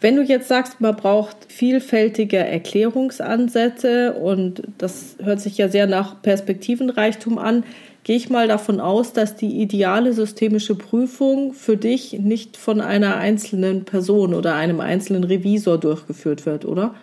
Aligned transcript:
Wenn 0.00 0.16
du 0.16 0.22
jetzt 0.22 0.46
sagst, 0.46 0.80
man 0.80 0.94
braucht 0.94 1.36
vielfältige 1.48 2.38
Erklärungsansätze 2.38 4.14
und 4.14 4.62
das 4.78 5.16
hört 5.20 5.40
sich 5.40 5.58
ja 5.58 5.68
sehr 5.68 5.88
nach 5.88 6.22
Perspektivenreichtum 6.22 7.36
an, 7.38 7.64
gehe 8.04 8.16
ich 8.16 8.30
mal 8.30 8.46
davon 8.46 8.80
aus, 8.80 9.12
dass 9.12 9.34
die 9.34 9.60
ideale 9.60 10.12
systemische 10.12 10.76
Prüfung 10.76 11.52
für 11.52 11.76
dich 11.76 12.12
nicht 12.12 12.56
von 12.56 12.80
einer 12.80 13.16
einzelnen 13.16 13.84
Person 13.84 14.34
oder 14.34 14.54
einem 14.54 14.80
einzelnen 14.80 15.24
Revisor 15.24 15.78
durchgeführt 15.78 16.46
wird, 16.46 16.64
oder? 16.64 16.94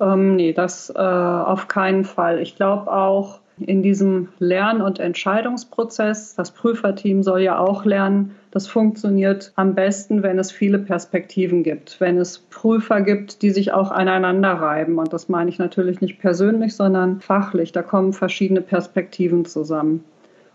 Ähm, 0.00 0.36
nee, 0.36 0.52
das 0.52 0.90
äh, 0.90 0.98
auf 0.98 1.68
keinen 1.68 2.04
Fall. 2.04 2.40
Ich 2.40 2.56
glaube 2.56 2.92
auch, 2.92 3.38
in 3.60 3.82
diesem 3.82 4.28
Lern- 4.38 4.82
und 4.82 4.98
Entscheidungsprozess. 4.98 6.34
Das 6.34 6.52
Prüferteam 6.52 7.22
soll 7.22 7.40
ja 7.40 7.58
auch 7.58 7.84
lernen. 7.84 8.34
Das 8.50 8.66
funktioniert 8.66 9.52
am 9.56 9.74
besten, 9.74 10.22
wenn 10.22 10.38
es 10.38 10.50
viele 10.50 10.78
Perspektiven 10.78 11.62
gibt, 11.62 12.00
wenn 12.00 12.18
es 12.18 12.38
Prüfer 12.38 13.00
gibt, 13.00 13.42
die 13.42 13.50
sich 13.50 13.72
auch 13.72 13.90
aneinander 13.90 14.52
reiben. 14.52 14.98
Und 14.98 15.12
das 15.12 15.28
meine 15.28 15.50
ich 15.50 15.58
natürlich 15.58 16.00
nicht 16.00 16.18
persönlich, 16.18 16.74
sondern 16.74 17.20
fachlich. 17.20 17.72
Da 17.72 17.82
kommen 17.82 18.12
verschiedene 18.12 18.60
Perspektiven 18.60 19.44
zusammen. 19.44 20.04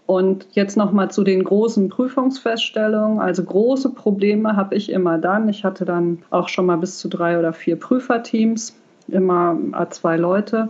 Und 0.05 0.47
jetzt 0.51 0.75
nochmal 0.75 1.11
zu 1.11 1.23
den 1.23 1.43
großen 1.43 1.87
Prüfungsfeststellungen. 1.89 3.19
Also 3.19 3.43
große 3.43 3.91
Probleme 3.91 4.55
habe 4.55 4.75
ich 4.75 4.91
immer 4.91 5.17
dann. 5.17 5.47
Ich 5.47 5.63
hatte 5.63 5.85
dann 5.85 6.19
auch 6.29 6.49
schon 6.49 6.65
mal 6.65 6.77
bis 6.77 6.99
zu 6.99 7.07
drei 7.07 7.39
oder 7.39 7.53
vier 7.53 7.79
Prüferteams, 7.79 8.75
immer 9.07 9.57
zwei 9.91 10.17
Leute 10.17 10.69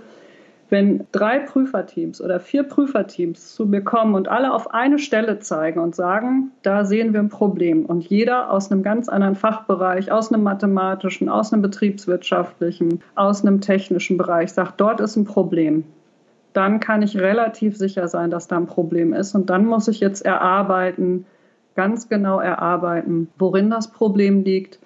wenn 0.73 1.05
drei 1.11 1.38
Prüferteams 1.38 2.19
oder 2.19 2.39
vier 2.39 2.63
Prüferteams 2.63 3.53
zu 3.53 3.67
mir 3.67 3.83
kommen 3.83 4.16
und 4.16 4.27
alle 4.27 4.52
auf 4.52 4.73
eine 4.73 4.97
Stelle 4.97 5.38
zeigen 5.38 5.80
und 5.80 5.93
sagen, 5.93 6.52
da 6.63 6.83
sehen 6.83 7.13
wir 7.13 7.19
ein 7.19 7.30
Problem. 7.30 7.85
Und 7.85 8.09
jeder 8.09 8.49
aus 8.49 8.71
einem 8.71 8.81
ganz 8.81 9.07
anderen 9.07 9.35
Fachbereich, 9.35 10.11
aus 10.11 10.33
einem 10.33 10.41
mathematischen, 10.41 11.30
aus 11.30 11.53
einem 11.53 11.61
betriebswirtschaftlichen, 11.61 13.03
aus 13.13 13.45
einem 13.45 13.61
technischen 13.61 14.17
Bereich 14.17 14.52
sagt, 14.52 14.81
dort 14.81 14.99
ist 14.99 15.15
ein 15.15 15.25
Problem, 15.25 15.83
dann 16.53 16.80
kann 16.80 17.03
ich 17.03 17.19
relativ 17.19 17.77
sicher 17.77 18.08
sein, 18.08 18.31
dass 18.31 18.47
da 18.47 18.58
ein 18.58 18.65
Problem 18.65 19.13
ist. 19.13 19.35
Und 19.35 19.52
dann 19.52 19.67
muss 19.67 19.87
ich 19.87 19.99
jetzt 19.99 20.25
erarbeiten, 20.25 21.27
ganz 21.75 22.09
genau 22.09 22.39
erarbeiten, 22.39 23.30
worin 23.37 23.69
das 23.69 23.91
Problem 23.91 24.43
liegt 24.43 24.80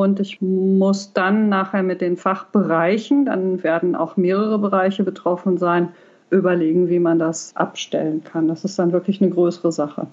und 0.00 0.18
ich 0.18 0.40
muss 0.40 1.12
dann 1.12 1.50
nachher 1.50 1.82
mit 1.82 2.00
den 2.00 2.16
Fachbereichen, 2.16 3.26
dann 3.26 3.62
werden 3.62 3.94
auch 3.94 4.16
mehrere 4.16 4.58
Bereiche 4.58 5.02
betroffen 5.04 5.58
sein, 5.58 5.90
überlegen, 6.30 6.88
wie 6.88 6.98
man 6.98 7.18
das 7.18 7.54
abstellen 7.54 8.24
kann. 8.24 8.48
Das 8.48 8.64
ist 8.64 8.78
dann 8.78 8.92
wirklich 8.92 9.20
eine 9.20 9.30
größere 9.30 9.72
Sache. 9.72 10.06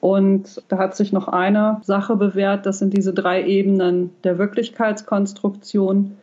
Und 0.00 0.62
da 0.68 0.78
hat 0.78 0.96
sich 0.96 1.12
noch 1.12 1.28
eine 1.28 1.82
Sache 1.82 2.16
bewährt, 2.16 2.64
das 2.64 2.78
sind 2.78 2.96
diese 2.96 3.12
drei 3.12 3.44
Ebenen 3.44 4.10
der 4.24 4.38
Wirklichkeitskonstruktion, 4.38 6.16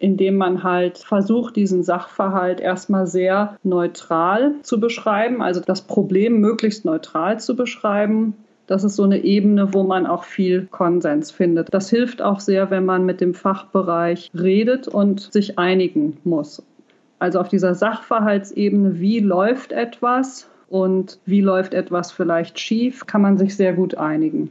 indem 0.00 0.36
man 0.36 0.64
halt 0.64 0.98
versucht, 0.98 1.54
diesen 1.54 1.84
Sachverhalt 1.84 2.58
erstmal 2.60 3.06
sehr 3.06 3.56
neutral 3.62 4.54
zu 4.62 4.80
beschreiben, 4.80 5.42
also 5.42 5.60
das 5.60 5.82
Problem 5.82 6.40
möglichst 6.40 6.84
neutral 6.84 7.38
zu 7.38 7.54
beschreiben, 7.54 8.34
das 8.66 8.84
ist 8.84 8.96
so 8.96 9.02
eine 9.02 9.22
Ebene, 9.22 9.74
wo 9.74 9.82
man 9.82 10.06
auch 10.06 10.24
viel 10.24 10.66
Konsens 10.70 11.30
findet. 11.30 11.72
Das 11.72 11.90
hilft 11.90 12.22
auch 12.22 12.40
sehr, 12.40 12.70
wenn 12.70 12.84
man 12.84 13.04
mit 13.04 13.20
dem 13.20 13.34
Fachbereich 13.34 14.30
redet 14.38 14.88
und 14.88 15.32
sich 15.32 15.58
einigen 15.58 16.18
muss. 16.24 16.62
Also 17.18 17.40
auf 17.40 17.48
dieser 17.48 17.74
Sachverhaltsebene, 17.74 19.00
wie 19.00 19.20
läuft 19.20 19.72
etwas 19.72 20.48
und 20.68 21.18
wie 21.26 21.40
läuft 21.40 21.74
etwas 21.74 22.12
vielleicht 22.12 22.58
schief, 22.58 23.06
kann 23.06 23.22
man 23.22 23.38
sich 23.38 23.56
sehr 23.56 23.72
gut 23.72 23.96
einigen. 23.96 24.50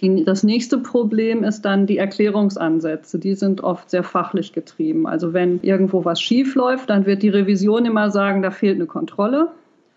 Die, 0.00 0.24
das 0.24 0.42
nächste 0.42 0.78
Problem 0.78 1.44
ist 1.44 1.62
dann 1.62 1.86
die 1.86 1.98
Erklärungsansätze. 1.98 3.18
Die 3.18 3.34
sind 3.34 3.62
oft 3.62 3.90
sehr 3.90 4.02
fachlich 4.02 4.52
getrieben. 4.52 5.06
Also 5.06 5.34
wenn 5.34 5.60
irgendwo 5.62 6.04
was 6.04 6.20
schief 6.20 6.54
läuft, 6.54 6.88
dann 6.88 7.04
wird 7.04 7.22
die 7.22 7.28
Revision 7.28 7.84
immer 7.84 8.10
sagen, 8.10 8.42
da 8.42 8.50
fehlt 8.50 8.76
eine 8.76 8.86
Kontrolle. 8.86 9.48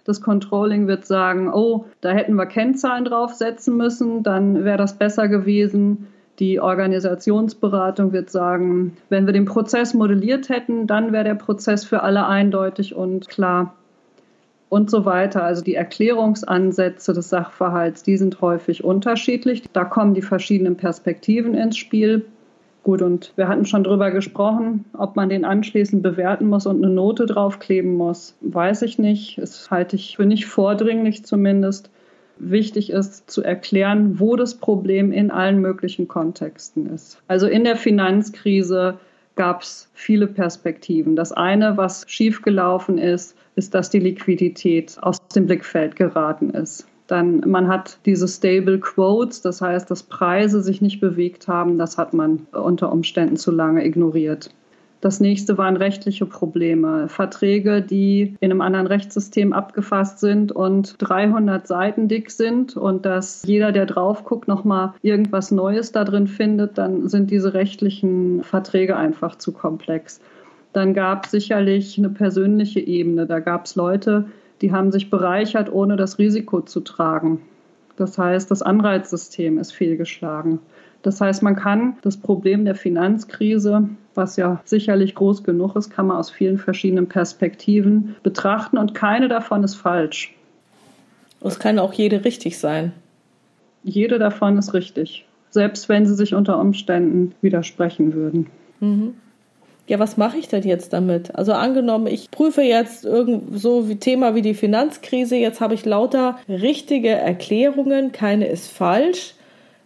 Das 0.05 0.21
Controlling 0.21 0.87
wird 0.87 1.05
sagen, 1.05 1.51
oh, 1.53 1.85
da 2.01 2.11
hätten 2.11 2.35
wir 2.35 2.45
Kennzahlen 2.45 3.05
draufsetzen 3.05 3.77
müssen, 3.77 4.23
dann 4.23 4.65
wäre 4.65 4.77
das 4.77 4.97
besser 4.97 5.27
gewesen. 5.27 6.07
Die 6.39 6.59
Organisationsberatung 6.59 8.11
wird 8.11 8.29
sagen, 8.29 8.97
wenn 9.09 9.25
wir 9.25 9.33
den 9.33 9.45
Prozess 9.45 9.93
modelliert 9.93 10.49
hätten, 10.49 10.87
dann 10.87 11.13
wäre 11.13 11.23
der 11.23 11.35
Prozess 11.35 11.85
für 11.85 12.01
alle 12.01 12.25
eindeutig 12.25 12.95
und 12.95 13.29
klar 13.29 13.73
und 14.73 14.89
so 14.89 15.05
weiter. 15.05 15.43
Also 15.43 15.63
die 15.63 15.75
Erklärungsansätze 15.75 17.13
des 17.13 17.29
Sachverhalts, 17.29 18.01
die 18.01 18.17
sind 18.17 18.41
häufig 18.41 18.83
unterschiedlich. 18.83 19.63
Da 19.71 19.85
kommen 19.85 20.15
die 20.15 20.23
verschiedenen 20.23 20.75
Perspektiven 20.75 21.53
ins 21.53 21.77
Spiel. 21.77 22.25
Gut, 22.83 23.01
und 23.01 23.31
wir 23.37 23.47
hatten 23.47 23.65
schon 23.65 23.85
drüber 23.85 24.11
gesprochen, 24.11 24.83
ob 24.97 25.15
man 25.15 25.29
den 25.29 25.45
anschließend 25.45 26.03
bewerten 26.03 26.47
muss 26.47 26.65
und 26.65 26.83
eine 26.83 26.93
Note 26.93 27.25
draufkleben 27.25 27.95
muss, 27.95 28.35
weiß 28.41 28.81
ich 28.81 28.99
nicht. 28.99 29.37
Das 29.37 29.71
halte 29.71 29.95
ich 29.95 30.17
für 30.17 30.25
nicht 30.25 30.45
vordringlich 30.45 31.23
zumindest. 31.23 31.89
Wichtig 32.37 32.89
ist 32.91 33.31
zu 33.31 33.41
erklären, 33.41 34.19
wo 34.19 34.35
das 34.35 34.55
Problem 34.55 35.13
in 35.13 35.31
allen 35.31 35.61
möglichen 35.61 36.09
Kontexten 36.09 36.93
ist. 36.93 37.21
Also 37.29 37.47
in 37.47 37.63
der 37.63 37.77
Finanzkrise 37.77 38.99
gab 39.35 39.61
es 39.61 39.89
viele 39.93 40.27
Perspektiven. 40.27 41.15
Das 41.15 41.31
eine, 41.31 41.77
was 41.77 42.03
schiefgelaufen 42.07 42.97
ist, 42.97 43.37
ist, 43.55 43.73
dass 43.73 43.91
die 43.91 43.99
Liquidität 43.99 44.97
aus 45.01 45.19
dem 45.29 45.45
Blickfeld 45.45 45.95
geraten 45.95 46.49
ist. 46.49 46.85
Dann 47.13 47.43
man 47.45 47.67
hat 47.67 47.99
diese 48.07 48.27
Stable 48.27 48.79
Quotes, 48.79 49.43
das 49.43 49.61
heißt, 49.61 49.91
dass 49.91 50.01
Preise 50.01 50.63
sich 50.63 50.81
nicht 50.81 50.99
bewegt 50.99 51.47
haben, 51.47 51.77
das 51.77 51.99
hat 51.99 52.15
man 52.15 52.47
unter 52.51 52.91
Umständen 52.91 53.37
zu 53.37 53.51
lange 53.51 53.85
ignoriert. 53.85 54.49
Das 54.99 55.19
nächste 55.19 55.59
waren 55.59 55.77
rechtliche 55.77 56.25
Probleme. 56.25 57.07
Verträge, 57.09 57.83
die 57.83 58.35
in 58.39 58.49
einem 58.49 58.61
anderen 58.61 58.87
Rechtssystem 58.87 59.53
abgefasst 59.53 60.21
sind 60.21 60.51
und 60.51 60.95
300 60.97 61.67
Seiten 61.67 62.07
dick 62.07 62.31
sind 62.31 62.75
und 62.75 63.05
dass 63.05 63.43
jeder, 63.45 63.71
der 63.71 63.85
drauf 63.85 64.23
guckt, 64.23 64.47
nochmal 64.47 64.93
irgendwas 65.03 65.51
Neues 65.51 65.91
da 65.91 66.05
drin 66.05 66.25
findet, 66.25 66.79
dann 66.79 67.09
sind 67.09 67.29
diese 67.29 67.53
rechtlichen 67.53 68.41
Verträge 68.43 68.97
einfach 68.97 69.35
zu 69.35 69.51
komplex. 69.51 70.19
Dann 70.71 70.95
gab 70.95 71.25
es 71.25 71.31
sicherlich 71.31 71.95
eine 71.99 72.09
persönliche 72.09 72.79
Ebene. 72.79 73.27
Da 73.27 73.39
gab 73.39 73.65
es 73.65 73.75
Leute, 73.75 74.25
die 74.63 74.71
haben 74.71 74.93
sich 74.93 75.09
bereichert, 75.09 75.71
ohne 75.71 75.97
das 75.97 76.17
Risiko 76.17 76.61
zu 76.61 76.79
tragen. 76.79 77.41
Das 77.97 78.17
heißt, 78.17 78.49
das 78.49 78.61
Anreizsystem 78.61 79.59
ist 79.59 79.73
fehlgeschlagen. 79.73 80.59
Das 81.01 81.19
heißt, 81.19 81.43
man 81.43 81.57
kann 81.57 81.97
das 82.01 82.15
Problem 82.15 82.63
der 82.63 82.75
Finanzkrise, 82.75 83.89
was 84.15 84.37
ja 84.37 84.61
sicherlich 84.63 85.15
groß 85.15 85.43
genug 85.43 85.75
ist, 85.75 85.89
kann 85.89 86.07
man 86.07 86.15
aus 86.15 86.31
vielen 86.31 86.57
verschiedenen 86.57 87.09
Perspektiven 87.09 88.15
betrachten 88.23 88.77
und 88.77 88.95
keine 88.95 89.27
davon 89.27 89.65
ist 89.65 89.75
falsch. 89.75 90.33
Es 91.41 91.59
kann 91.59 91.77
auch 91.77 91.91
jede 91.91 92.23
richtig 92.23 92.57
sein. 92.57 92.93
Jede 93.83 94.17
davon 94.17 94.57
ist 94.57 94.73
richtig, 94.73 95.25
selbst 95.49 95.89
wenn 95.89 96.05
sie 96.05 96.15
sich 96.15 96.35
unter 96.35 96.57
Umständen 96.57 97.35
widersprechen 97.41 98.13
würden. 98.13 98.47
Mhm 98.79 99.15
ja, 99.87 99.99
was 99.99 100.15
mache 100.15 100.37
ich 100.37 100.47
denn 100.47 100.63
jetzt 100.63 100.93
damit? 100.93 101.35
Also 101.35 101.53
angenommen, 101.53 102.07
ich 102.07 102.31
prüfe 102.31 102.61
jetzt 102.61 103.03
irgend 103.03 103.59
so 103.59 103.89
wie 103.89 103.97
Thema 103.97 104.33
wie 104.33 104.41
die 104.41 104.53
Finanzkrise, 104.53 105.35
jetzt 105.35 105.59
habe 105.59 105.73
ich 105.73 105.85
lauter 105.85 106.37
richtige 106.47 107.09
Erklärungen, 107.09 108.11
keine 108.11 108.47
ist 108.47 108.71
falsch. 108.71 109.35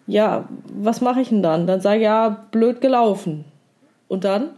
Ja, 0.05 0.47
was 0.71 1.01
mache 1.01 1.21
ich 1.21 1.29
denn 1.29 1.41
dann? 1.41 1.67
Dann 1.67 1.81
sage 1.81 1.97
ich 1.97 2.03
ja, 2.03 2.45
blöd 2.51 2.79
gelaufen. 2.79 3.43
Und 4.07 4.23
dann? 4.23 4.51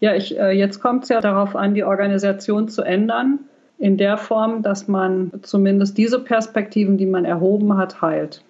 Ja, 0.00 0.14
ich, 0.14 0.38
äh, 0.38 0.52
jetzt 0.52 0.80
kommt 0.80 1.04
es 1.04 1.08
ja 1.08 1.20
darauf 1.20 1.56
an, 1.56 1.74
die 1.74 1.82
Organisation 1.82 2.68
zu 2.68 2.82
ändern, 2.82 3.40
in 3.78 3.96
der 3.96 4.16
Form, 4.16 4.62
dass 4.62 4.88
man 4.88 5.32
zumindest 5.42 5.96
diese 5.98 6.20
Perspektiven, 6.20 6.98
die 6.98 7.06
man 7.06 7.24
erhoben 7.24 7.76
hat, 7.76 8.02
heilt. 8.02 8.42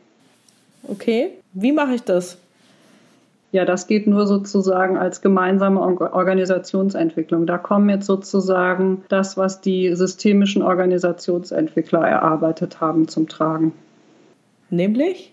Okay, 0.83 1.33
wie 1.53 1.73
mache 1.73 1.95
ich 1.95 2.03
das? 2.03 2.39
Ja, 3.51 3.65
das 3.65 3.87
geht 3.87 4.07
nur 4.07 4.27
sozusagen 4.27 4.99
als 4.99 5.23
gemeinsame 5.23 5.81
Organisationsentwicklung. 5.81 7.47
Da 7.47 7.57
kommen 7.57 7.89
jetzt 7.89 8.05
sozusagen 8.05 9.05
das, 9.09 9.39
was 9.39 9.63
die 9.63 9.95
systemischen 9.95 10.63
Organisationsentwickler 10.63 12.07
erarbeitet 12.07 12.81
haben, 12.83 13.09
zum 13.09 13.27
Tragen. 13.27 13.73
Nämlich? 14.69 15.33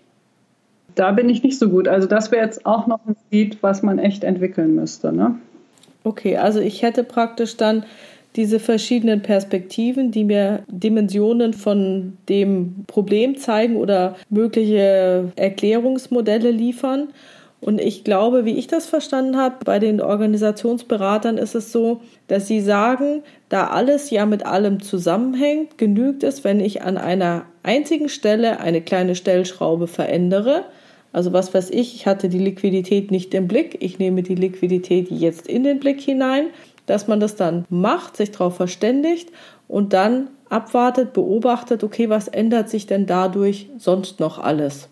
Da 0.94 1.12
bin 1.12 1.28
ich 1.28 1.42
nicht 1.42 1.58
so 1.58 1.68
gut. 1.68 1.88
Also 1.88 2.06
das 2.08 2.32
wäre 2.32 2.44
jetzt 2.44 2.64
auch 2.64 2.86
noch 2.86 3.00
ein 3.06 3.16
Lied, 3.30 3.62
was 3.62 3.82
man 3.82 3.98
echt 3.98 4.24
entwickeln 4.24 4.74
müsste. 4.74 5.12
Ne? 5.12 5.34
Okay, 6.04 6.38
also 6.38 6.60
ich 6.60 6.82
hätte 6.82 7.04
praktisch 7.04 7.58
dann 7.58 7.84
diese 8.36 8.60
verschiedenen 8.60 9.22
Perspektiven, 9.22 10.10
die 10.10 10.24
mir 10.24 10.62
Dimensionen 10.68 11.52
von 11.52 12.16
dem 12.28 12.84
Problem 12.86 13.36
zeigen 13.36 13.76
oder 13.76 14.16
mögliche 14.30 15.32
Erklärungsmodelle 15.36 16.50
liefern. 16.50 17.08
Und 17.60 17.80
ich 17.80 18.04
glaube, 18.04 18.44
wie 18.44 18.58
ich 18.58 18.66
das 18.66 18.86
verstanden 18.86 19.36
habe, 19.36 19.56
bei 19.64 19.78
den 19.78 20.00
Organisationsberatern 20.00 21.38
ist 21.38 21.54
es 21.54 21.72
so, 21.72 22.00
dass 22.28 22.46
sie 22.46 22.60
sagen, 22.60 23.22
da 23.48 23.68
alles 23.68 24.10
ja 24.10 24.26
mit 24.26 24.44
allem 24.44 24.82
zusammenhängt, 24.82 25.78
genügt 25.78 26.22
es, 26.22 26.44
wenn 26.44 26.60
ich 26.60 26.82
an 26.82 26.98
einer 26.98 27.46
einzigen 27.62 28.08
Stelle 28.08 28.60
eine 28.60 28.82
kleine 28.82 29.14
Stellschraube 29.14 29.86
verändere. 29.86 30.64
Also 31.12 31.32
was 31.32 31.54
weiß 31.54 31.70
ich, 31.70 31.94
ich 31.94 32.06
hatte 32.06 32.28
die 32.28 32.38
Liquidität 32.38 33.10
nicht 33.10 33.32
im 33.32 33.48
Blick, 33.48 33.78
ich 33.80 33.98
nehme 33.98 34.22
die 34.22 34.34
Liquidität 34.34 35.10
jetzt 35.10 35.48
in 35.48 35.64
den 35.64 35.80
Blick 35.80 36.00
hinein, 36.00 36.48
dass 36.84 37.08
man 37.08 37.20
das 37.20 37.36
dann 37.36 37.64
macht, 37.70 38.18
sich 38.18 38.32
darauf 38.32 38.56
verständigt 38.56 39.30
und 39.66 39.94
dann 39.94 40.28
abwartet, 40.50 41.14
beobachtet, 41.14 41.82
okay, 41.82 42.10
was 42.10 42.28
ändert 42.28 42.68
sich 42.68 42.86
denn 42.86 43.06
dadurch 43.06 43.70
sonst 43.78 44.20
noch 44.20 44.38
alles? 44.38 44.88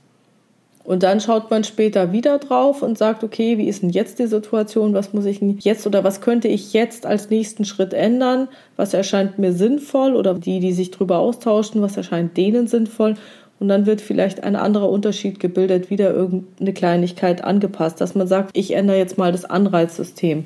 Und 0.84 1.02
dann 1.02 1.18
schaut 1.18 1.50
man 1.50 1.64
später 1.64 2.12
wieder 2.12 2.38
drauf 2.38 2.82
und 2.82 2.98
sagt, 2.98 3.24
okay, 3.24 3.56
wie 3.56 3.68
ist 3.68 3.82
denn 3.82 3.88
jetzt 3.88 4.18
die 4.18 4.26
Situation? 4.26 4.92
Was 4.92 5.14
muss 5.14 5.24
ich 5.24 5.40
jetzt 5.40 5.86
oder 5.86 6.04
was 6.04 6.20
könnte 6.20 6.46
ich 6.46 6.74
jetzt 6.74 7.06
als 7.06 7.30
nächsten 7.30 7.64
Schritt 7.64 7.94
ändern? 7.94 8.48
Was 8.76 8.92
erscheint 8.92 9.38
mir 9.38 9.54
sinnvoll 9.54 10.14
oder 10.14 10.34
die, 10.34 10.60
die 10.60 10.74
sich 10.74 10.90
darüber 10.90 11.18
austauschen, 11.18 11.80
was 11.80 11.96
erscheint 11.96 12.36
denen 12.36 12.66
sinnvoll? 12.66 13.14
Und 13.60 13.68
dann 13.68 13.86
wird 13.86 14.02
vielleicht 14.02 14.44
ein 14.44 14.56
anderer 14.56 14.90
Unterschied 14.90 15.40
gebildet, 15.40 15.88
wieder 15.88 16.12
irgendeine 16.12 16.74
Kleinigkeit 16.74 17.42
angepasst, 17.42 17.98
dass 18.02 18.14
man 18.14 18.26
sagt, 18.26 18.50
ich 18.52 18.74
ändere 18.74 18.98
jetzt 18.98 19.16
mal 19.16 19.32
das 19.32 19.46
Anreizsystem. 19.46 20.44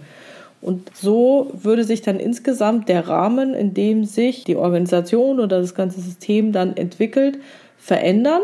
Und 0.60 0.90
so 0.94 1.50
würde 1.52 1.82
sich 1.82 2.02
dann 2.02 2.20
insgesamt 2.20 2.88
der 2.88 3.08
Rahmen, 3.08 3.54
in 3.54 3.74
dem 3.74 4.04
sich 4.04 4.44
die 4.44 4.56
Organisation 4.56 5.40
oder 5.40 5.60
das 5.60 5.74
ganze 5.74 6.00
System 6.00 6.52
dann 6.52 6.76
entwickelt, 6.76 7.38
verändern 7.76 8.42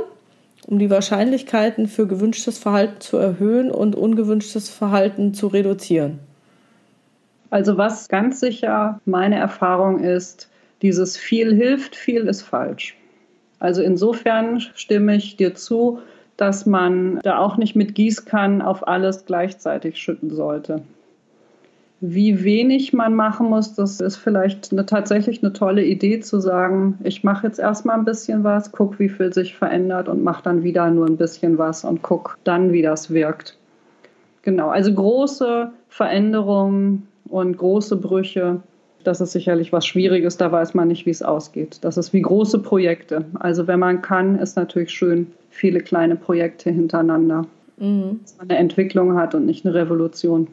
um 0.67 0.79
die 0.79 0.91
Wahrscheinlichkeiten 0.91 1.89
für 1.89 2.07
gewünschtes 2.07 2.59
Verhalten 2.59 3.01
zu 3.01 3.17
erhöhen 3.17 3.71
und 3.71 3.97
ungewünschtes 3.97 4.71
Verhalten 4.71 5.35
zu 5.35 5.49
reduzieren? 5.49 6.21
Also 7.51 7.79
was 7.79 8.09
ganz 8.09 8.41
sicher 8.41 9.01
meine 9.05 9.37
Erfahrung 9.37 10.01
ist, 10.01 10.49
dieses 10.83 11.17
viel 11.17 11.55
hilft, 11.55 11.95
viel 11.95 12.27
ist 12.27 12.43
falsch. 12.43 12.97
Also 13.61 13.83
insofern 13.83 14.61
stimme 14.61 15.17
ich 15.17 15.37
dir 15.37 15.55
zu, 15.55 16.01
dass 16.37 16.67
man 16.67 17.21
da 17.23 17.39
auch 17.39 17.57
nicht 17.57 17.77
mit 17.77 17.95
Gießkannen 17.95 18.61
auf 18.61 18.87
alles 18.87 19.25
gleichzeitig 19.25 19.99
schütten 19.99 20.35
sollte. 20.35 20.83
Wie 22.01 22.45
wenig 22.45 22.93
man 22.93 23.15
machen 23.15 23.49
muss, 23.49 23.75
das 23.75 24.01
ist 24.01 24.17
vielleicht 24.17 24.73
eine, 24.73 24.85
tatsächlich 24.85 25.43
eine 25.43 25.53
tolle 25.53 25.85
Idee 25.85 26.21
zu 26.21 26.41
sagen, 26.41 26.99
ich 27.03 27.25
mache 27.25 27.47
jetzt 27.47 27.59
erstmal 27.59 27.99
ein 27.99 28.05
bisschen 28.05 28.45
was, 28.45 28.73
guck, 28.73 28.99
wie 28.99 29.09
viel 29.09 29.33
sich 29.33 29.55
verändert 29.55 30.09
und 30.09 30.23
mache 30.23 30.43
dann 30.43 30.63
wieder 30.63 30.91
nur 30.91 31.07
ein 31.07 31.17
bisschen 31.17 31.57
was 31.57 31.85
und 31.85 32.03
guck 32.03 32.37
dann, 32.45 32.73
wie 32.73 32.83
das 32.83 33.11
wirkt. 33.11 33.57
Genau, 34.43 34.69
also 34.69 34.93
große 34.93 35.71
Veränderungen 35.89 37.09
und 37.31 37.57
große 37.57 37.97
Brüche, 37.97 38.61
das 39.03 39.21
ist 39.21 39.33
sicherlich 39.33 39.73
was 39.73 39.87
Schwieriges, 39.87 40.37
da 40.37 40.53
weiß 40.53 40.75
man 40.75 40.89
nicht, 40.89 41.07
wie 41.07 41.11
es 41.11 41.23
ausgeht. 41.23 41.79
Das 41.83 41.97
ist 41.97 42.13
wie 42.13 42.23
große 42.23 42.59
Projekte. 42.59 43.25
Also 43.39 43.67
wenn 43.67 43.79
man 43.79 44.03
kann, 44.03 44.39
ist 44.39 44.57
natürlich 44.57 44.91
schön, 44.91 45.29
viele 45.51 45.81
kleine 45.81 46.17
Projekte 46.17 46.71
hintereinander, 46.71 47.47
mhm. 47.79 48.21
dass 48.23 48.37
man 48.37 48.51
eine 48.51 48.59
Entwicklung 48.59 49.17
hat 49.17 49.35
und 49.35 49.47
nicht 49.47 49.65
eine 49.65 49.75
Revolution. 49.75 50.49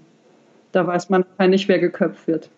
Da 0.71 0.87
weiß 0.87 1.09
man 1.09 1.25
nicht, 1.47 1.67
wer 1.67 1.79
geköpft 1.79 2.27
wird. 2.27 2.49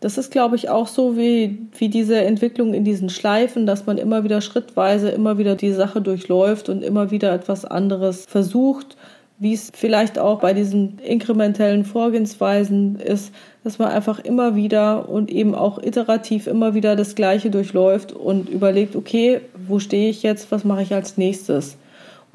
Das 0.00 0.18
ist, 0.18 0.30
glaube 0.30 0.56
ich, 0.56 0.68
auch 0.68 0.86
so 0.86 1.16
wie, 1.16 1.58
wie 1.78 1.88
diese 1.88 2.20
Entwicklung 2.20 2.74
in 2.74 2.84
diesen 2.84 3.08
Schleifen, 3.08 3.64
dass 3.66 3.86
man 3.86 3.96
immer 3.96 4.24
wieder 4.24 4.40
schrittweise 4.42 5.08
immer 5.08 5.38
wieder 5.38 5.56
die 5.56 5.72
Sache 5.72 6.02
durchläuft 6.02 6.68
und 6.68 6.82
immer 6.82 7.10
wieder 7.10 7.32
etwas 7.32 7.64
anderes 7.64 8.26
versucht, 8.26 8.96
wie 9.38 9.52
es 9.52 9.70
vielleicht 9.74 10.18
auch 10.18 10.40
bei 10.40 10.54
diesen 10.54 10.98
inkrementellen 10.98 11.84
Vorgehensweisen 11.84 12.96
ist, 12.96 13.32
dass 13.64 13.78
man 13.78 13.88
einfach 13.88 14.18
immer 14.18 14.54
wieder 14.54 15.08
und 15.08 15.30
eben 15.30 15.54
auch 15.54 15.82
iterativ 15.82 16.46
immer 16.46 16.74
wieder 16.74 16.96
das 16.96 17.14
Gleiche 17.14 17.50
durchläuft 17.50 18.12
und 18.12 18.48
überlegt, 18.48 18.96
okay, 18.96 19.40
wo 19.66 19.78
stehe 19.78 20.08
ich 20.10 20.22
jetzt, 20.22 20.52
was 20.52 20.64
mache 20.64 20.82
ich 20.82 20.94
als 20.94 21.16
nächstes? 21.16 21.76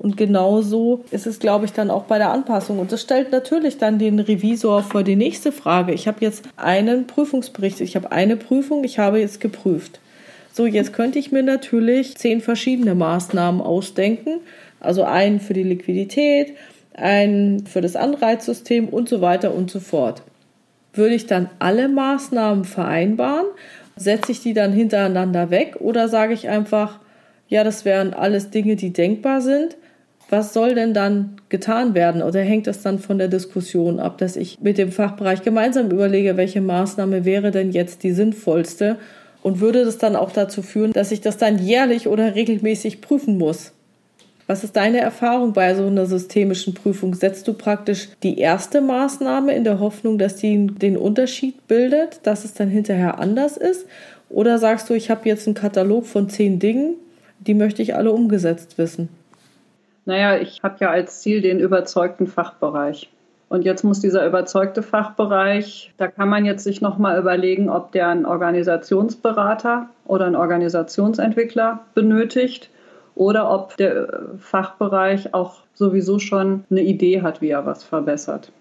Und 0.02 0.18
genauso 0.18 1.06
ist 1.12 1.28
es, 1.28 1.38
glaube 1.38 1.66
ich, 1.66 1.74
dann 1.74 1.92
auch 1.92 2.06
bei 2.06 2.18
der 2.18 2.32
Anpassung. 2.32 2.80
Und 2.80 2.92
das 2.92 3.04
stellt 3.04 3.32
natürlich 3.32 3.78
dann 3.78 4.00
den 4.00 4.20
Revisor 4.20 4.82
vor 4.82 5.04
die 5.04 5.16
nächste 5.16 5.52
Frage. 5.52 5.94
Ich 5.94 6.08
habe 6.08 6.18
jetzt 6.22 6.44
einen 6.58 7.06
Prüfungsbericht, 7.06 7.82
ich 7.82 7.96
habe 7.96 8.12
eine 8.12 8.36
Prüfung, 8.36 8.84
ich 8.84 8.98
habe 8.98 9.20
jetzt 9.20 9.40
geprüft. 9.40 10.00
So, 10.54 10.66
jetzt 10.66 10.94
könnte 10.94 11.20
ich 11.20 11.32
mir 11.32 11.44
natürlich 11.44 12.18
zehn 12.18 12.42
verschiedene 12.42 12.96
Maßnahmen 12.96 13.62
ausdenken. 13.62 14.40
Also 14.80 15.04
einen 15.04 15.40
für 15.40 15.54
die 15.54 15.62
Liquidität, 15.62 16.56
einen 16.96 17.68
für 17.68 17.82
das 17.82 17.96
Anreizsystem 17.96 18.90
und 18.90 19.08
so 19.08 19.22
weiter 19.22 19.54
und 19.54 19.70
so 19.70 19.80
fort. 19.80 20.24
Würde 20.94 21.14
ich 21.14 21.28
dann 21.28 21.48
alle 21.60 21.88
Maßnahmen 21.88 22.66
vereinbaren? 22.66 23.46
Setze 23.98 24.32
ich 24.32 24.42
die 24.42 24.56
dann 24.56 24.74
hintereinander 24.74 25.52
weg 25.52 25.76
oder 25.80 26.08
sage 26.08 26.34
ich 26.34 26.50
einfach, 26.50 26.98
ja, 27.50 27.64
das 27.64 27.86
wären 27.86 28.16
alles 28.16 28.50
Dinge, 28.50 28.76
die 28.76 28.94
denkbar 28.94 29.42
sind 29.42 29.78
was 30.32 30.54
soll 30.54 30.76
denn 30.76 30.94
dann 30.94 31.36
getan 31.50 31.94
werden? 31.94 32.24
Oder 32.24 32.40
hängt 32.40 32.66
das 32.66 32.82
dann 32.82 33.00
von 33.00 33.18
der 33.18 33.28
Diskussion 33.28 34.00
ab, 34.00 34.18
dass 34.18 34.38
ich 34.38 34.62
mit 34.62 34.78
dem 34.78 34.92
Fachbereich 34.92 35.44
gemeinsam 35.44 35.92
überlege, 35.92 36.38
welche 36.38 36.62
Maßnahme 36.62 37.26
wäre 37.26 37.52
denn 37.52 37.72
jetzt 37.72 38.04
die 38.04 38.14
sinnvollste? 38.14 38.96
Und 39.44 39.60
würde 39.60 39.84
das 39.84 39.98
dann 39.98 40.16
auch 40.16 40.32
dazu 40.32 40.62
führen, 40.62 40.94
dass 40.94 41.12
ich 41.12 41.20
das 41.20 41.38
dann 41.38 41.60
jährlich 41.60 42.08
oder 42.08 42.36
regelmäßig 42.36 43.02
prüfen 43.02 43.38
muss? 43.38 43.74
Was 44.48 44.64
ist 44.64 44.76
deine 44.76 45.00
Erfahrung 45.02 45.52
bei 45.54 45.76
so 45.76 45.86
einer 45.86 46.06
systemischen 46.06 46.76
Prüfung? 46.76 47.14
Setzt 47.14 47.48
du 47.48 47.54
praktisch 47.54 48.10
die 48.24 48.38
erste 48.38 48.80
Maßnahme 48.82 49.54
in 49.54 49.64
der 49.64 49.80
Hoffnung, 49.80 50.18
dass 50.18 50.38
die 50.38 50.68
den 50.68 50.96
Unterschied 50.96 51.68
bildet, 51.68 52.22
dass 52.24 52.46
es 52.46 52.54
dann 52.54 52.70
hinterher 52.70 53.20
anders 53.20 53.58
ist? 53.58 53.86
Oder 54.30 54.60
sagst 54.60 54.90
du, 54.90 54.94
ich 54.94 55.10
habe 55.10 55.28
jetzt 55.28 55.48
einen 55.48 55.56
Katalog 55.56 56.06
von 56.06 56.30
zehn 56.30 56.60
Dingen, 56.60 56.96
die 57.40 57.54
möchte 57.54 57.82
ich 57.82 57.96
alle 57.96 58.12
umgesetzt 58.12 58.78
wissen? 58.78 59.10
Naja, 60.12 60.36
ich 60.42 60.62
habe 60.62 60.76
ja 60.82 60.90
als 60.90 61.22
Ziel 61.22 61.40
den 61.40 61.62
überzeugten 61.62 62.28
Fachbereich. 62.28 63.10
Und 63.48 63.64
jetzt 63.64 63.86
muss 63.86 64.02
dieser 64.02 64.28
überzeugte 64.28 64.84
Fachbereich, 64.84 65.94
da 65.96 66.10
kann 66.10 66.28
man 66.28 66.44
jetzt 66.44 66.66
sich 66.66 66.82
nochmal 66.82 67.18
überlegen, 67.18 67.70
ob 67.70 67.94
der 67.94 68.10
einen 68.10 68.26
Organisationsberater 68.26 69.88
oder 70.04 70.26
einen 70.26 70.36
Organisationsentwickler 70.36 71.80
benötigt 71.94 72.70
oder 73.16 73.50
ob 73.50 73.78
der 73.78 74.24
Fachbereich 74.38 75.34
auch 75.34 75.60
sowieso 75.76 76.20
schon 76.20 76.66
eine 76.70 76.82
Idee 76.82 77.22
hat, 77.22 77.42
wie 77.42 77.52
er 77.52 77.66
was 77.66 77.86
verbessert. 77.86 78.52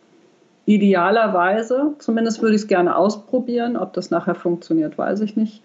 Idealerweise, 0.66 1.94
zumindest 1.98 2.42
würde 2.42 2.54
ich 2.54 2.62
es 2.62 2.68
gerne 2.68 2.94
ausprobieren, 2.94 3.76
ob 3.76 3.92
das 3.94 4.12
nachher 4.12 4.36
funktioniert, 4.36 4.96
weiß 4.96 5.20
ich 5.22 5.34
nicht. 5.34 5.64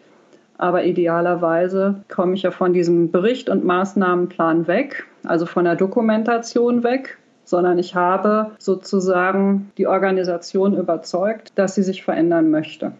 Aber 0.58 0.86
idealerweise 0.86 1.96
komme 2.14 2.36
ich 2.36 2.44
ja 2.44 2.52
von 2.52 2.74
diesem 2.74 3.12
Bericht 3.12 3.50
und 3.50 3.66
Maßnahmenplan 3.66 4.68
weg, 4.68 5.06
also 5.24 5.46
von 5.46 5.66
der 5.66 5.76
Dokumentation 5.76 6.84
weg, 6.84 7.18
sondern 7.44 7.78
ich 7.78 7.96
habe 7.96 8.52
sozusagen 8.58 9.72
die 9.78 9.88
Organisation 9.88 10.78
überzeugt, 10.78 11.52
dass 11.56 11.76
sie 11.76 11.84
sich 11.84 12.04
verändern 12.04 12.52
möchte. 12.52 12.94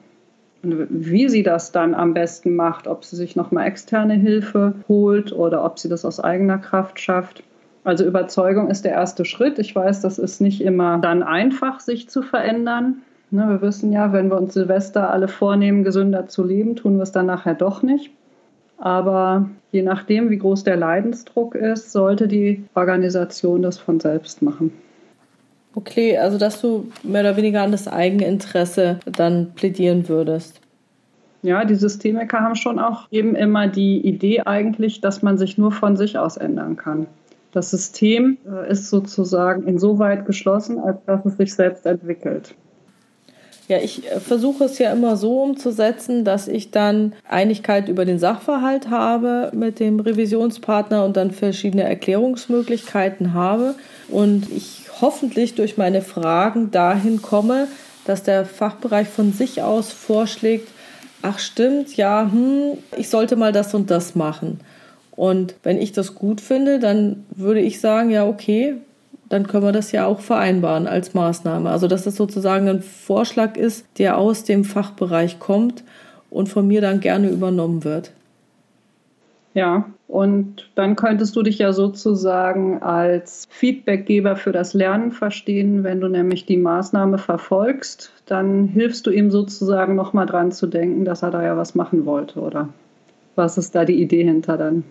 Und 0.64 0.88
wie 0.90 1.30
sie 1.30 1.44
das 1.44 1.72
dann 1.72 1.94
am 1.94 2.14
besten 2.14 2.56
macht, 2.56 2.88
ob 2.88 3.06
sie 3.06 3.16
sich 3.16 3.36
nochmal 3.36 3.68
externe 3.68 4.16
Hilfe 4.16 4.74
holt 4.88 5.32
oder 5.32 5.64
ob 5.64 5.80
sie 5.80 5.90
das 5.90 6.06
aus 6.06 6.20
eigener 6.20 6.58
Kraft 6.58 7.00
schafft. 7.00 7.44
Also 7.84 8.04
Überzeugung 8.04 8.70
ist 8.70 8.84
der 8.84 8.94
erste 8.94 9.26
Schritt. 9.26 9.60
Ich 9.60 9.76
weiß, 9.76 10.02
das 10.02 10.18
ist 10.18 10.42
nicht 10.42 10.62
immer 10.62 10.98
dann 10.98 11.22
einfach, 11.22 11.80
sich 11.80 12.10
zu 12.10 12.24
verändern. 12.24 13.04
Ne, 13.32 13.48
wir 13.50 13.62
wissen 13.62 13.92
ja, 13.92 14.14
wenn 14.14 14.30
wir 14.30 14.38
uns 14.38 14.54
Silvester 14.54 15.10
alle 15.10 15.28
vornehmen, 15.28 15.84
gesünder 15.84 16.28
zu 16.28 16.44
leben, 16.44 16.76
tun 16.76 16.98
wir 16.98 17.04
es 17.04 17.12
dann 17.12 17.26
nachher 17.26 17.56
doch 17.56 17.82
nicht. 17.82 18.12
Aber 18.78 19.50
je 19.72 19.82
nachdem, 19.82 20.30
wie 20.30 20.38
groß 20.38 20.64
der 20.64 20.76
Leidensdruck 20.76 21.56
ist, 21.56 21.92
sollte 21.92 22.28
die 22.28 22.64
Organisation 22.76 23.62
das 23.62 23.78
von 23.78 24.00
selbst 24.00 24.42
machen. 24.42 24.72
Okay, 25.76 26.18
also 26.18 26.38
dass 26.38 26.62
du 26.62 26.88
mehr 27.04 27.22
oder 27.22 27.36
weniger 27.36 27.62
an 27.64 27.72
das 27.72 27.88
Eigeninteresse 27.88 29.00
dann 29.06 29.52
plädieren 29.56 30.08
würdest. 30.08 30.62
Ja, 31.42 31.64
die 31.64 31.76
Systemiker 31.76 32.40
haben 32.40 32.56
schon 32.56 32.80
auch 32.80 33.08
eben 33.12 33.36
immer 33.36 33.68
die 33.68 34.00
Idee 34.00 34.42
eigentlich, 34.42 35.02
dass 35.02 35.22
man 35.22 35.38
sich 35.38 35.58
nur 35.58 35.72
von 35.72 35.96
sich 35.96 36.18
aus 36.18 36.38
ändern 36.38 36.76
kann. 36.76 37.08
Das 37.52 37.72
System 37.72 38.38
äh, 38.50 38.72
ist 38.72 38.90
sozusagen 38.90 39.68
insoweit 39.68 40.26
geschlossen, 40.26 40.80
als 40.80 40.98
dass 41.06 41.26
es 41.26 41.38
sich 41.38 41.54
selbst 41.54 41.86
entwickelt. 41.86 42.56
Ja, 43.68 43.80
ich 43.80 44.06
äh, 44.06 44.20
versuche 44.20 44.66
es 44.66 44.78
ja 44.78 44.92
immer 44.92 45.18
so 45.18 45.42
umzusetzen, 45.42 46.24
dass 46.24 46.48
ich 46.48 46.72
dann 46.72 47.14
Einigkeit 47.28 47.90
über 47.90 48.06
den 48.06 48.20
Sachverhalt 48.20 48.90
habe 48.90 49.52
mit 49.54 49.80
dem 49.80 50.00
Revisionspartner 50.00 51.04
und 51.04 51.18
dann 51.18 51.32
verschiedene 51.32 51.84
Erklärungsmöglichkeiten 51.84 53.34
habe 53.34 53.76
und 54.08 54.52
ich 54.52 54.84
hoffentlich 55.02 55.56
durch 55.56 55.78
meine 55.78 56.02
Fragen 56.02 56.70
dahin 56.72 57.22
komme, 57.22 57.68
dass 58.06 58.22
der 58.22 58.46
Fachbereich 58.46 59.08
von 59.08 59.34
sich 59.34 59.64
aus 59.64 59.92
vorschlägt, 59.92 60.68
ach 61.24 61.40
stimmt, 61.40 61.98
ja, 61.98 62.30
hm, 62.32 62.78
ich 62.98 63.10
sollte 63.10 63.36
mal 63.36 63.52
das 63.52 63.74
und 63.74 63.90
das 63.90 64.14
machen. 64.14 64.60
Und 65.12 65.56
wenn 65.64 65.82
ich 65.82 65.92
das 65.92 66.14
gut 66.14 66.40
finde, 66.40 66.78
dann 66.78 67.26
würde 67.32 67.62
ich 67.62 67.80
sagen, 67.80 68.12
ja, 68.12 68.28
okay, 68.28 68.76
dann 69.30 69.48
können 69.48 69.64
wir 69.64 69.72
das 69.72 69.92
ja 69.92 70.06
auch 70.06 70.20
vereinbaren 70.20 70.88
als 70.88 71.14
Maßnahme. 71.14 71.70
Also 71.70 71.88
dass 71.88 72.04
das 72.04 72.16
sozusagen 72.16 72.68
ein 72.70 72.82
Vorschlag 72.82 73.58
ist, 73.58 73.86
der 73.98 74.18
aus 74.18 74.44
dem 74.44 74.64
Fachbereich 74.64 75.40
kommt 75.40 75.84
und 76.30 76.50
von 76.50 76.68
mir 76.68 76.82
dann 76.82 77.00
gerne 77.00 77.30
übernommen 77.30 77.84
wird. 77.84 78.12
Ja, 79.54 79.86
und 80.10 80.70
dann 80.76 80.98
könntest 80.98 81.34
du 81.38 81.42
dich 81.42 81.60
ja 81.60 81.72
sozusagen 81.72 82.84
als 82.84 83.48
Feedbackgeber 83.50 84.36
für 84.36 84.52
das 84.52 84.74
Lernen 84.74 85.14
verstehen, 85.14 85.86
wenn 85.86 86.02
du 86.02 86.10
nämlich 86.10 86.46
die 86.46 86.58
Maßnahme 86.58 87.18
verfolgst, 87.18 88.12
dann 88.26 88.68
hilfst 88.68 89.08
du 89.08 89.12
ihm 89.12 89.32
sozusagen 89.32 89.96
nochmal 89.96 90.26
dran 90.26 90.52
zu 90.52 90.68
denken, 90.68 91.06
dass 91.06 91.24
er 91.24 91.32
da 91.32 91.42
ja 91.42 91.56
was 91.56 91.74
machen 91.74 92.06
wollte, 92.06 92.42
oder? 92.42 92.68
Was 93.36 93.58
ist 93.58 93.76
da 93.76 93.86
die 93.86 94.02
Idee 94.02 94.26
hinter 94.26 94.58
dann? 94.58 94.84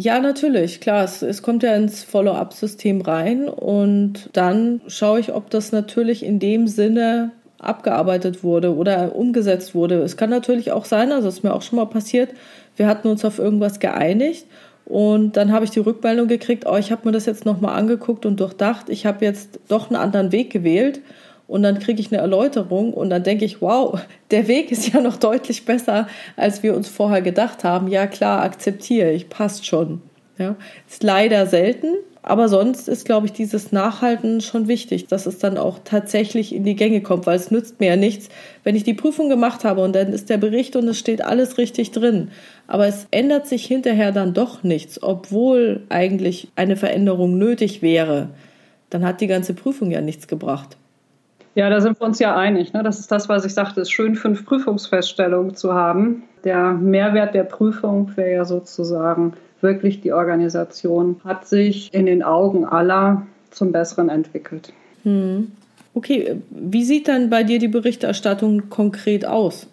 Ja, 0.00 0.20
natürlich, 0.20 0.80
klar. 0.80 1.02
Es, 1.02 1.22
es 1.22 1.42
kommt 1.42 1.64
ja 1.64 1.74
ins 1.74 2.04
Follow-up-System 2.04 3.00
rein 3.00 3.48
und 3.48 4.30
dann 4.32 4.80
schaue 4.86 5.18
ich, 5.18 5.34
ob 5.34 5.50
das 5.50 5.72
natürlich 5.72 6.24
in 6.24 6.38
dem 6.38 6.68
Sinne 6.68 7.32
abgearbeitet 7.58 8.44
wurde 8.44 8.76
oder 8.76 9.16
umgesetzt 9.16 9.74
wurde. 9.74 9.96
Es 10.02 10.16
kann 10.16 10.30
natürlich 10.30 10.70
auch 10.70 10.84
sein, 10.84 11.10
also 11.10 11.26
es 11.26 11.38
ist 11.38 11.42
mir 11.42 11.52
auch 11.52 11.62
schon 11.62 11.78
mal 11.80 11.86
passiert, 11.86 12.30
wir 12.76 12.86
hatten 12.86 13.08
uns 13.08 13.24
auf 13.24 13.40
irgendwas 13.40 13.80
geeinigt 13.80 14.46
und 14.84 15.36
dann 15.36 15.50
habe 15.50 15.64
ich 15.64 15.72
die 15.72 15.80
Rückmeldung 15.80 16.28
gekriegt, 16.28 16.64
oh, 16.68 16.76
ich 16.76 16.92
habe 16.92 17.04
mir 17.04 17.12
das 17.12 17.26
jetzt 17.26 17.44
nochmal 17.44 17.76
angeguckt 17.76 18.24
und 18.24 18.38
durchdacht, 18.38 18.90
ich 18.90 19.04
habe 19.04 19.24
jetzt 19.24 19.58
doch 19.66 19.90
einen 19.90 20.00
anderen 20.00 20.30
Weg 20.30 20.52
gewählt 20.52 21.00
und 21.48 21.62
dann 21.62 21.80
kriege 21.80 22.00
ich 22.00 22.12
eine 22.12 22.20
Erläuterung 22.20 22.92
und 22.92 23.10
dann 23.10 23.24
denke 23.24 23.44
ich, 23.44 23.60
wow, 23.60 23.98
der 24.30 24.46
Weg 24.46 24.70
ist 24.70 24.92
ja 24.92 25.00
noch 25.00 25.16
deutlich 25.16 25.64
besser, 25.64 26.06
als 26.36 26.62
wir 26.62 26.76
uns 26.76 26.88
vorher 26.88 27.22
gedacht 27.22 27.64
haben. 27.64 27.88
Ja 27.88 28.06
klar, 28.06 28.42
akzeptiere 28.42 29.10
ich, 29.10 29.28
passt 29.28 29.66
schon. 29.66 30.02
Ja, 30.36 30.54
ist 30.88 31.02
leider 31.02 31.46
selten, 31.46 31.88
aber 32.22 32.48
sonst 32.48 32.86
ist, 32.86 33.06
glaube 33.06 33.26
ich, 33.26 33.32
dieses 33.32 33.72
Nachhalten 33.72 34.40
schon 34.40 34.68
wichtig, 34.68 35.06
dass 35.08 35.26
es 35.26 35.38
dann 35.38 35.58
auch 35.58 35.80
tatsächlich 35.82 36.54
in 36.54 36.62
die 36.62 36.76
Gänge 36.76 37.00
kommt, 37.00 37.26
weil 37.26 37.34
es 37.34 37.50
nützt 37.50 37.80
mir 37.80 37.86
ja 37.86 37.96
nichts, 37.96 38.28
wenn 38.62 38.76
ich 38.76 38.84
die 38.84 38.94
Prüfung 38.94 39.28
gemacht 39.28 39.64
habe 39.64 39.82
und 39.82 39.96
dann 39.96 40.12
ist 40.12 40.30
der 40.30 40.36
Bericht 40.36 40.76
und 40.76 40.86
es 40.86 40.98
steht 40.98 41.24
alles 41.24 41.58
richtig 41.58 41.90
drin. 41.90 42.30
Aber 42.68 42.86
es 42.86 43.08
ändert 43.10 43.48
sich 43.48 43.64
hinterher 43.64 44.12
dann 44.12 44.32
doch 44.32 44.62
nichts, 44.62 45.02
obwohl 45.02 45.82
eigentlich 45.88 46.48
eine 46.54 46.76
Veränderung 46.76 47.36
nötig 47.38 47.82
wäre. 47.82 48.28
Dann 48.90 49.04
hat 49.04 49.20
die 49.20 49.26
ganze 49.26 49.54
Prüfung 49.54 49.90
ja 49.90 50.02
nichts 50.02 50.28
gebracht. 50.28 50.76
Ja, 51.58 51.68
da 51.70 51.80
sind 51.80 52.00
wir 52.00 52.06
uns 52.06 52.20
ja 52.20 52.36
einig. 52.36 52.72
Ne? 52.72 52.84
Das 52.84 53.00
ist 53.00 53.10
das, 53.10 53.28
was 53.28 53.44
ich 53.44 53.52
sagte. 53.52 53.80
Es 53.80 53.88
ist 53.88 53.92
schön, 53.92 54.14
fünf 54.14 54.46
Prüfungsfeststellungen 54.46 55.56
zu 55.56 55.74
haben. 55.74 56.22
Der 56.44 56.70
Mehrwert 56.74 57.34
der 57.34 57.42
Prüfung 57.42 58.16
wäre 58.16 58.30
ja 58.30 58.44
sozusagen 58.44 59.32
wirklich 59.60 60.00
die 60.00 60.12
Organisation 60.12 61.20
hat 61.24 61.48
sich 61.48 61.92
in 61.92 62.06
den 62.06 62.22
Augen 62.22 62.64
aller 62.64 63.26
zum 63.50 63.72
Besseren 63.72 64.08
entwickelt. 64.08 64.72
Hm. 65.02 65.50
Okay, 65.94 66.36
wie 66.50 66.84
sieht 66.84 67.08
dann 67.08 67.28
bei 67.28 67.42
dir 67.42 67.58
die 67.58 67.66
Berichterstattung 67.66 68.70
konkret 68.70 69.26
aus? 69.26 69.66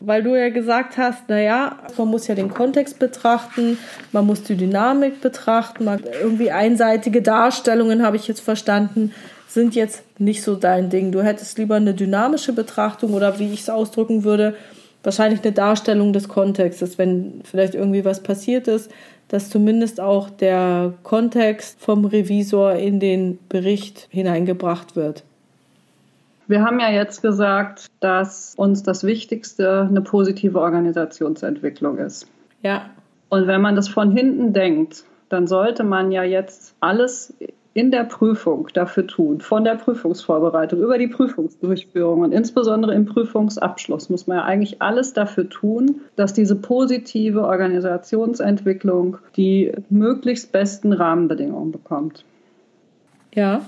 Weil 0.00 0.22
du 0.22 0.34
ja 0.34 0.48
gesagt 0.48 0.96
hast, 0.96 1.28
naja, 1.28 1.76
man 1.98 2.08
muss 2.08 2.26
ja 2.26 2.36
den 2.36 2.48
Kontext 2.48 2.98
betrachten, 2.98 3.76
man 4.12 4.24
muss 4.24 4.44
die 4.44 4.56
Dynamik 4.56 5.20
betrachten, 5.20 5.84
man, 5.84 6.00
irgendwie 6.22 6.52
einseitige 6.52 7.20
Darstellungen, 7.20 8.02
habe 8.02 8.16
ich 8.16 8.28
jetzt 8.28 8.40
verstanden, 8.40 9.12
sind 9.48 9.74
jetzt 9.74 10.04
nicht 10.20 10.42
so 10.42 10.54
dein 10.54 10.90
Ding. 10.90 11.10
Du 11.10 11.22
hättest 11.22 11.58
lieber 11.58 11.76
eine 11.76 11.94
dynamische 11.94 12.52
Betrachtung 12.52 13.14
oder 13.14 13.38
wie 13.38 13.52
ich 13.52 13.62
es 13.62 13.70
ausdrücken 13.70 14.22
würde, 14.22 14.54
wahrscheinlich 15.02 15.42
eine 15.42 15.52
Darstellung 15.52 16.12
des 16.12 16.28
Kontextes, 16.28 16.98
wenn 16.98 17.40
vielleicht 17.44 17.74
irgendwie 17.74 18.04
was 18.04 18.22
passiert 18.22 18.68
ist, 18.68 18.90
dass 19.28 19.50
zumindest 19.50 20.00
auch 20.00 20.30
der 20.30 20.92
Kontext 21.02 21.80
vom 21.80 22.04
Revisor 22.04 22.74
in 22.74 23.00
den 23.00 23.38
Bericht 23.48 24.06
hineingebracht 24.10 24.96
wird. 24.96 25.24
Wir 26.46 26.62
haben 26.62 26.80
ja 26.80 26.90
jetzt 26.90 27.20
gesagt, 27.20 27.86
dass 28.00 28.54
uns 28.56 28.82
das 28.82 29.04
Wichtigste 29.04 29.86
eine 29.88 30.00
positive 30.00 30.60
Organisationsentwicklung 30.60 31.98
ist. 31.98 32.26
Ja. 32.62 32.90
Und 33.28 33.46
wenn 33.46 33.60
man 33.60 33.76
das 33.76 33.88
von 33.88 34.10
hinten 34.10 34.54
denkt, 34.54 35.04
dann 35.28 35.46
sollte 35.46 35.84
man 35.84 36.10
ja 36.10 36.22
jetzt 36.22 36.74
alles 36.80 37.34
in 37.78 37.92
der 37.92 38.02
Prüfung 38.02 38.66
dafür 38.74 39.06
tun, 39.06 39.40
von 39.40 39.62
der 39.62 39.76
Prüfungsvorbereitung 39.76 40.80
über 40.80 40.98
die 40.98 41.06
Prüfungsdurchführung 41.06 42.22
und 42.22 42.32
insbesondere 42.32 42.92
im 42.92 43.06
Prüfungsabschluss 43.06 44.10
muss 44.10 44.26
man 44.26 44.38
ja 44.38 44.44
eigentlich 44.44 44.82
alles 44.82 45.12
dafür 45.12 45.48
tun, 45.48 46.00
dass 46.16 46.32
diese 46.32 46.56
positive 46.56 47.44
Organisationsentwicklung 47.44 49.18
die 49.36 49.70
möglichst 49.90 50.50
besten 50.50 50.92
Rahmenbedingungen 50.92 51.70
bekommt. 51.70 52.24
Ja. 53.32 53.60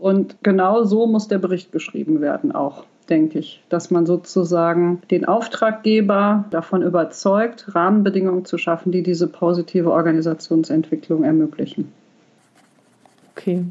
Und 0.00 0.38
genau 0.42 0.82
so 0.82 1.06
muss 1.06 1.28
der 1.28 1.38
Bericht 1.38 1.70
geschrieben 1.70 2.20
werden 2.20 2.50
auch 2.50 2.86
denke 3.08 3.38
ich, 3.38 3.62
dass 3.70 3.90
man 3.90 4.04
sozusagen 4.04 5.00
den 5.10 5.24
Auftraggeber 5.24 6.44
davon 6.50 6.82
überzeugt, 6.82 7.74
Rahmenbedingungen 7.74 8.44
zu 8.44 8.58
schaffen, 8.58 8.92
die 8.92 9.02
diese 9.02 9.28
positive 9.28 9.92
Organisationsentwicklung 9.92 11.24
ermöglichen. 11.24 11.90
Okay. 13.38 13.64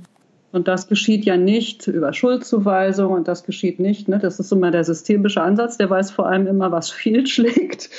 Und 0.54 0.68
das 0.70 0.88
geschieht 0.88 1.26
ja 1.26 1.36
nicht 1.36 1.88
über 1.88 2.14
Schuldzuweisung 2.14 3.12
und 3.12 3.28
das 3.28 3.44
geschieht 3.44 3.80
nicht, 3.80 4.08
ne, 4.08 4.18
das 4.18 4.40
ist 4.40 4.52
immer 4.52 4.72
der 4.72 4.86
systemische 4.86 5.42
Ansatz, 5.42 5.78
der 5.78 5.90
weiß 5.90 6.12
vor 6.12 6.28
allem 6.28 6.48
immer, 6.48 6.72
was 6.72 6.90
fehlschlägt. 6.92 7.90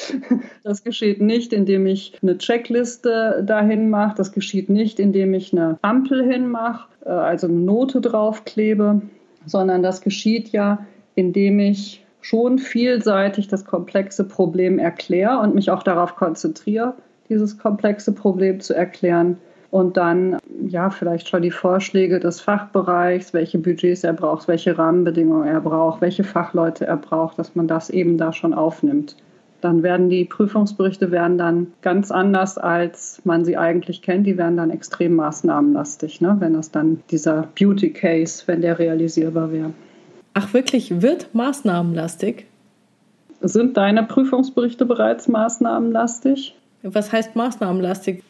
Das 0.65 0.83
geschieht 0.83 1.21
nicht, 1.21 1.53
indem 1.53 1.87
ich 1.87 2.19
eine 2.23 2.39
Checkliste 2.39 3.45
dahin 3.47 3.91
mache, 3.91 4.17
das 4.17 4.33
geschieht 4.33 4.71
nicht, 4.71 4.99
indem 4.99 5.35
ich 5.35 5.53
eine 5.53 5.79
Ampel 5.83 6.25
hinmache, 6.25 6.89
äh, 7.05 7.11
also 7.11 7.47
eine 7.47 7.57
Note 7.57 8.01
draufklebe, 8.01 9.03
sondern 9.45 9.83
das 9.83 10.01
geschieht 10.01 10.49
ja, 10.49 10.87
indem 11.15 11.61
ich 11.61 12.05
schon 12.23 12.59
vielseitig 12.59 13.49
das 13.49 13.67
komplexe 13.67 14.25
Problem 14.25 14.79
erkläre 14.79 15.39
und 15.41 15.55
mich 15.55 15.71
auch 15.71 15.83
darauf 15.83 16.17
konzentriere, 16.17 16.95
dieses 17.29 17.59
komplexe 17.59 18.13
Problem 18.13 18.61
zu 18.61 18.75
erklären 18.75 19.37
und 19.71 19.97
dann 19.97 20.39
ja 20.67 20.91
vielleicht 20.91 21.29
schon 21.29 21.43
die 21.43 21.51
Vorschläge 21.51 22.21
des 22.21 22.41
Fachbereichs, 22.41 23.35
welche 23.35 23.59
Budgets 23.59 24.05
er 24.05 24.15
braucht, 24.15 24.49
welche 24.49 24.79
Rahmenbedingungen 24.79 25.47
er 25.47 25.61
braucht, 25.61 26.01
welche 26.01 26.25
Fachleute 26.25 26.87
er 26.87 26.97
braucht, 26.97 27.39
dass 27.39 27.55
man 27.55 27.69
das 27.69 27.91
eben 27.91 28.17
da 28.17 28.33
schon 28.33 28.55
aufnimmt. 28.55 29.17
Dann 29.61 29.83
werden 29.83 30.09
die 30.09 30.25
Prüfungsberichte 30.25 31.11
werden 31.11 31.37
dann 31.37 31.67
ganz 31.83 32.13
anders, 32.13 32.59
als 32.59 33.21
man 33.25 33.45
sie 33.45 33.57
eigentlich 33.57 34.03
kennt. 34.03 34.27
Die 34.27 34.39
werden 34.39 34.57
dann 34.57 34.71
extrem 34.71 35.17
maßnahmenlastig, 35.17 36.21
ne? 36.21 36.37
wenn 36.39 36.55
das 36.55 36.71
dann 36.71 37.03
dieser 37.11 37.49
Beauty 37.59 37.91
Case, 37.91 38.45
wenn 38.47 38.63
der 38.63 38.79
realisierbar 38.79 39.51
wäre. 39.51 39.73
Ach 40.35 40.55
wirklich, 40.55 41.03
wird 41.03 41.35
maßnahmenlastig? 41.35 42.47
Sind 43.41 43.77
deine 43.77 44.05
Prüfungsberichte 44.05 44.87
bereits 44.87 45.27
maßnahmenlastig? 45.27 46.55
Was 46.85 47.13
heißt 47.13 47.35
maßnahmenlastig? 47.35 48.23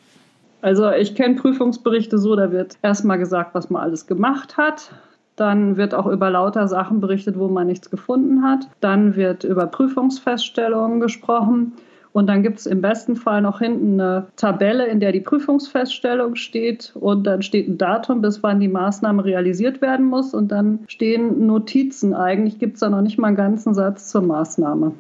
Also 0.61 0.91
ich 0.91 1.15
kenne 1.15 1.37
Prüfungsberichte 1.37 2.19
so, 2.19 2.35
da 2.35 2.51
wird 2.51 2.77
erstmal 2.83 3.19
gesagt, 3.19 3.55
was 3.55 3.71
man 3.71 3.83
alles 3.83 4.07
gemacht 4.07 4.57
hat. 4.57 4.91
Dann 5.37 5.77
wird 5.77 5.95
auch 5.95 6.07
über 6.07 6.31
lauter 6.31 6.67
Sachen 6.67 7.01
berichtet, 7.01 7.39
wo 7.39 7.47
man 7.49 7.69
nichts 7.69 7.91
gefunden 7.91 8.43
hat. 8.43 8.69
Dann 8.81 9.15
wird 9.15 9.45
über 9.45 9.67
Prüfungsfeststellungen 9.67 10.99
gesprochen. 10.99 11.75
Und 12.13 12.27
dann 12.27 12.43
gibt 12.43 12.59
es 12.59 12.67
im 12.67 12.81
besten 12.81 13.15
Fall 13.15 13.43
noch 13.43 13.61
hinten 13.61 14.01
eine 14.01 14.27
Tabelle, 14.35 14.87
in 14.89 14.99
der 14.99 15.13
die 15.13 15.21
Prüfungsfeststellung 15.21 16.35
steht. 16.35 16.93
Und 16.97 17.25
dann 17.25 17.43
steht 17.43 17.69
ein 17.69 17.79
Datum, 17.79 18.21
bis 18.21 18.43
wann 18.43 18.59
die 18.59 18.67
Maßnahme 18.67 19.25
realisiert 19.25 19.81
werden 19.81 20.07
muss. 20.07 20.35
Und 20.35 20.49
dann 20.49 20.81
stehen 20.89 21.47
Notizen. 21.47 22.15
Eigentlich 22.15 22.59
gibt 22.59 22.75
es 22.75 22.81
da 22.81 22.91
noch 22.91 23.03
nicht 23.03 23.19
mal 23.19 23.29
einen 23.29 23.37
ganzen 23.37 23.75
Satz 23.75 24.09
zur 24.09 24.23
Maßnahme. 24.23 24.93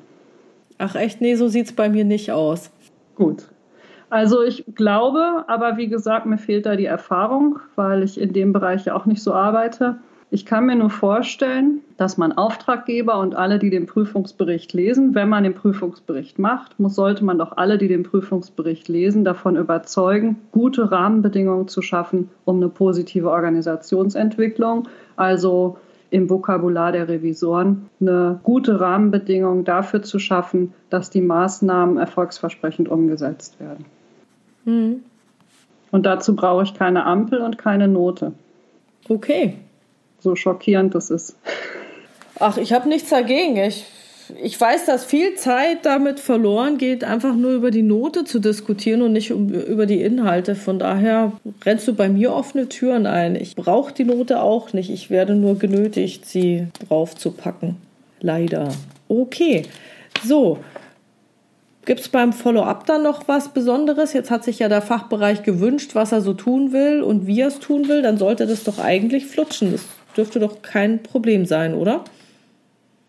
Ach 0.78 0.94
echt? 0.94 1.20
Nee, 1.20 1.34
so 1.34 1.48
sieht 1.48 1.66
es 1.66 1.72
bei 1.72 1.88
mir 1.88 2.04
nicht 2.04 2.30
aus. 2.30 2.70
Gut. 3.16 3.48
Also 4.10 4.42
ich 4.42 4.64
glaube, 4.74 5.44
aber 5.48 5.76
wie 5.76 5.88
gesagt, 5.88 6.24
mir 6.24 6.38
fehlt 6.38 6.64
da 6.66 6.76
die 6.76 6.86
Erfahrung, 6.86 7.60
weil 7.76 8.02
ich 8.02 8.18
in 8.18 8.32
dem 8.32 8.52
Bereich 8.52 8.86
ja 8.86 8.94
auch 8.94 9.04
nicht 9.04 9.22
so 9.22 9.34
arbeite. 9.34 9.98
Ich 10.30 10.44
kann 10.44 10.66
mir 10.66 10.76
nur 10.76 10.90
vorstellen, 10.90 11.80
dass 11.96 12.18
man 12.18 12.32
Auftraggeber 12.32 13.18
und 13.18 13.34
alle, 13.34 13.58
die 13.58 13.70
den 13.70 13.86
Prüfungsbericht 13.86 14.74
lesen, 14.74 15.14
wenn 15.14 15.28
man 15.28 15.44
den 15.44 15.54
Prüfungsbericht 15.54 16.38
macht, 16.38 16.78
muss, 16.78 16.94
sollte 16.94 17.24
man 17.24 17.38
doch 17.38 17.56
alle, 17.56 17.78
die 17.78 17.88
den 17.88 18.02
Prüfungsbericht 18.02 18.88
lesen, 18.88 19.24
davon 19.24 19.56
überzeugen, 19.56 20.36
gute 20.52 20.90
Rahmenbedingungen 20.90 21.68
zu 21.68 21.80
schaffen, 21.80 22.28
um 22.44 22.56
eine 22.56 22.68
positive 22.68 23.30
Organisationsentwicklung, 23.30 24.86
also 25.16 25.78
im 26.10 26.28
Vokabular 26.28 26.92
der 26.92 27.08
Revisoren, 27.08 27.88
eine 28.00 28.40
gute 28.42 28.80
Rahmenbedingung 28.80 29.64
dafür 29.64 30.02
zu 30.02 30.18
schaffen, 30.18 30.74
dass 30.90 31.08
die 31.10 31.22
Maßnahmen 31.22 31.96
erfolgsversprechend 31.96 32.88
umgesetzt 32.88 33.60
werden. 33.60 33.86
Mhm. 34.68 35.02
Und 35.90 36.04
dazu 36.04 36.36
brauche 36.36 36.64
ich 36.64 36.74
keine 36.74 37.06
Ampel 37.06 37.40
und 37.40 37.56
keine 37.56 37.88
Note. 37.88 38.32
Okay. 39.08 39.54
So 40.20 40.36
schockierend 40.36 40.94
das 40.94 41.10
ist. 41.10 41.36
Ach, 42.38 42.58
ich 42.58 42.72
habe 42.72 42.88
nichts 42.88 43.08
dagegen. 43.08 43.56
Ich, 43.56 43.86
ich 44.42 44.60
weiß, 44.60 44.84
dass 44.84 45.06
viel 45.06 45.36
Zeit 45.36 45.86
damit 45.86 46.20
verloren 46.20 46.76
geht, 46.76 47.04
einfach 47.04 47.34
nur 47.34 47.52
über 47.52 47.70
die 47.70 47.82
Note 47.82 48.24
zu 48.24 48.38
diskutieren 48.38 49.00
und 49.00 49.12
nicht 49.12 49.32
um, 49.32 49.48
über 49.48 49.86
die 49.86 50.02
Inhalte. 50.02 50.54
Von 50.54 50.78
daher 50.78 51.32
rennst 51.64 51.88
du 51.88 51.94
bei 51.94 52.10
mir 52.10 52.34
offene 52.34 52.68
Türen 52.68 53.06
ein. 53.06 53.34
Ich 53.34 53.56
brauche 53.56 53.94
die 53.94 54.04
Note 54.04 54.42
auch 54.42 54.74
nicht. 54.74 54.90
Ich 54.90 55.08
werde 55.08 55.34
nur 55.34 55.58
genötigt, 55.58 56.26
sie 56.26 56.66
draufzupacken. 56.86 57.76
Leider. 58.20 58.68
Okay. 59.08 59.62
So, 60.24 60.58
Gibt 61.88 62.00
es 62.00 62.10
beim 62.10 62.34
Follow-up 62.34 62.84
dann 62.84 63.02
noch 63.02 63.28
was 63.28 63.48
Besonderes? 63.48 64.12
Jetzt 64.12 64.30
hat 64.30 64.44
sich 64.44 64.58
ja 64.58 64.68
der 64.68 64.82
Fachbereich 64.82 65.42
gewünscht, 65.42 65.94
was 65.94 66.12
er 66.12 66.20
so 66.20 66.34
tun 66.34 66.74
will 66.74 67.00
und 67.00 67.26
wie 67.26 67.40
er 67.40 67.48
es 67.48 67.60
tun 67.60 67.88
will. 67.88 68.02
Dann 68.02 68.18
sollte 68.18 68.46
das 68.46 68.62
doch 68.62 68.78
eigentlich 68.78 69.26
flutschen. 69.26 69.72
Das 69.72 69.86
dürfte 70.14 70.38
doch 70.38 70.60
kein 70.60 71.02
Problem 71.02 71.46
sein, 71.46 71.72
oder? 71.72 72.04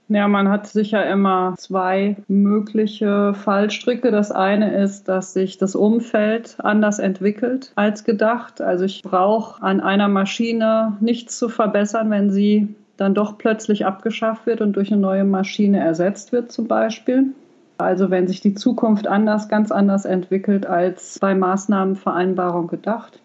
Ja, 0.07 0.29
man 0.29 0.47
hat 0.47 0.65
sicher 0.67 1.05
immer 1.07 1.55
zwei 1.57 2.15
mögliche 2.29 3.33
Fallstricke. 3.33 4.11
Das 4.11 4.31
eine 4.31 4.81
ist, 4.81 5.09
dass 5.09 5.33
sich 5.33 5.57
das 5.57 5.75
Umfeld 5.75 6.55
anders 6.59 6.99
entwickelt 6.99 7.73
als 7.75 8.05
gedacht. 8.05 8.61
Also 8.61 8.85
ich 8.85 9.01
brauche 9.01 9.61
an 9.61 9.81
einer 9.81 10.07
Maschine 10.07 10.95
nichts 11.01 11.37
zu 11.37 11.49
verbessern, 11.49 12.11
wenn 12.11 12.31
sie 12.31 12.73
dann 12.95 13.13
doch 13.13 13.37
plötzlich 13.37 13.85
abgeschafft 13.85 14.45
wird 14.45 14.61
und 14.61 14.77
durch 14.77 14.89
eine 14.89 15.01
neue 15.01 15.25
Maschine 15.25 15.81
ersetzt 15.81 16.31
wird 16.31 16.53
zum 16.53 16.69
Beispiel. 16.69 17.33
Also 17.79 18.11
wenn 18.11 18.27
sich 18.27 18.41
die 18.41 18.55
Zukunft 18.55 19.07
anders, 19.07 19.47
ganz 19.47 19.71
anders 19.71 20.03
entwickelt 20.03 20.65
als 20.65 21.17
bei 21.19 21.33
Maßnahmenvereinbarung 21.33 22.67
gedacht. 22.67 23.21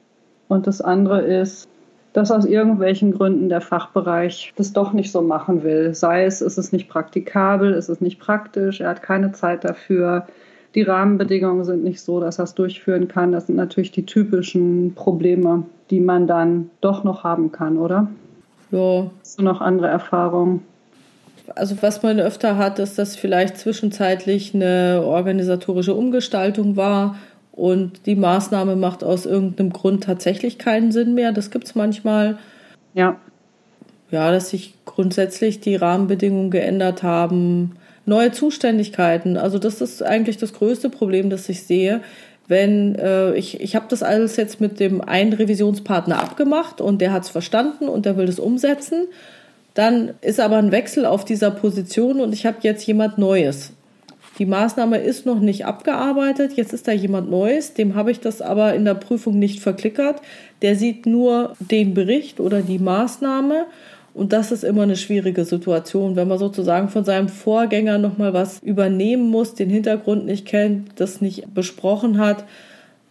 Und 0.47 0.69
das 0.69 0.81
andere 0.81 1.23
ist, 1.23 1.69
dass 2.13 2.31
aus 2.31 2.45
irgendwelchen 2.45 3.13
Gründen 3.13 3.49
der 3.49 3.61
Fachbereich 3.61 4.53
das 4.55 4.73
doch 4.73 4.93
nicht 4.93 5.11
so 5.11 5.23
machen 5.23 5.65
will. 5.65 5.93
Sei 5.93 6.25
es, 6.25 6.41
ist 6.41 6.57
es 6.57 6.71
nicht 6.71 6.89
praktikabel, 6.89 7.73
ist 7.73 7.89
es 7.89 8.01
nicht 8.01 8.21
praktisch, 8.21 8.81
er 8.81 8.91
hat 8.91 9.03
keine 9.03 9.33
Zeit 9.33 9.65
dafür. 9.65 10.27
Die 10.77 10.83
Rahmenbedingungen 10.83 11.65
sind 11.65 11.83
nicht 11.83 12.01
so, 12.01 12.21
dass 12.21 12.39
er 12.39 12.45
es 12.45 12.55
durchführen 12.55 13.09
kann. 13.09 13.33
Das 13.33 13.49
sind 13.49 13.57
natürlich 13.57 13.91
die 13.91 14.07
typischen 14.07 14.95
Probleme, 14.95 15.65
die 15.91 16.01
man 16.01 16.29
dann 16.29 16.71
doch 16.81 17.03
noch 17.03 17.25
haben 17.25 17.51
kann, 17.51 17.77
oder? 17.77 18.07
Ja. 18.71 19.11
Hast 19.21 19.41
du 19.41 19.43
noch 19.43 19.61
andere 19.61 19.89
Erfahrungen? 19.89 20.63
Also 21.55 21.77
was 21.81 22.03
man 22.03 22.21
öfter 22.21 22.57
hat, 22.57 22.79
ist, 22.79 22.99
dass 22.99 23.17
vielleicht 23.17 23.59
zwischenzeitlich 23.59 24.55
eine 24.55 25.03
organisatorische 25.05 25.95
Umgestaltung 25.95 26.77
war 26.77 27.17
und 27.53 28.07
die 28.07 28.17
Maßnahme 28.17 28.77
macht 28.77 29.05
aus 29.05 29.27
irgendeinem 29.27 29.73
Grund 29.73 30.05
tatsächlich 30.05 30.59
keinen 30.59 30.91
Sinn 30.91 31.15
mehr. 31.15 31.33
Das 31.33 31.51
gibt 31.51 31.67
es 31.67 31.75
manchmal. 31.75 32.39
Ja. 32.95 33.17
Ja, 34.11 34.31
dass 34.31 34.51
sich 34.51 34.75
grundsätzlich 34.85 35.61
die 35.61 35.77
Rahmenbedingungen 35.77 36.51
geändert 36.51 37.03
haben. 37.03 37.77
Neue 38.07 38.33
Zuständigkeiten. 38.33 39.37
Also 39.37 39.59
das 39.59 39.81
ist 39.81 40.03
eigentlich 40.03 40.37
das 40.37 40.53
größte 40.53 40.91
Problem, 40.91 41.31
das 41.31 41.49
ich 41.49 41.63
sehe. 41.63 42.01
Wenn 42.47 42.97
äh, 42.97 43.35
ich, 43.35 43.61
ich 43.61 43.75
habe 43.75 43.87
das 43.89 44.03
alles 44.03 44.37
jetzt 44.37 44.61
mit 44.61 44.79
dem 44.79 45.01
einen 45.01 45.33
Revisionspartner 45.33 46.21
abgemacht 46.21 46.81
und 46.81 47.01
der 47.01 47.13
hat 47.13 47.23
es 47.23 47.31
verstanden 47.31 47.89
und 47.89 48.05
der 48.05 48.17
will 48.17 48.27
das 48.27 48.39
umsetzen. 48.39 49.07
Dann 49.75 50.14
ist 50.21 50.38
aber 50.38 50.57
ein 50.57 50.71
Wechsel 50.71 51.04
auf 51.04 51.25
dieser 51.25 51.50
Position 51.50 52.21
und 52.21 52.33
ich 52.33 52.47
habe 52.47 52.59
jetzt 52.62 52.87
jemand 52.87 53.19
Neues. 53.19 53.73
Die 54.38 54.47
Maßnahme 54.47 54.99
ist 54.99 55.26
noch 55.26 55.38
nicht 55.38 55.64
abgearbeitet, 55.64 56.54
jetzt 56.54 56.73
ist 56.73 56.88
da 56.88 56.93
jemand 56.93 57.31
Neues, 57.31 57.75
dem 57.75 57.95
habe 57.95 58.11
ich 58.11 58.19
das 58.19 58.40
aber 58.40 58.75
in 58.75 58.85
der 58.85 58.95
Prüfung 58.95 59.38
nicht 59.38 59.61
verklickert. 59.61 60.21
Der 60.62 60.75
sieht 60.75 61.07
nur 61.07 61.54
den 61.59 61.95
Bericht 61.95 62.40
oder 62.40 62.62
die 62.62 62.81
Maßnahme 62.81 63.66
und 64.12 64.33
das 64.33 64.50
ist 64.50 64.64
immer 64.64 64.83
eine 64.83 64.97
schwierige 64.97 65.45
Situation, 65.45 66.16
wenn 66.16 66.28
man 66.28 66.38
sozusagen 66.38 66.88
von 66.88 67.04
seinem 67.04 67.28
Vorgänger 67.28 67.99
nochmal 67.99 68.33
was 68.33 68.61
übernehmen 68.61 69.28
muss, 69.28 69.54
den 69.54 69.71
Hintergrund 69.71 70.26
nicht 70.26 70.47
kennt, 70.47 71.00
das 71.00 71.21
nicht 71.21 71.52
besprochen 71.54 72.19
hat. 72.19 72.45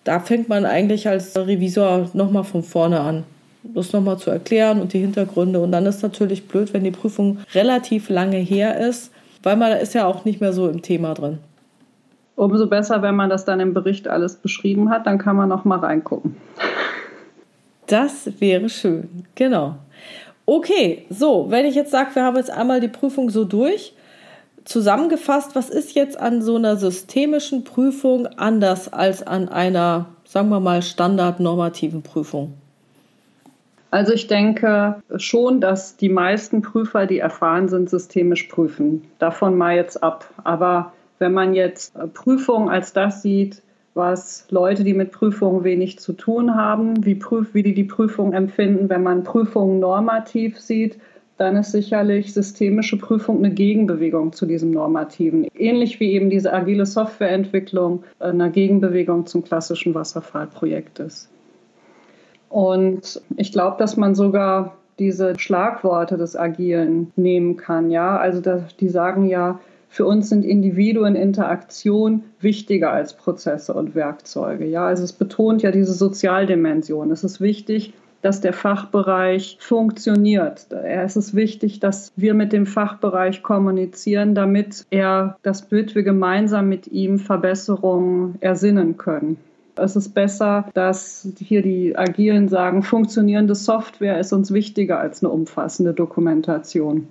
Da 0.05 0.19
fängt 0.19 0.49
man 0.49 0.65
eigentlich 0.65 1.07
als 1.07 1.37
Revisor 1.37 2.09
nochmal 2.13 2.43
von 2.43 2.63
vorne 2.63 2.99
an 2.99 3.23
das 3.63 3.93
nochmal 3.93 4.17
zu 4.17 4.29
erklären 4.29 4.81
und 4.81 4.93
die 4.93 4.99
Hintergründe. 4.99 5.59
Und 5.59 5.71
dann 5.71 5.85
ist 5.85 6.03
natürlich 6.03 6.47
blöd, 6.47 6.73
wenn 6.73 6.83
die 6.83 6.91
Prüfung 6.91 7.39
relativ 7.53 8.09
lange 8.09 8.37
her 8.37 8.79
ist, 8.79 9.11
weil 9.41 9.55
man 9.55 9.71
ist 9.73 9.93
ja 9.93 10.05
auch 10.05 10.25
nicht 10.25 10.41
mehr 10.41 10.53
so 10.53 10.67
im 10.67 10.81
Thema 10.81 11.13
drin. 11.13 11.39
Umso 12.35 12.67
besser, 12.67 13.01
wenn 13.01 13.15
man 13.15 13.29
das 13.29 13.45
dann 13.45 13.59
im 13.59 13.73
Bericht 13.73 14.07
alles 14.07 14.35
beschrieben 14.35 14.89
hat, 14.89 15.05
dann 15.05 15.17
kann 15.17 15.35
man 15.35 15.49
noch 15.49 15.65
mal 15.65 15.79
reingucken. 15.79 16.35
Das 17.87 18.29
wäre 18.39 18.69
schön, 18.69 19.25
genau. 19.35 19.75
Okay, 20.45 21.05
so, 21.09 21.45
wenn 21.49 21.65
ich 21.65 21.75
jetzt 21.75 21.91
sage, 21.91 22.15
wir 22.15 22.23
haben 22.23 22.37
jetzt 22.37 22.49
einmal 22.49 22.81
die 22.81 22.87
Prüfung 22.87 23.29
so 23.29 23.45
durch, 23.45 23.93
zusammengefasst, 24.65 25.55
was 25.55 25.69
ist 25.69 25.93
jetzt 25.93 26.19
an 26.19 26.41
so 26.41 26.55
einer 26.55 26.75
systemischen 26.75 27.63
Prüfung 27.63 28.27
anders 28.27 28.91
als 28.91 29.25
an 29.25 29.49
einer, 29.49 30.07
sagen 30.25 30.49
wir 30.49 30.59
mal, 30.59 30.81
standardnormativen 30.81 32.01
Prüfung? 32.01 32.53
Also 33.93 34.11
ich 34.11 34.25
denke 34.25 35.03
schon, 35.17 35.61
dass 35.61 35.97
die 35.97 36.09
meisten 36.09 36.63
Prüfer, 36.63 37.05
die 37.05 37.19
erfahren 37.19 37.69
sind, 37.69 37.91
systemisch 37.91 38.45
prüfen. 38.45 39.03
Davon 39.19 39.55
mal 39.55 39.75
jetzt 39.75 40.01
ab. 40.01 40.27
Aber 40.43 40.93
wenn 41.19 41.31
man 41.31 41.53
jetzt 41.53 41.93
Prüfungen 42.15 42.69
als 42.69 42.93
das 42.93 43.21
sieht, 43.21 43.61
was 43.93 44.47
Leute, 44.49 44.83
die 44.83 44.95
mit 44.95 45.11
Prüfungen 45.11 45.63
wenig 45.63 45.99
zu 45.99 46.13
tun 46.13 46.55
haben, 46.55 47.05
wie, 47.05 47.13
Prüf 47.13 47.53
wie 47.53 47.61
die 47.61 47.75
die 47.75 47.83
Prüfung 47.83 48.33
empfinden, 48.33 48.89
wenn 48.89 49.03
man 49.03 49.23
Prüfungen 49.23 49.79
normativ 49.79 50.59
sieht, 50.59 50.97
dann 51.37 51.55
ist 51.55 51.71
sicherlich 51.71 52.33
systemische 52.33 52.97
Prüfung 52.97 53.45
eine 53.45 53.53
Gegenbewegung 53.53 54.33
zu 54.33 54.47
diesem 54.47 54.71
Normativen. 54.71 55.47
Ähnlich 55.55 55.99
wie 55.99 56.13
eben 56.13 56.31
diese 56.31 56.51
agile 56.51 56.87
Softwareentwicklung 56.87 58.05
eine 58.17 58.49
Gegenbewegung 58.49 59.27
zum 59.27 59.43
klassischen 59.43 59.93
Wasserfallprojekt 59.93 60.97
ist. 60.97 61.29
Und 62.53 63.19
ich 63.35 63.51
glaube, 63.51 63.77
dass 63.79 63.97
man 63.97 64.13
sogar 64.13 64.77
diese 64.99 65.33
Schlagworte 65.39 66.17
des 66.17 66.35
Agilen 66.35 67.11
nehmen 67.15 67.57
kann. 67.57 67.89
Ja, 67.89 68.17
also 68.17 68.43
die 68.79 68.89
sagen 68.89 69.25
ja, 69.25 69.59
für 69.89 70.05
uns 70.05 70.29
sind 70.29 70.45
Individuen 70.45 71.15
Interaktion 71.15 72.25
wichtiger 72.39 72.91
als 72.91 73.15
Prozesse 73.15 73.73
und 73.73 73.95
Werkzeuge. 73.95 74.67
Ja, 74.67 74.85
also 74.85 75.03
es 75.03 75.13
betont 75.13 75.63
ja 75.63 75.71
diese 75.71 75.93
Sozialdimension. 75.93 77.09
Es 77.09 77.23
ist 77.23 77.41
wichtig, 77.41 77.93
dass 78.21 78.39
der 78.39 78.53
Fachbereich 78.53 79.57
funktioniert. 79.59 80.67
Es 80.71 81.17
ist 81.17 81.33
wichtig, 81.33 81.79
dass 81.79 82.11
wir 82.15 82.35
mit 82.35 82.53
dem 82.53 82.67
Fachbereich 82.67 83.41
kommunizieren, 83.41 84.35
damit 84.35 84.85
er 84.91 85.37
das 85.41 85.63
Bild 85.63 85.95
wir 85.95 86.03
gemeinsam 86.03 86.69
mit 86.69 86.85
ihm 86.85 87.17
Verbesserungen 87.17 88.35
ersinnen 88.41 88.97
können. 88.97 89.37
Es 89.75 89.95
ist 89.95 90.13
besser, 90.13 90.65
dass 90.73 91.27
hier 91.39 91.61
die 91.61 91.97
Agilen 91.97 92.47
sagen, 92.47 92.83
funktionierende 92.83 93.55
Software 93.55 94.19
ist 94.19 94.31
uns 94.31 94.53
wichtiger 94.53 94.99
als 94.99 95.23
eine 95.23 95.31
umfassende 95.31 95.93
Dokumentation. 95.93 97.07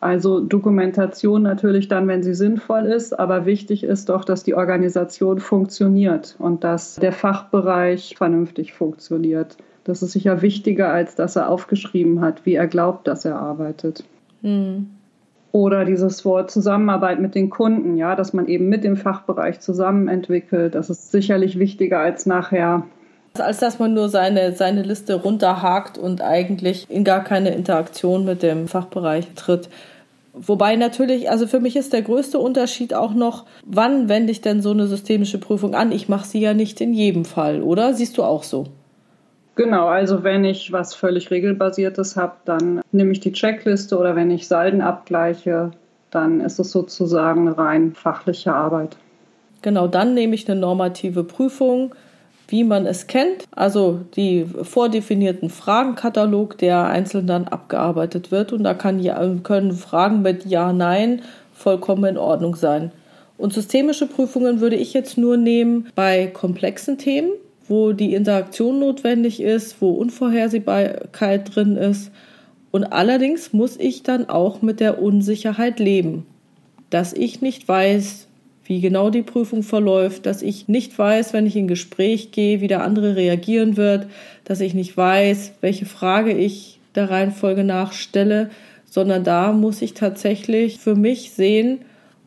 Also 0.00 0.40
Dokumentation 0.40 1.42
natürlich 1.42 1.88
dann, 1.88 2.06
wenn 2.08 2.22
sie 2.22 2.34
sinnvoll 2.34 2.86
ist, 2.86 3.18
aber 3.18 3.46
wichtig 3.46 3.82
ist 3.82 4.08
doch, 4.08 4.24
dass 4.24 4.44
die 4.44 4.54
Organisation 4.54 5.40
funktioniert 5.40 6.36
und 6.38 6.64
dass 6.64 6.96
der 6.96 7.12
Fachbereich 7.12 8.14
vernünftig 8.16 8.72
funktioniert. 8.72 9.56
Das 9.84 10.02
ist 10.02 10.12
sicher 10.12 10.42
wichtiger, 10.42 10.92
als 10.92 11.14
dass 11.14 11.36
er 11.36 11.48
aufgeschrieben 11.48 12.20
hat, 12.20 12.44
wie 12.44 12.54
er 12.54 12.66
glaubt, 12.66 13.06
dass 13.06 13.24
er 13.24 13.36
arbeitet. 13.36 14.04
Mhm. 14.42 14.90
Oder 15.52 15.84
dieses 15.84 16.24
Wort 16.24 16.50
Zusammenarbeit 16.50 17.20
mit 17.20 17.34
den 17.34 17.50
Kunden, 17.50 17.96
ja, 17.96 18.14
dass 18.14 18.32
man 18.32 18.46
eben 18.46 18.68
mit 18.68 18.84
dem 18.84 18.96
Fachbereich 18.96 19.60
zusammen 19.60 20.08
entwickelt. 20.08 20.74
Das 20.74 20.90
ist 20.90 21.10
sicherlich 21.10 21.58
wichtiger 21.58 22.00
als 22.00 22.26
nachher 22.26 22.84
als 23.40 23.58
dass 23.58 23.78
man 23.78 23.94
nur 23.94 24.08
seine, 24.08 24.52
seine 24.52 24.82
Liste 24.82 25.14
runterhakt 25.14 25.98
und 25.98 26.22
eigentlich 26.22 26.86
in 26.88 27.04
gar 27.04 27.22
keine 27.22 27.50
Interaktion 27.50 28.24
mit 28.24 28.42
dem 28.42 28.68
Fachbereich 28.68 29.26
tritt. 29.34 29.68
Wobei 30.32 30.76
natürlich, 30.76 31.30
also 31.30 31.46
für 31.46 31.60
mich 31.60 31.76
ist 31.76 31.94
der 31.94 32.02
größte 32.02 32.38
Unterschied 32.38 32.92
auch 32.92 33.14
noch, 33.14 33.46
wann 33.64 34.08
wende 34.08 34.32
ich 34.32 34.42
denn 34.42 34.60
so 34.60 34.70
eine 34.70 34.86
systemische 34.86 35.38
Prüfung 35.38 35.74
an? 35.74 35.92
Ich 35.92 36.08
mache 36.08 36.26
sie 36.26 36.40
ja 36.40 36.52
nicht 36.52 36.80
in 36.80 36.92
jedem 36.92 37.24
Fall, 37.24 37.62
oder? 37.62 37.94
Siehst 37.94 38.18
du 38.18 38.22
auch 38.22 38.42
so? 38.42 38.66
Genau, 39.56 39.86
also 39.86 40.22
wenn 40.22 40.44
ich 40.44 40.70
was 40.70 40.94
völlig 40.94 41.30
regelbasiertes 41.30 42.16
habe, 42.16 42.34
dann 42.44 42.82
nehme 42.92 43.12
ich 43.12 43.20
die 43.20 43.32
Checkliste 43.32 43.98
oder 43.98 44.14
wenn 44.14 44.30
ich 44.30 44.46
Salden 44.46 44.82
abgleiche, 44.82 45.70
dann 46.10 46.40
ist 46.40 46.58
es 46.58 46.70
sozusagen 46.70 47.48
rein 47.48 47.94
fachliche 47.94 48.52
Arbeit. 48.52 48.98
Genau, 49.62 49.88
dann 49.88 50.12
nehme 50.12 50.34
ich 50.34 50.48
eine 50.48 50.60
normative 50.60 51.24
Prüfung, 51.24 51.94
wie 52.48 52.64
man 52.64 52.86
es 52.86 53.06
kennt, 53.06 53.44
also 53.50 54.00
die 54.14 54.44
vordefinierten 54.44 55.48
Fragenkatalog, 55.50 56.58
der 56.58 56.86
einzeln 56.86 57.26
dann 57.26 57.48
abgearbeitet 57.48 58.30
wird 58.30 58.52
und 58.52 58.62
da 58.62 58.74
kann, 58.74 59.02
können 59.42 59.72
Fragen 59.72 60.22
mit 60.22 60.44
Ja, 60.44 60.72
Nein 60.72 61.22
vollkommen 61.52 62.04
in 62.04 62.18
Ordnung 62.18 62.54
sein. 62.54 62.92
Und 63.38 63.52
systemische 63.52 64.06
Prüfungen 64.06 64.60
würde 64.60 64.76
ich 64.76 64.92
jetzt 64.92 65.18
nur 65.18 65.36
nehmen 65.36 65.88
bei 65.94 66.26
komplexen 66.26 66.98
Themen, 66.98 67.30
wo 67.68 67.92
die 67.92 68.14
Interaktion 68.14 68.78
notwendig 68.78 69.40
ist, 69.40 69.80
wo 69.80 69.90
Unvorhersehbarkeit 69.90 71.54
drin 71.54 71.76
ist. 71.76 72.10
Und 72.70 72.84
allerdings 72.84 73.52
muss 73.52 73.76
ich 73.76 74.02
dann 74.02 74.28
auch 74.28 74.62
mit 74.62 74.80
der 74.80 75.02
Unsicherheit 75.02 75.78
leben, 75.78 76.26
dass 76.90 77.12
ich 77.12 77.40
nicht 77.40 77.66
weiß, 77.66 78.26
wie 78.64 78.80
genau 78.80 79.10
die 79.10 79.22
Prüfung 79.22 79.62
verläuft, 79.62 80.26
dass 80.26 80.42
ich 80.42 80.68
nicht 80.68 80.98
weiß, 80.98 81.32
wenn 81.32 81.46
ich 81.46 81.56
in 81.56 81.68
Gespräch 81.68 82.32
gehe, 82.32 82.60
wie 82.60 82.68
der 82.68 82.82
andere 82.82 83.16
reagieren 83.16 83.76
wird, 83.76 84.06
dass 84.44 84.60
ich 84.60 84.74
nicht 84.74 84.96
weiß, 84.96 85.52
welche 85.60 85.86
Frage 85.86 86.32
ich 86.32 86.80
der 86.94 87.10
Reihenfolge 87.10 87.62
nachstelle, 87.62 88.50
sondern 88.84 89.24
da 89.24 89.52
muss 89.52 89.82
ich 89.82 89.94
tatsächlich 89.94 90.78
für 90.78 90.94
mich 90.94 91.32
sehen, 91.32 91.78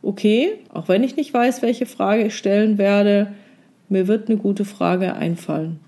okay, 0.01 0.53
auch 0.73 0.87
wenn 0.87 1.03
ich 1.03 1.15
nicht 1.15 1.33
weiß, 1.33 1.61
welche 1.61 1.85
Frage 1.85 2.27
ich 2.27 2.37
stellen 2.37 2.77
werde, 2.77 3.27
mir 3.89 4.07
wird 4.07 4.29
eine 4.29 4.37
gute 4.37 4.65
Frage 4.65 5.13
einfallen. 5.15 5.79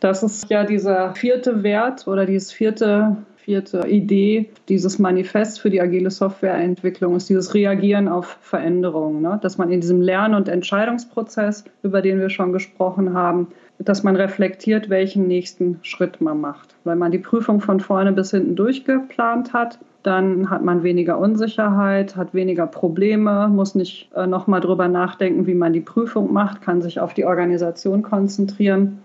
Das 0.00 0.22
ist 0.22 0.48
ja 0.48 0.64
dieser 0.64 1.14
vierte 1.14 1.62
Wert 1.62 2.08
oder 2.08 2.24
dieses 2.24 2.52
vierte, 2.52 3.16
vierte 3.36 3.86
Idee, 3.86 4.48
dieses 4.68 4.98
Manifest 4.98 5.60
für 5.60 5.68
die 5.68 5.80
agile 5.80 6.10
Softwareentwicklung 6.10 7.16
ist 7.16 7.28
dieses 7.28 7.52
Reagieren 7.52 8.08
auf 8.08 8.38
Veränderungen. 8.40 9.20
Ne? 9.20 9.38
Dass 9.42 9.58
man 9.58 9.70
in 9.70 9.82
diesem 9.82 10.00
Lern- 10.00 10.34
und 10.34 10.48
Entscheidungsprozess, 10.48 11.64
über 11.82 12.00
den 12.00 12.18
wir 12.18 12.30
schon 12.30 12.52
gesprochen 12.52 13.12
haben, 13.12 13.48
dass 13.78 14.02
man 14.02 14.16
reflektiert, 14.16 14.88
welchen 14.88 15.26
nächsten 15.26 15.80
Schritt 15.82 16.20
man 16.22 16.40
macht. 16.40 16.74
Weil 16.84 16.96
man 16.96 17.12
die 17.12 17.18
Prüfung 17.18 17.60
von 17.60 17.80
vorne 17.80 18.12
bis 18.12 18.30
hinten 18.30 18.56
durchgeplant 18.56 19.52
hat, 19.52 19.78
dann 20.02 20.48
hat 20.48 20.64
man 20.64 20.82
weniger 20.82 21.18
Unsicherheit, 21.18 22.16
hat 22.16 22.32
weniger 22.32 22.66
Probleme, 22.66 23.48
muss 23.48 23.74
nicht 23.74 24.10
äh, 24.14 24.26
nochmal 24.26 24.60
drüber 24.60 24.88
nachdenken, 24.88 25.46
wie 25.46 25.54
man 25.54 25.72
die 25.72 25.80
Prüfung 25.80 26.32
macht, 26.32 26.62
kann 26.62 26.80
sich 26.80 27.00
auf 27.00 27.12
die 27.12 27.24
Organisation 27.24 28.02
konzentrieren. 28.02 28.98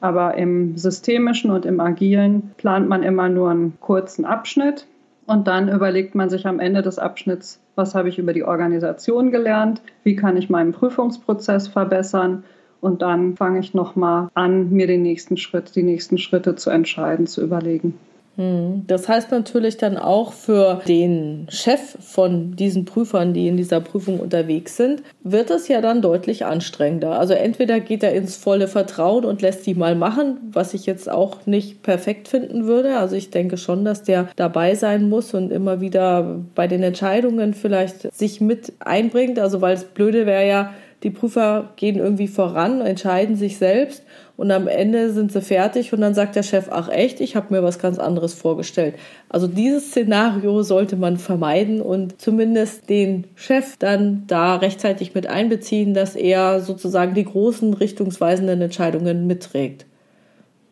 Aber 0.00 0.34
im 0.34 0.76
Systemischen 0.76 1.52
und 1.52 1.64
im 1.64 1.78
Agilen 1.78 2.50
plant 2.56 2.88
man 2.88 3.04
immer 3.04 3.28
nur 3.28 3.50
einen 3.50 3.78
kurzen 3.80 4.24
Abschnitt 4.24 4.86
und 5.26 5.46
dann 5.46 5.68
überlegt 5.68 6.16
man 6.16 6.28
sich 6.28 6.46
am 6.46 6.58
Ende 6.58 6.82
des 6.82 6.98
Abschnitts, 6.98 7.60
was 7.76 7.94
habe 7.94 8.08
ich 8.08 8.18
über 8.18 8.32
die 8.32 8.44
Organisation 8.44 9.30
gelernt, 9.30 9.80
wie 10.02 10.16
kann 10.16 10.36
ich 10.36 10.50
meinen 10.50 10.72
Prüfungsprozess 10.72 11.68
verbessern 11.68 12.42
und 12.80 13.00
dann 13.00 13.36
fange 13.36 13.60
ich 13.60 13.74
nochmal 13.74 14.28
an, 14.34 14.70
mir 14.70 14.88
den 14.88 15.02
nächsten 15.02 15.36
Schritt, 15.36 15.76
die 15.76 15.84
nächsten 15.84 16.18
Schritte 16.18 16.56
zu 16.56 16.70
entscheiden, 16.70 17.28
zu 17.28 17.40
überlegen. 17.40 17.96
Hm. 18.36 18.84
Das 18.86 19.08
heißt 19.08 19.30
natürlich 19.30 19.76
dann 19.76 19.98
auch 19.98 20.32
für 20.32 20.80
den 20.88 21.46
Chef 21.50 21.96
von 22.00 22.56
diesen 22.56 22.86
Prüfern, 22.86 23.34
die 23.34 23.46
in 23.46 23.58
dieser 23.58 23.80
Prüfung 23.80 24.20
unterwegs 24.20 24.76
sind, 24.76 25.02
wird 25.22 25.50
es 25.50 25.68
ja 25.68 25.82
dann 25.82 26.00
deutlich 26.00 26.46
anstrengender. 26.46 27.18
Also 27.18 27.34
entweder 27.34 27.80
geht 27.80 28.02
er 28.02 28.14
ins 28.14 28.36
volle 28.36 28.68
Vertrauen 28.68 29.26
und 29.26 29.42
lässt 29.42 29.66
die 29.66 29.74
mal 29.74 29.94
machen, 29.94 30.38
was 30.50 30.72
ich 30.72 30.86
jetzt 30.86 31.10
auch 31.10 31.44
nicht 31.44 31.82
perfekt 31.82 32.28
finden 32.28 32.66
würde. 32.66 32.96
Also 32.96 33.16
ich 33.16 33.30
denke 33.30 33.58
schon, 33.58 33.84
dass 33.84 34.02
der 34.02 34.28
dabei 34.36 34.74
sein 34.74 35.10
muss 35.10 35.34
und 35.34 35.52
immer 35.52 35.82
wieder 35.82 36.40
bei 36.54 36.66
den 36.66 36.82
Entscheidungen 36.82 37.52
vielleicht 37.52 38.14
sich 38.14 38.40
mit 38.40 38.72
einbringt. 38.80 39.38
Also 39.38 39.60
weil 39.60 39.74
es 39.74 39.84
blöde 39.84 40.24
wäre 40.24 40.48
ja, 40.48 40.72
die 41.02 41.10
Prüfer 41.10 41.70
gehen 41.76 41.96
irgendwie 41.96 42.28
voran, 42.28 42.80
entscheiden 42.80 43.36
sich 43.36 43.58
selbst 43.58 44.04
und 44.36 44.50
am 44.50 44.66
Ende 44.66 45.10
sind 45.10 45.30
sie 45.32 45.42
fertig 45.42 45.92
und 45.92 46.00
dann 46.00 46.14
sagt 46.14 46.36
der 46.36 46.42
Chef, 46.42 46.68
ach 46.70 46.88
echt, 46.88 47.20
ich 47.20 47.36
habe 47.36 47.54
mir 47.54 47.62
was 47.62 47.78
ganz 47.78 47.98
anderes 47.98 48.34
vorgestellt. 48.34 48.94
Also 49.28 49.46
dieses 49.46 49.90
Szenario 49.90 50.62
sollte 50.62 50.96
man 50.96 51.18
vermeiden 51.18 51.80
und 51.82 52.20
zumindest 52.20 52.88
den 52.88 53.26
Chef 53.34 53.76
dann 53.76 54.24
da 54.26 54.56
rechtzeitig 54.56 55.14
mit 55.14 55.26
einbeziehen, 55.26 55.94
dass 55.94 56.16
er 56.16 56.60
sozusagen 56.60 57.14
die 57.14 57.24
großen 57.24 57.74
richtungsweisenden 57.74 58.62
Entscheidungen 58.62 59.26
mitträgt. 59.26 59.86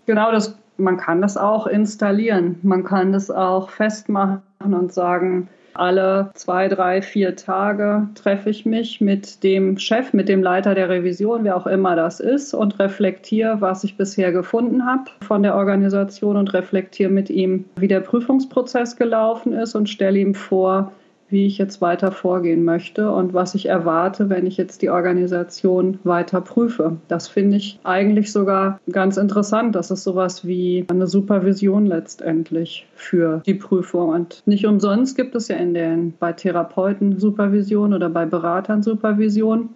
Genau, 0.07 0.33
das, 0.33 0.57
man 0.77 0.97
kann 0.97 1.21
das 1.21 1.37
auch 1.37 1.67
installieren. 1.67 2.59
Man 2.63 2.85
kann 2.85 3.13
das 3.13 3.31
auch 3.31 3.71
festmachen 3.71 4.43
und 4.59 4.93
sagen, 4.93 5.49
alle 5.75 6.31
zwei, 6.35 6.69
drei, 6.69 7.03
vier 7.03 7.37
Tage 7.37 8.09
treffe 8.15 8.51
ich 8.51 8.67
mich 8.67 9.01
mit 9.01 9.43
dem 9.43 9.79
Chef, 9.79 10.13
mit 10.13 10.29
dem 10.29 10.43
Leiter 10.43 10.75
der 10.75 10.89
Revision, 10.89 11.45
wer 11.45 11.57
auch 11.57 11.67
immer 11.67 11.97
das 11.97 12.21
ist, 12.21 12.55
und 12.55 12.79
reflektiere, 12.79 13.61
was 13.61 13.85
ich 13.85 13.97
bisher 13.97 14.33
gefunden 14.33 14.87
habe 14.87 15.05
von 15.23 15.43
der 15.43 15.55
Organisation 15.55 16.37
und 16.37 16.53
reflektiere 16.53 17.11
mit 17.11 17.31
ihm, 17.31 17.65
wie 17.77 17.89
der 17.89 18.01
Prüfungsprozess 18.01 18.97
gelaufen 18.97 19.53
ist 19.53 19.75
und 19.75 19.89
stelle 19.89 20.19
ihm 20.19 20.35
vor, 20.35 20.93
wie 21.31 21.47
ich 21.47 21.59
jetzt 21.59 21.81
weiter 21.81 22.13
vorgehen 22.13 22.65
möchte 22.65 23.11
und 23.11 23.35
was 23.35 23.55
ich 23.55 23.67
erwarte, 23.67 24.29
wenn 24.29 24.47
ich 24.47 24.57
jetzt 24.57 24.83
die 24.83 24.91
Organisation 24.91 25.99
weiter 26.05 26.41
prüfe. 26.41 26.97
Das 27.09 27.29
finde 27.29 27.57
ich 27.57 27.79
eigentlich 27.85 28.33
sogar 28.33 28.81
ganz 28.91 29.17
interessant. 29.17 29.75
Das 29.75 29.91
ist 29.91 30.03
sowas 30.03 30.47
wie 30.47 30.87
eine 30.91 31.07
Supervision 31.07 31.87
letztendlich 31.87 32.87
für 32.95 33.43
die 33.47 33.55
Prüfung. 33.55 34.11
Und 34.11 34.43
nicht 34.47 34.67
umsonst 34.67 35.17
gibt 35.17 35.35
es 35.35 35.49
ja 35.49 35.57
in 35.57 35.75
den, 35.75 36.15
bei 36.19 36.33
Therapeuten 36.33 37.19
Supervision 37.19 37.95
oder 37.95 38.09
bei 38.09 38.27
Beratern 38.27 38.83
Supervision. 38.83 39.71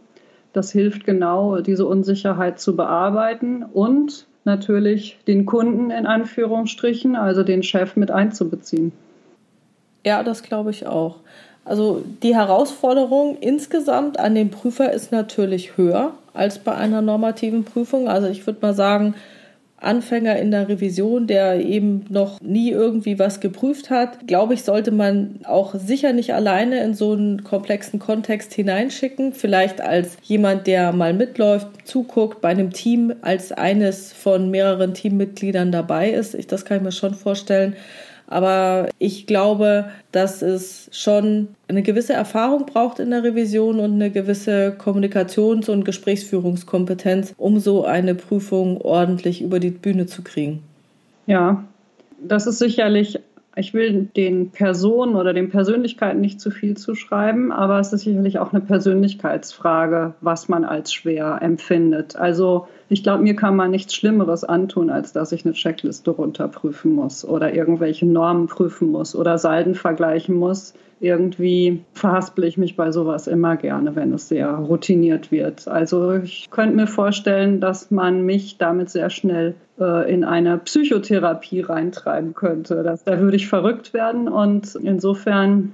Das 0.53 0.71
hilft 0.71 1.05
genau, 1.05 1.61
diese 1.61 1.87
Unsicherheit 1.87 2.61
zu 2.61 2.77
bearbeiten 2.77 3.65
und 3.65 4.27
natürlich 4.45 5.19
den 5.27 5.47
Kunden 5.47 5.91
in 5.91 6.07
Anführungsstrichen, 6.07 7.17
also 7.17 7.43
den 7.43 7.63
Chef 7.63 7.97
mit 7.97 8.11
einzubeziehen. 8.11 8.93
Ja, 10.05 10.23
das 10.23 10.43
glaube 10.43 10.71
ich 10.71 10.87
auch. 10.87 11.17
Also 11.65 12.05
die 12.23 12.35
Herausforderung 12.35 13.39
insgesamt 13.41 14.19
an 14.19 14.35
den 14.35 14.51
Prüfer 14.51 14.93
ist 14.93 15.13
natürlich 15.13 15.77
höher 15.77 16.13
als 16.35 16.59
bei 16.59 16.75
einer 16.75 17.01
normativen 17.01 17.65
Prüfung. 17.65 18.09
Also 18.09 18.29
ich 18.29 18.47
würde 18.47 18.59
mal 18.61 18.75
sagen, 18.75 19.15
Anfänger 19.85 20.37
in 20.37 20.51
der 20.51 20.69
Revision, 20.69 21.27
der 21.27 21.61
eben 21.61 22.07
noch 22.09 22.41
nie 22.41 22.71
irgendwie 22.71 23.19
was 23.19 23.41
geprüft 23.41 23.91
hat, 23.91 24.27
glaube 24.27 24.55
ich, 24.55 24.63
sollte 24.63 24.91
man 24.91 25.41
auch 25.45 25.75
sicher 25.75 26.13
nicht 26.13 26.33
alleine 26.35 26.83
in 26.83 26.95
so 26.95 27.13
einen 27.13 27.45
komplexen 27.45 27.99
Kontext 27.99 28.55
hineinschicken. 28.55 29.33
Vielleicht 29.33 29.81
als 29.81 30.17
jemand, 30.23 30.67
der 30.67 30.93
mal 30.93 31.13
mitläuft, 31.13 31.69
zuguckt, 31.85 32.41
bei 32.41 32.49
einem 32.49 32.73
Team 32.73 33.15
als 33.21 33.53
eines 33.53 34.13
von 34.13 34.51
mehreren 34.51 34.95
Teammitgliedern 34.95 35.71
dabei 35.71 36.11
ist. 36.11 36.35
Ich, 36.35 36.47
das 36.47 36.65
kann 36.65 36.79
ich 36.79 36.83
mir 36.83 36.93
schon 36.93 37.15
vorstellen. 37.15 37.77
Aber 38.27 38.89
ich 38.99 39.27
glaube, 39.27 39.91
dass 40.13 40.43
es 40.43 40.89
schon 40.93 41.49
eine 41.69 41.83
gewisse 41.83 42.15
Erfahrung 42.15 42.67
braucht 42.67 42.99
in 42.99 43.11
der 43.11 43.23
Revision 43.23 43.81
und 43.81 43.93
eine 43.93 44.11
gewisse 44.11 44.77
Kommunikations- 44.79 45.69
und 45.69 45.85
Gesprächsführungskompetenz, 45.85 47.35
um 47.37 47.59
so 47.59 47.85
eine 47.85 48.15
Prüfung 48.15 48.81
ordentlich 48.81 49.43
über 49.43 49.61
die 49.61 49.71
Bühne 49.71 50.07
zu 50.07 50.23
kriegen. 50.23 50.63
Ja, 51.27 51.65
das 52.23 52.47
ist 52.47 52.59
sicherlich 52.59 53.19
ich 53.57 53.73
will 53.73 54.09
den 54.17 54.51
Personen 54.51 55.15
oder 55.15 55.33
den 55.33 55.49
Persönlichkeiten 55.49 56.21
nicht 56.21 56.41
zu 56.41 56.51
viel 56.51 56.77
zuschreiben, 56.77 57.53
aber 57.53 57.79
es 57.79 57.93
ist 57.93 58.03
sicherlich 58.03 58.39
auch 58.39 58.53
eine 58.53 58.61
Persönlichkeitsfrage, 58.61 60.15
was 60.21 60.49
man 60.49 60.65
als 60.65 60.93
schwer 60.93 61.39
empfindet. 61.41 62.17
Also 62.17 62.67
ich 62.89 63.03
glaube, 63.03 63.23
mir 63.23 63.37
kann 63.37 63.57
man 63.57 63.71
nichts 63.71 63.95
Schlimmeres 63.95 64.45
antun, 64.45 64.91
als 64.91 65.13
dass 65.13 65.33
ich 65.33 65.45
eine 65.45 65.55
Checkliste 65.55 66.11
runterprüfen 66.11 66.93
muss 66.93 67.25
oder 67.25 67.55
irgendwelche 67.55 68.07
Normen 68.07 68.47
prüfen 68.47 68.91
muss 68.91 69.15
oder 69.15 69.39
Salden 69.39 69.75
vergleichen 69.75 70.35
muss. 70.35 70.75
Irgendwie 71.05 71.85
verhaspel 71.93 72.45
ich 72.45 72.57
mich 72.57 72.77
bei 72.77 72.91
sowas 72.91 73.27
immer 73.27 73.57
gerne, 73.57 73.95
wenn 73.95 74.13
es 74.13 74.29
sehr 74.29 74.51
routiniert 74.51 75.31
wird. 75.31 75.69
Also 75.69 76.15
ich 76.15 76.49
könnte 76.51 76.77
mir 76.77 76.87
vorstellen, 76.87 77.61
dass 77.61 77.91
man 77.91 78.23
mich 78.23 78.57
damit 78.59 78.91
sehr 78.91 79.11
schnell 79.11 79.55
äh, 79.79 80.13
in 80.13 80.25
eine 80.25 80.59
Psychotherapie 80.59 81.61
reintreiben 81.61 82.35
könnte. 82.35 82.83
Das, 82.83 83.05
da 83.05 83.21
würde 83.21 83.37
ich 83.37 83.49
verrückt 83.49 83.93
werden 83.93 84.29
und 84.29 84.75
insofern, 84.77 85.73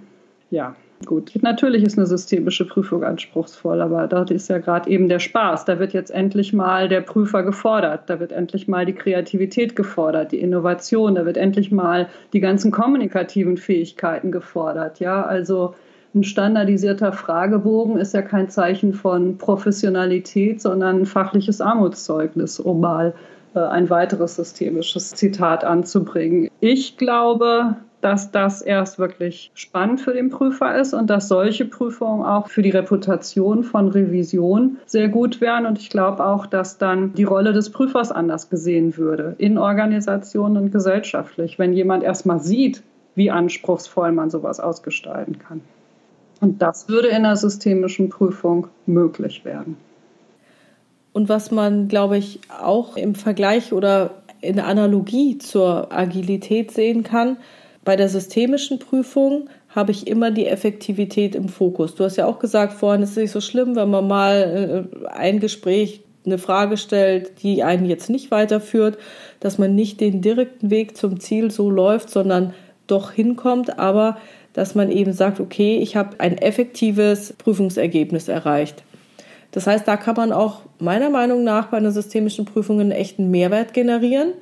ja, 0.50 0.74
Gut, 1.06 1.32
natürlich 1.40 1.82
ist 1.82 1.96
eine 1.96 2.06
systemische 2.06 2.66
Prüfung 2.66 3.04
anspruchsvoll, 3.04 3.80
aber 3.80 4.06
dort 4.06 4.30
ist 4.30 4.50
ja 4.50 4.58
gerade 4.58 4.90
eben 4.90 5.08
der 5.08 5.18
Spaß. 5.18 5.64
Da 5.64 5.78
wird 5.78 5.94
jetzt 5.94 6.10
endlich 6.10 6.52
mal 6.52 6.90
der 6.90 7.00
Prüfer 7.00 7.42
gefordert, 7.42 8.02
da 8.10 8.20
wird 8.20 8.32
endlich 8.32 8.68
mal 8.68 8.84
die 8.84 8.92
Kreativität 8.92 9.76
gefordert, 9.76 10.32
die 10.32 10.40
Innovation, 10.40 11.14
da 11.14 11.24
wird 11.24 11.38
endlich 11.38 11.70
mal 11.70 12.08
die 12.34 12.40
ganzen 12.40 12.70
kommunikativen 12.70 13.56
Fähigkeiten 13.56 14.30
gefordert. 14.30 15.00
Ja, 15.00 15.22
also 15.22 15.74
ein 16.14 16.22
standardisierter 16.22 17.12
Fragebogen 17.12 17.96
ist 17.96 18.12
ja 18.12 18.20
kein 18.20 18.50
Zeichen 18.50 18.92
von 18.92 19.38
Professionalität, 19.38 20.60
sondern 20.60 21.00
ein 21.00 21.06
fachliches 21.06 21.62
Armutszeugnis, 21.62 22.60
um 22.60 22.80
mal 22.80 23.14
äh, 23.54 23.60
ein 23.60 23.88
weiteres 23.88 24.36
systemisches 24.36 25.10
Zitat 25.12 25.64
anzubringen. 25.64 26.50
Ich 26.60 26.98
glaube, 26.98 27.76
dass 28.00 28.30
das 28.30 28.62
erst 28.62 28.98
wirklich 28.98 29.50
spannend 29.54 30.00
für 30.00 30.12
den 30.12 30.30
Prüfer 30.30 30.78
ist 30.78 30.94
und 30.94 31.10
dass 31.10 31.28
solche 31.28 31.64
Prüfungen 31.64 32.24
auch 32.24 32.48
für 32.48 32.62
die 32.62 32.70
Reputation 32.70 33.62
von 33.62 33.88
Revision 33.88 34.78
sehr 34.86 35.08
gut 35.08 35.40
wären. 35.40 35.66
Und 35.66 35.78
ich 35.78 35.90
glaube 35.90 36.24
auch, 36.24 36.46
dass 36.46 36.78
dann 36.78 37.12
die 37.14 37.24
Rolle 37.24 37.52
des 37.52 37.70
Prüfers 37.70 38.10
anders 38.10 38.48
gesehen 38.48 38.96
würde, 38.96 39.34
in 39.38 39.58
Organisationen 39.58 40.56
und 40.56 40.72
gesellschaftlich, 40.72 41.58
wenn 41.58 41.72
jemand 41.72 42.02
erstmal 42.02 42.40
sieht, 42.40 42.82
wie 43.14 43.30
anspruchsvoll 43.30 44.12
man 44.12 44.30
sowas 44.30 44.60
ausgestalten 44.60 45.38
kann. 45.38 45.60
Und 46.40 46.62
das 46.62 46.88
würde 46.88 47.08
in 47.08 47.16
einer 47.16 47.36
systemischen 47.36 48.08
Prüfung 48.08 48.68
möglich 48.86 49.44
werden. 49.44 49.76
Und 51.12 51.28
was 51.28 51.50
man, 51.50 51.88
glaube 51.88 52.16
ich, 52.16 52.40
auch 52.62 52.96
im 52.96 53.14
Vergleich 53.14 53.72
oder 53.72 54.10
in 54.40 54.58
Analogie 54.58 55.38
zur 55.38 55.92
Agilität 55.92 56.70
sehen 56.70 57.02
kann, 57.02 57.36
bei 57.84 57.96
der 57.96 58.08
systemischen 58.08 58.78
Prüfung 58.78 59.48
habe 59.68 59.92
ich 59.92 60.06
immer 60.06 60.30
die 60.30 60.46
Effektivität 60.46 61.34
im 61.34 61.48
Fokus. 61.48 61.94
Du 61.94 62.04
hast 62.04 62.16
ja 62.16 62.26
auch 62.26 62.38
gesagt 62.38 62.72
vorhin, 62.74 63.02
es 63.02 63.10
ist 63.10 63.16
nicht 63.16 63.30
so 63.30 63.40
schlimm, 63.40 63.76
wenn 63.76 63.90
man 63.90 64.06
mal 64.06 64.88
äh, 65.04 65.06
ein 65.08 65.40
Gespräch, 65.40 66.02
eine 66.26 66.38
Frage 66.38 66.76
stellt, 66.76 67.42
die 67.42 67.62
einen 67.62 67.86
jetzt 67.86 68.10
nicht 68.10 68.30
weiterführt, 68.30 68.98
dass 69.40 69.56
man 69.56 69.74
nicht 69.74 70.00
den 70.00 70.20
direkten 70.20 70.70
Weg 70.70 70.96
zum 70.96 71.18
Ziel 71.18 71.50
so 71.50 71.70
läuft, 71.70 72.10
sondern 72.10 72.52
doch 72.86 73.12
hinkommt. 73.12 73.78
Aber 73.78 74.18
dass 74.52 74.74
man 74.74 74.90
eben 74.90 75.12
sagt, 75.12 75.40
okay, 75.40 75.78
ich 75.78 75.96
habe 75.96 76.18
ein 76.18 76.36
effektives 76.36 77.32
Prüfungsergebnis 77.34 78.28
erreicht. 78.28 78.82
Das 79.52 79.66
heißt, 79.66 79.88
da 79.88 79.96
kann 79.96 80.16
man 80.16 80.32
auch 80.32 80.60
meiner 80.78 81.10
Meinung 81.10 81.42
nach 81.42 81.68
bei 81.68 81.78
einer 81.78 81.90
systemischen 81.90 82.44
Prüfung 82.44 82.80
einen 82.80 82.92
echten 82.92 83.30
Mehrwert 83.30 83.72
generieren, 83.72 84.32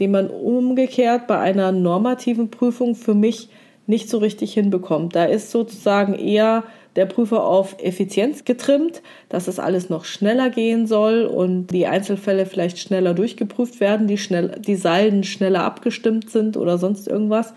den 0.00 0.10
man 0.10 0.28
umgekehrt 0.28 1.26
bei 1.26 1.38
einer 1.38 1.72
normativen 1.72 2.50
Prüfung 2.50 2.94
für 2.94 3.14
mich 3.14 3.48
nicht 3.86 4.08
so 4.08 4.18
richtig 4.18 4.52
hinbekommt. 4.52 5.14
Da 5.14 5.24
ist 5.24 5.50
sozusagen 5.50 6.14
eher 6.14 6.64
der 6.96 7.06
Prüfer 7.06 7.44
auf 7.44 7.76
Effizienz 7.78 8.44
getrimmt, 8.44 9.02
dass 9.28 9.48
es 9.48 9.58
alles 9.58 9.90
noch 9.90 10.04
schneller 10.04 10.50
gehen 10.50 10.86
soll 10.86 11.24
und 11.24 11.68
die 11.68 11.86
Einzelfälle 11.86 12.46
vielleicht 12.46 12.78
schneller 12.78 13.14
durchgeprüft 13.14 13.80
werden, 13.80 14.06
die, 14.06 14.18
schnell, 14.18 14.58
die 14.58 14.76
Salden 14.76 15.22
schneller 15.22 15.62
abgestimmt 15.62 16.30
sind 16.30 16.56
oder 16.56 16.78
sonst 16.78 17.06
irgendwas. 17.06 17.52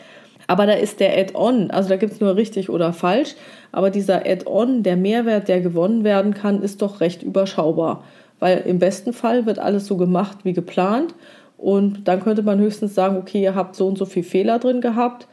Aber 0.48 0.66
da 0.66 0.74
ist 0.74 1.00
der 1.00 1.18
Add-on, 1.18 1.72
also 1.72 1.90
da 1.90 1.96
gibt 1.96 2.14
es 2.14 2.20
nur 2.20 2.36
richtig 2.36 2.70
oder 2.70 2.92
falsch, 2.92 3.36
aber 3.72 3.92
dieser 3.92 4.26
Add-on, 4.26 4.84
der 4.84 4.98
Mehrwert, 4.98 5.48
der 5.48 5.62
gewonnen 5.62 6.04
werden 6.04 6.34
kann, 6.34 6.62
ist 6.62 6.82
doch 6.82 7.02
recht 7.02 7.24
überschaubar. 7.24 8.04
Weil 8.40 8.64
im 8.66 8.80
besten 8.80 9.14
Fall 9.14 9.46
wird 9.46 9.60
alles 9.60 9.86
so 9.86 9.96
gemacht 9.96 10.40
wie 10.44 10.54
geplant 10.54 11.14
und 11.62 12.08
dann 12.08 12.22
könnte 12.22 12.44
man 12.44 12.60
höchstens 12.60 12.96
sagen, 12.96 13.18
okay, 13.18 13.42
ihr 13.42 13.56
habt 13.56 13.76
so 13.76 13.88
und 13.88 13.98
so 13.98 14.06
viel 14.06 14.24
Fehler 14.24 14.60
drin 14.60 14.82
gehabt 14.82 15.28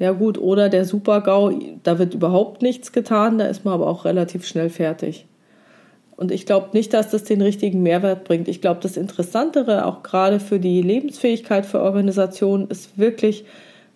ja 0.00 0.12
gut, 0.12 0.38
oder 0.38 0.70
der 0.70 0.86
Super-GAU, 0.86 1.52
da 1.82 1.98
wird 1.98 2.14
überhaupt 2.14 2.62
nichts 2.62 2.90
getan, 2.90 3.36
da 3.36 3.44
ist 3.44 3.66
man 3.66 3.74
aber 3.74 3.86
auch 3.86 4.06
relativ 4.06 4.46
schnell 4.46 4.70
fertig. 4.70 5.26
Und 6.16 6.32
ich 6.32 6.46
glaube 6.46 6.70
nicht, 6.72 6.94
dass 6.94 7.10
das 7.10 7.24
den 7.24 7.42
richtigen 7.42 7.82
Mehrwert 7.82 8.24
bringt. 8.24 8.48
Ich 8.48 8.62
glaube, 8.62 8.80
das 8.82 8.96
Interessantere, 8.96 9.84
auch 9.84 10.02
gerade 10.02 10.40
für 10.40 10.58
die 10.58 10.80
Lebensfähigkeit 10.80 11.66
für 11.66 11.82
Organisationen, 11.82 12.68
ist 12.68 12.98
wirklich, 12.98 13.44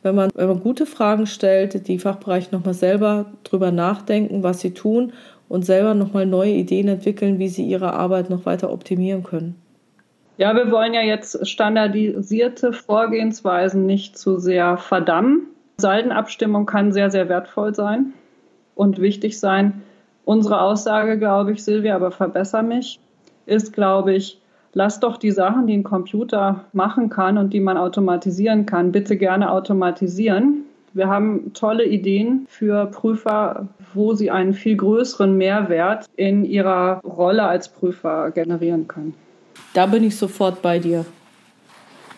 wenn 0.03 0.14
man, 0.14 0.31
wenn 0.35 0.49
man 0.49 0.61
gute 0.61 0.85
Fragen 0.85 1.27
stellt, 1.27 1.88
die 1.88 1.99
Fachbereiche 1.99 2.55
nochmal 2.55 2.75
selber 2.75 3.33
drüber 3.42 3.70
nachdenken, 3.70 4.42
was 4.42 4.61
sie 4.61 4.73
tun 4.73 5.14
und 5.49 5.64
selber 5.64 5.94
nochmal 5.94 6.27
neue 6.27 6.53
Ideen 6.53 6.88
entwickeln, 6.88 7.38
wie 7.38 7.49
sie 7.49 7.64
ihre 7.64 7.94
Arbeit 7.94 8.29
noch 8.29 8.44
weiter 8.44 8.70
optimieren 8.70 9.23
können. 9.23 9.57
Ja, 10.37 10.57
wir 10.57 10.73
wollen 10.73 10.94
ja 10.94 11.03
jetzt 11.03 11.47
standardisierte 11.47 12.73
Vorgehensweisen 12.73 13.87
nicht 13.87 14.18
zu 14.18 14.38
sehr 14.38 14.77
verdammen. 14.79 15.42
Saldenabstimmung 15.77 16.66
kann 16.66 16.92
sehr, 16.92 17.11
sehr 17.11 17.29
wertvoll 17.29 17.75
sein 17.75 18.12
und 18.75 19.01
wichtig 19.01 19.38
sein. 19.38 19.83
Unsere 20.25 20.61
Aussage, 20.61 21.18
glaube 21.18 21.53
ich, 21.53 21.62
Silvia, 21.62 21.94
aber 21.94 22.11
verbessere 22.11 22.64
mich, 22.64 22.99
ist, 23.47 23.73
glaube 23.73 24.14
ich, 24.14 24.40
lass 24.73 24.99
doch 24.99 25.18
die 25.18 25.31
Sachen, 25.31 25.68
die 25.68 25.77
ein 25.77 25.85
Computer 25.85 26.64
machen 26.73 27.11
kann 27.11 27.38
und 27.38 27.53
die 27.53 27.61
man 27.61 27.77
automatisieren 27.77 28.66
kann, 28.66 28.90
bitte 28.90 29.16
gerne 29.16 29.53
automatisieren. 29.53 30.64
Wir 30.94 31.09
haben 31.09 31.53
tolle 31.55 31.85
Ideen 31.85 32.47
für 32.49 32.87
Prüfer, 32.87 33.68
wo 33.94 34.14
sie 34.14 34.31
einen 34.33 34.55
viel 34.55 34.77
größeren 34.77 35.37
Mehrwert 35.37 36.07
in 36.16 36.44
ihrer 36.44 37.01
Rolle 37.05 37.44
als 37.44 37.68
Prüfer 37.68 38.31
generieren 38.31 38.88
können. 38.88 39.14
Da 39.73 39.87
bin 39.87 40.05
ich 40.05 40.17
sofort 40.17 40.62
bei 40.62 40.79
dir. 40.79 41.05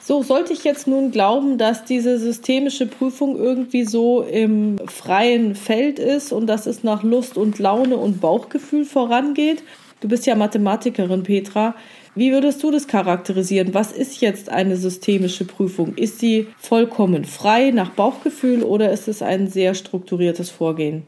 So, 0.00 0.22
sollte 0.22 0.52
ich 0.52 0.62
jetzt 0.62 0.86
nun 0.86 1.10
glauben, 1.10 1.58
dass 1.58 1.84
diese 1.84 2.18
systemische 2.18 2.86
Prüfung 2.86 3.36
irgendwie 3.36 3.84
so 3.84 4.22
im 4.22 4.78
freien 4.86 5.56
Feld 5.56 5.98
ist 5.98 6.32
und 6.32 6.46
dass 6.46 6.66
es 6.66 6.84
nach 6.84 7.02
Lust 7.02 7.36
und 7.36 7.58
Laune 7.58 7.96
und 7.96 8.20
Bauchgefühl 8.20 8.84
vorangeht? 8.84 9.64
Du 10.00 10.08
bist 10.08 10.24
ja 10.24 10.36
Mathematikerin, 10.36 11.24
Petra. 11.24 11.74
Wie 12.14 12.30
würdest 12.32 12.62
du 12.62 12.70
das 12.70 12.86
charakterisieren? 12.86 13.74
Was 13.74 13.90
ist 13.90 14.20
jetzt 14.20 14.48
eine 14.48 14.76
systemische 14.76 15.44
Prüfung? 15.44 15.94
Ist 15.96 16.20
sie 16.20 16.46
vollkommen 16.56 17.24
frei 17.24 17.72
nach 17.72 17.90
Bauchgefühl 17.90 18.62
oder 18.62 18.92
ist 18.92 19.08
es 19.08 19.22
ein 19.22 19.48
sehr 19.48 19.74
strukturiertes 19.74 20.50
Vorgehen? 20.50 21.02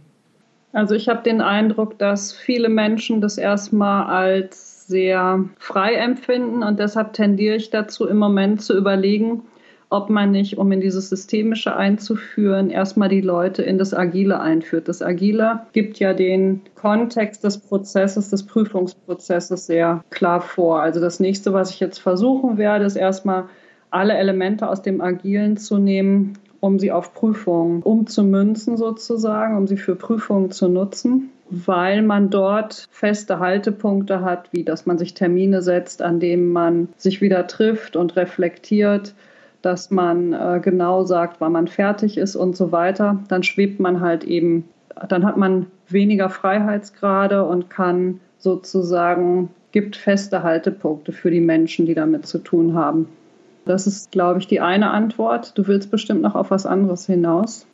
Also 0.72 0.94
ich 0.94 1.08
habe 1.08 1.22
den 1.22 1.40
Eindruck, 1.40 1.98
dass 1.98 2.32
viele 2.32 2.68
Menschen 2.68 3.20
das 3.20 3.38
erstmal 3.38 4.06
als 4.06 4.77
sehr 4.88 5.44
frei 5.58 5.94
empfinden 5.94 6.62
und 6.62 6.78
deshalb 6.78 7.12
tendiere 7.12 7.56
ich 7.56 7.68
dazu, 7.68 8.08
im 8.08 8.16
Moment 8.16 8.62
zu 8.62 8.76
überlegen, 8.76 9.42
ob 9.90 10.10
man 10.10 10.30
nicht, 10.30 10.58
um 10.58 10.72
in 10.72 10.80
dieses 10.80 11.10
Systemische 11.10 11.76
einzuführen, 11.76 12.70
erstmal 12.70 13.08
die 13.08 13.20
Leute 13.20 13.62
in 13.62 13.78
das 13.78 13.94
Agile 13.94 14.40
einführt. 14.40 14.88
Das 14.88 15.02
Agile 15.02 15.60
gibt 15.72 15.98
ja 15.98 16.12
den 16.14 16.62
Kontext 16.74 17.44
des 17.44 17.58
Prozesses, 17.58 18.30
des 18.30 18.44
Prüfungsprozesses 18.44 19.66
sehr 19.66 20.02
klar 20.10 20.40
vor. 20.40 20.80
Also 20.80 21.00
das 21.00 21.20
nächste, 21.20 21.52
was 21.52 21.70
ich 21.70 21.80
jetzt 21.80 21.98
versuchen 21.98 22.58
werde, 22.58 22.84
ist 22.84 22.96
erstmal 22.96 23.44
alle 23.90 24.14
Elemente 24.14 24.68
aus 24.68 24.82
dem 24.82 25.00
Agilen 25.00 25.56
zu 25.56 25.78
nehmen, 25.78 26.34
um 26.60 26.78
sie 26.78 26.92
auf 26.92 27.14
Prüfungen 27.14 27.82
umzumünzen 27.82 28.76
sozusagen, 28.76 29.56
um 29.56 29.66
sie 29.66 29.76
für 29.76 29.96
Prüfungen 29.96 30.50
zu 30.50 30.68
nutzen 30.68 31.30
weil 31.50 32.02
man 32.02 32.30
dort 32.30 32.88
feste 32.90 33.38
Haltepunkte 33.38 34.20
hat, 34.22 34.52
wie 34.52 34.64
dass 34.64 34.86
man 34.86 34.98
sich 34.98 35.14
Termine 35.14 35.62
setzt, 35.62 36.02
an 36.02 36.20
denen 36.20 36.52
man 36.52 36.88
sich 36.96 37.20
wieder 37.20 37.46
trifft 37.46 37.96
und 37.96 38.16
reflektiert, 38.16 39.14
dass 39.62 39.90
man 39.90 40.32
äh, 40.32 40.60
genau 40.62 41.04
sagt, 41.04 41.40
wann 41.40 41.52
man 41.52 41.68
fertig 41.68 42.18
ist 42.18 42.36
und 42.36 42.56
so 42.56 42.70
weiter. 42.72 43.18
Dann 43.28 43.42
schwebt 43.42 43.80
man 43.80 44.00
halt 44.00 44.24
eben, 44.24 44.68
dann 45.08 45.24
hat 45.24 45.36
man 45.36 45.66
weniger 45.88 46.30
Freiheitsgrade 46.30 47.44
und 47.44 47.70
kann 47.70 48.20
sozusagen, 48.38 49.50
gibt 49.72 49.96
feste 49.96 50.42
Haltepunkte 50.42 51.12
für 51.12 51.30
die 51.30 51.40
Menschen, 51.40 51.86
die 51.86 51.94
damit 51.94 52.26
zu 52.26 52.38
tun 52.38 52.74
haben. 52.74 53.08
Das 53.64 53.86
ist, 53.86 54.12
glaube 54.12 54.38
ich, 54.38 54.46
die 54.46 54.60
eine 54.60 54.90
Antwort. 54.90 55.56
Du 55.58 55.66
willst 55.66 55.90
bestimmt 55.90 56.22
noch 56.22 56.34
auf 56.34 56.50
was 56.50 56.64
anderes 56.64 57.04
hinaus. 57.06 57.66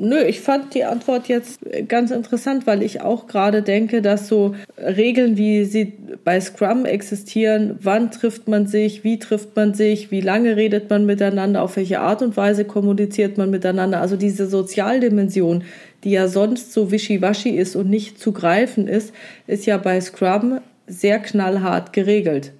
Nö, 0.00 0.22
ich 0.22 0.40
fand 0.40 0.74
die 0.74 0.84
Antwort 0.84 1.26
jetzt 1.26 1.58
ganz 1.88 2.12
interessant, 2.12 2.68
weil 2.68 2.84
ich 2.84 3.00
auch 3.00 3.26
gerade 3.26 3.62
denke, 3.62 4.00
dass 4.00 4.28
so 4.28 4.54
Regeln, 4.78 5.36
wie 5.36 5.64
sie 5.64 5.92
bei 6.22 6.40
Scrum 6.40 6.84
existieren, 6.84 7.76
wann 7.82 8.12
trifft 8.12 8.46
man 8.46 8.68
sich, 8.68 9.02
wie 9.02 9.18
trifft 9.18 9.56
man 9.56 9.74
sich, 9.74 10.12
wie 10.12 10.20
lange 10.20 10.54
redet 10.54 10.88
man 10.88 11.04
miteinander, 11.04 11.62
auf 11.62 11.74
welche 11.74 11.98
Art 11.98 12.22
und 12.22 12.36
Weise 12.36 12.64
kommuniziert 12.64 13.38
man 13.38 13.50
miteinander, 13.50 14.00
also 14.00 14.16
diese 14.16 14.46
Sozialdimension, 14.46 15.64
die 16.04 16.12
ja 16.12 16.28
sonst 16.28 16.72
so 16.72 16.92
wischiwaschi 16.92 17.50
ist 17.50 17.74
und 17.74 17.90
nicht 17.90 18.20
zu 18.20 18.30
greifen 18.30 18.86
ist, 18.86 19.12
ist 19.48 19.66
ja 19.66 19.78
bei 19.78 20.00
Scrum 20.00 20.60
sehr 20.86 21.18
knallhart 21.18 21.92
geregelt. 21.92 22.52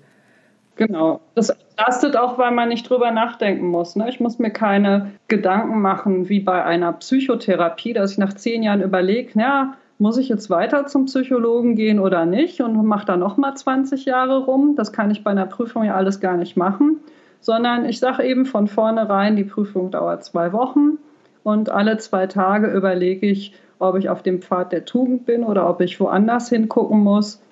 Genau. 0.79 1.21
Das 1.35 1.51
entlastet 1.51 2.17
auch, 2.17 2.39
weil 2.39 2.53
man 2.53 2.69
nicht 2.69 2.89
drüber 2.89 3.11
nachdenken 3.11 3.67
muss. 3.67 3.97
Ne? 3.97 4.09
Ich 4.09 4.21
muss 4.21 4.39
mir 4.39 4.51
keine 4.51 5.11
Gedanken 5.27 5.83
machen, 5.83 6.29
wie 6.29 6.39
bei 6.39 6.65
einer 6.65 6.93
Psychotherapie, 6.93 7.93
dass 7.93 8.13
ich 8.13 8.19
nach 8.19 8.33
zehn 8.33 8.63
Jahren 8.63 8.81
überlege, 8.81 9.39
ja, 9.39 9.75
muss 9.99 10.17
ich 10.17 10.29
jetzt 10.29 10.51
weiter 10.51 10.87
zum 10.87 11.07
Psychologen 11.07 11.75
gehen 11.75 11.99
oder 11.99 12.25
nicht 12.27 12.61
und 12.61 12.81
mache 12.87 13.07
da 13.07 13.17
nochmal 13.17 13.57
20 13.57 14.05
Jahre 14.05 14.45
rum. 14.45 14.77
Das 14.77 14.93
kann 14.93 15.11
ich 15.11 15.25
bei 15.25 15.33
einer 15.33 15.47
Prüfung 15.47 15.83
ja 15.83 15.97
alles 15.97 16.21
gar 16.21 16.37
nicht 16.37 16.57
machen, 16.57 17.01
sondern 17.41 17.85
ich 17.85 17.99
sage 17.99 18.23
eben 18.23 18.47
von 18.47 18.69
vornherein, 18.69 19.35
die 19.35 19.43
Prüfung 19.43 19.91
dauert 19.91 20.23
zwei 20.25 20.53
Wochen 20.53 20.99
und 21.43 21.71
alle 21.71 21.97
zwei 21.97 22.29
Tage 22.29 22.69
überlege 22.69 23.27
ich, 23.27 23.53
ob 23.81 23.97
ich 23.97 24.09
auf 24.09 24.23
dem 24.23 24.43
Pfad 24.43 24.71
der 24.71 24.85
Tugend 24.85 25.27
bin 25.27 25.43
oder 25.43 25.69
ob 25.69 25.81
ich 25.81 25.99
woanders 25.99 26.49
hingucken 26.49 27.01
muss 27.01 27.43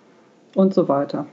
und 0.55 0.73
so 0.73 0.87
weiter. 0.87 1.27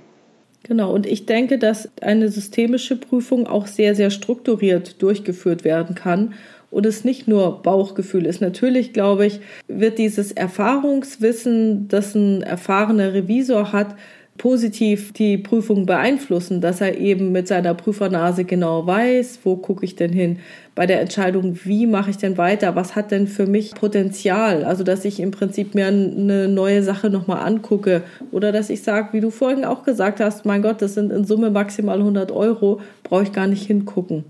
Genau, 0.63 0.93
und 0.93 1.05
ich 1.05 1.25
denke, 1.25 1.57
dass 1.57 1.89
eine 2.01 2.29
systemische 2.29 2.95
Prüfung 2.95 3.47
auch 3.47 3.67
sehr, 3.67 3.95
sehr 3.95 4.09
strukturiert 4.09 5.01
durchgeführt 5.01 5.65
werden 5.65 5.93
kann 5.93 6.33
und 6.71 6.85
es 6.85 7.03
nicht 7.03 7.27
nur 7.27 7.61
Bauchgefühl 7.61 8.25
ist. 8.25 8.41
Natürlich, 8.41 8.93
glaube 8.93 9.25
ich, 9.25 9.41
wird 9.67 9.97
dieses 9.99 10.31
Erfahrungswissen, 10.31 11.89
das 11.89 12.15
ein 12.15 12.41
erfahrener 12.41 13.13
Revisor 13.13 13.73
hat, 13.73 13.95
positiv 14.37 15.13
die 15.13 15.37
Prüfung 15.37 15.85
beeinflussen, 15.85 16.59
dass 16.59 16.81
er 16.81 16.97
eben 16.97 17.31
mit 17.31 17.47
seiner 17.47 17.73
Prüfernase 17.75 18.45
genau 18.45 18.85
weiß, 18.85 19.39
wo 19.43 19.55
gucke 19.55 19.85
ich 19.85 19.95
denn 19.95 20.11
hin 20.11 20.39
bei 20.75 20.87
der 20.87 21.01
Entscheidung, 21.01 21.59
wie 21.65 21.85
mache 21.85 22.09
ich 22.09 22.17
denn 22.17 22.37
weiter, 22.37 22.75
was 22.75 22.95
hat 22.95 23.11
denn 23.11 23.27
für 23.27 23.45
mich 23.45 23.75
Potenzial, 23.75 24.63
also 24.63 24.83
dass 24.83 25.05
ich 25.05 25.19
im 25.19 25.29
Prinzip 25.29 25.75
mir 25.75 25.85
eine 25.87 26.47
neue 26.47 26.81
Sache 26.81 27.11
nochmal 27.11 27.45
angucke 27.45 28.01
oder 28.31 28.51
dass 28.51 28.71
ich 28.71 28.81
sage, 28.81 29.09
wie 29.11 29.21
du 29.21 29.29
vorhin 29.29 29.65
auch 29.65 29.83
gesagt 29.83 30.19
hast, 30.19 30.45
mein 30.45 30.63
Gott, 30.63 30.81
das 30.81 30.95
sind 30.95 31.11
in 31.11 31.25
Summe 31.25 31.51
maximal 31.51 31.99
100 31.99 32.31
Euro, 32.31 32.81
brauche 33.03 33.23
ich 33.23 33.31
gar 33.33 33.47
nicht 33.47 33.67
hingucken. 33.67 34.23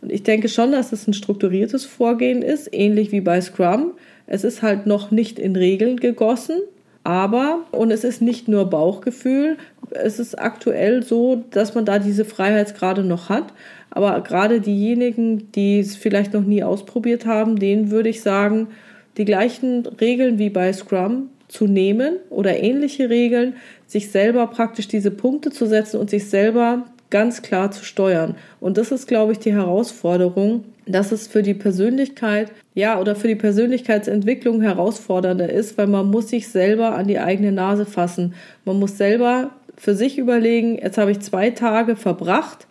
Und 0.00 0.12
ich 0.12 0.22
denke 0.22 0.48
schon, 0.48 0.70
dass 0.70 0.92
es 0.92 1.08
ein 1.08 1.12
strukturiertes 1.14 1.84
Vorgehen 1.84 2.42
ist, 2.42 2.72
ähnlich 2.72 3.10
wie 3.10 3.20
bei 3.20 3.40
Scrum. 3.40 3.94
Es 4.28 4.44
ist 4.44 4.62
halt 4.62 4.86
noch 4.86 5.10
nicht 5.10 5.40
in 5.40 5.56
Regeln 5.56 5.96
gegossen, 5.96 6.60
aber, 7.08 7.64
und 7.70 7.90
es 7.90 8.04
ist 8.04 8.20
nicht 8.20 8.48
nur 8.48 8.66
Bauchgefühl, 8.66 9.56
es 9.92 10.18
ist 10.18 10.38
aktuell 10.38 11.02
so, 11.02 11.42
dass 11.52 11.74
man 11.74 11.86
da 11.86 11.98
diese 11.98 12.26
Freiheitsgrade 12.26 13.02
noch 13.02 13.30
hat. 13.30 13.54
Aber 13.88 14.20
gerade 14.20 14.60
diejenigen, 14.60 15.50
die 15.52 15.80
es 15.80 15.96
vielleicht 15.96 16.34
noch 16.34 16.44
nie 16.44 16.62
ausprobiert 16.62 17.24
haben, 17.24 17.58
denen 17.58 17.90
würde 17.90 18.10
ich 18.10 18.20
sagen, 18.20 18.68
die 19.16 19.24
gleichen 19.24 19.86
Regeln 19.86 20.38
wie 20.38 20.50
bei 20.50 20.70
Scrum 20.70 21.30
zu 21.48 21.66
nehmen 21.66 22.16
oder 22.28 22.62
ähnliche 22.62 23.08
Regeln, 23.08 23.54
sich 23.86 24.10
selber 24.10 24.46
praktisch 24.46 24.86
diese 24.86 25.10
Punkte 25.10 25.50
zu 25.50 25.64
setzen 25.64 25.98
und 25.98 26.10
sich 26.10 26.28
selber 26.28 26.84
ganz 27.10 27.42
klar 27.42 27.70
zu 27.70 27.84
steuern. 27.84 28.36
Und 28.60 28.78
das 28.78 28.90
ist, 28.90 29.08
glaube 29.08 29.32
ich, 29.32 29.38
die 29.38 29.52
Herausforderung, 29.52 30.64
dass 30.86 31.12
es 31.12 31.26
für 31.26 31.42
die 31.42 31.54
Persönlichkeit, 31.54 32.50
ja, 32.74 33.00
oder 33.00 33.14
für 33.14 33.28
die 33.28 33.34
Persönlichkeitsentwicklung 33.34 34.62
herausfordernder 34.62 35.50
ist, 35.50 35.78
weil 35.78 35.86
man 35.86 36.10
muss 36.10 36.28
sich 36.28 36.48
selber 36.48 36.94
an 36.94 37.06
die 37.06 37.18
eigene 37.18 37.52
Nase 37.52 37.86
fassen. 37.86 38.34
Man 38.64 38.78
muss 38.78 38.96
selber 38.96 39.50
für 39.76 39.94
sich 39.94 40.18
überlegen, 40.18 40.78
jetzt 40.78 40.98
habe 40.98 41.10
ich 41.10 41.20
zwei 41.20 41.50
Tage 41.50 41.96
verbracht, 41.96 42.66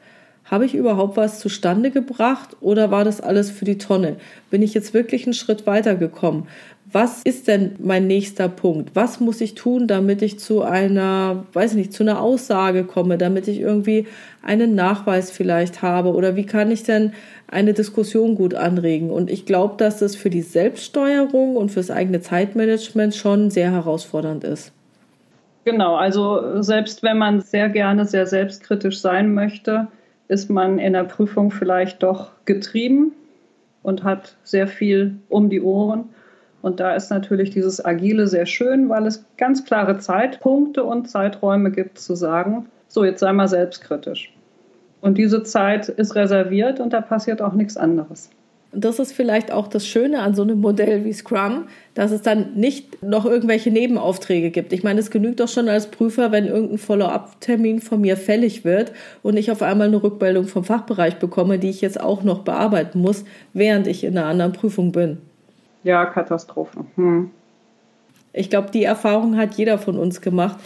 habe 0.50 0.66
ich 0.66 0.76
überhaupt 0.76 1.18
was 1.18 1.40
zustande 1.40 1.92
gebracht 1.92 2.58
oder 2.62 2.92
war 2.92 3.04
das 3.04 3.22
alles 3.22 3.52
für 3.52 3.66
die 3.66 3.78
Tonne? 3.78 4.18
Bin 4.50 4.62
ich 4.62 4.74
jetzt 4.74 4.94
wirklich 4.94 5.26
einen 5.26 5.34
Schritt 5.34 5.68
weitergekommen? 5.68 6.48
was 6.92 7.22
ist 7.24 7.50
denn 7.50 7.76
mein 7.80 8.08
nächster 8.08 8.48
Punkt? 8.48 8.92
Was 8.96 9.20
muss 9.20 9.42
ich 9.42 9.56
tun, 9.56 9.88
damit 9.88 10.22
ich 10.22 10.40
zu 10.40 10.62
einer, 10.62 11.44
weiß 11.52 11.74
nicht, 11.74 11.92
zu 11.92 12.04
einer 12.04 12.22
Aussage 12.22 12.86
komme, 12.86 13.18
damit 13.18 13.48
ich 13.50 13.60
irgendwie 13.60 14.08
einen 14.42 14.74
Nachweis 14.74 15.30
vielleicht 15.30 15.82
habe 15.82 16.14
oder 16.14 16.38
wie 16.38 16.46
kann 16.46 16.72
ich 16.72 16.84
denn 16.84 17.12
eine 17.48 17.74
Diskussion 17.74 18.36
gut 18.36 18.56
anregen? 18.56 19.10
Und 19.10 19.30
ich 19.30 19.46
glaube, 19.46 19.76
dass 19.78 20.00
das 20.00 20.16
für 20.16 20.30
die 20.30 20.42
Selbststeuerung 20.42 21.58
und 21.58 21.72
fürs 21.72 21.92
eigene 21.92 22.22
Zeitmanagement 22.22 23.16
schon 23.16 23.50
sehr 23.50 23.72
herausfordernd 23.72 24.46
ist. 24.46 24.72
Genau, 25.66 25.96
also 25.96 26.62
selbst 26.62 27.04
wenn 27.04 27.18
man 27.18 27.42
sehr 27.42 27.68
gerne 27.68 28.06
sehr 28.06 28.26
selbstkritisch 28.26 29.02
sein 29.02 29.34
möchte, 29.34 29.90
ist 30.28 30.50
man 30.50 30.80
in 30.80 30.94
der 30.94 31.04
Prüfung 31.04 31.52
vielleicht 31.52 32.04
doch 32.04 32.32
getrieben 32.46 33.14
und 33.84 34.04
hat 34.04 34.36
sehr 34.44 34.68
viel 34.68 35.16
um 35.30 35.50
die 35.50 35.62
Ohren. 35.62 36.10
Und 36.62 36.80
da 36.80 36.96
ist 36.96 37.10
natürlich 37.10 37.52
dieses 37.52 37.84
Agile 37.84 38.28
sehr 38.28 38.46
schön, 38.46 38.90
weil 38.90 39.06
es 39.06 39.24
ganz 39.38 39.64
klare 39.64 40.00
Zeitpunkte 40.00 40.84
und 40.84 41.10
Zeiträume 41.10 41.72
gibt, 41.72 42.00
zu 42.00 42.16
sagen, 42.16 42.68
so, 42.88 43.06
jetzt 43.06 43.20
sei 43.20 43.32
mal 43.32 43.48
selbstkritisch. 43.48 44.34
Und 45.02 45.18
diese 45.18 45.44
Zeit 45.44 45.90
ist 45.90 46.16
reserviert 46.16 46.80
und 46.80 46.92
da 46.92 47.02
passiert 47.02 47.42
auch 47.42 47.54
nichts 47.54 47.78
anderes. 47.78 48.30
Das 48.74 49.00
ist 49.00 49.14
vielleicht 49.14 49.52
auch 49.52 49.68
das 49.68 49.88
Schöne 49.88 50.20
an 50.20 50.36
so 50.36 50.42
einem 50.42 50.60
Modell 50.60 51.06
wie 51.06 51.14
Scrum, 51.14 51.68
dass 51.94 52.12
es 52.12 52.22
dann 52.22 52.54
nicht 52.56 53.02
noch 53.02 53.26
irgendwelche 53.26 53.72
Nebenaufträge 53.72 54.52
gibt. 54.52 54.74
Ich 54.74 54.84
meine, 54.84 55.00
es 55.00 55.10
genügt 55.10 55.40
doch 55.40 55.48
schon 55.48 55.70
als 55.70 55.88
Prüfer, 55.88 56.32
wenn 56.32 56.46
irgendein 56.46 56.78
Follow-up-Termin 56.78 57.80
von 57.80 58.02
mir 58.02 58.18
fällig 58.18 58.66
wird 58.66 58.92
und 59.24 59.38
ich 59.38 59.52
auf 59.52 59.62
einmal 59.62 59.88
eine 59.88 60.04
Rückmeldung 60.04 60.48
vom 60.48 60.64
Fachbereich 60.64 61.18
bekomme, 61.18 61.60
die 61.60 61.70
ich 61.70 61.82
jetzt 61.82 62.00
auch 62.00 62.24
noch 62.24 62.40
bearbeiten 62.40 63.00
muss, 63.00 63.24
während 63.54 63.88
ich 63.88 64.04
in 64.04 64.18
einer 64.18 64.28
anderen 64.28 64.52
Prüfung 64.52 64.92
bin. 64.92 65.20
Ja, 65.84 66.06
Katastrophe. 66.06 66.86
Hm. 66.96 67.32
Ich 68.34 68.50
glaube, 68.50 68.70
die 68.72 68.84
Erfahrung 68.84 69.38
hat 69.38 69.56
jeder 69.56 69.78
von 69.78 69.98
uns 69.98 70.22
gemacht. 70.22 70.58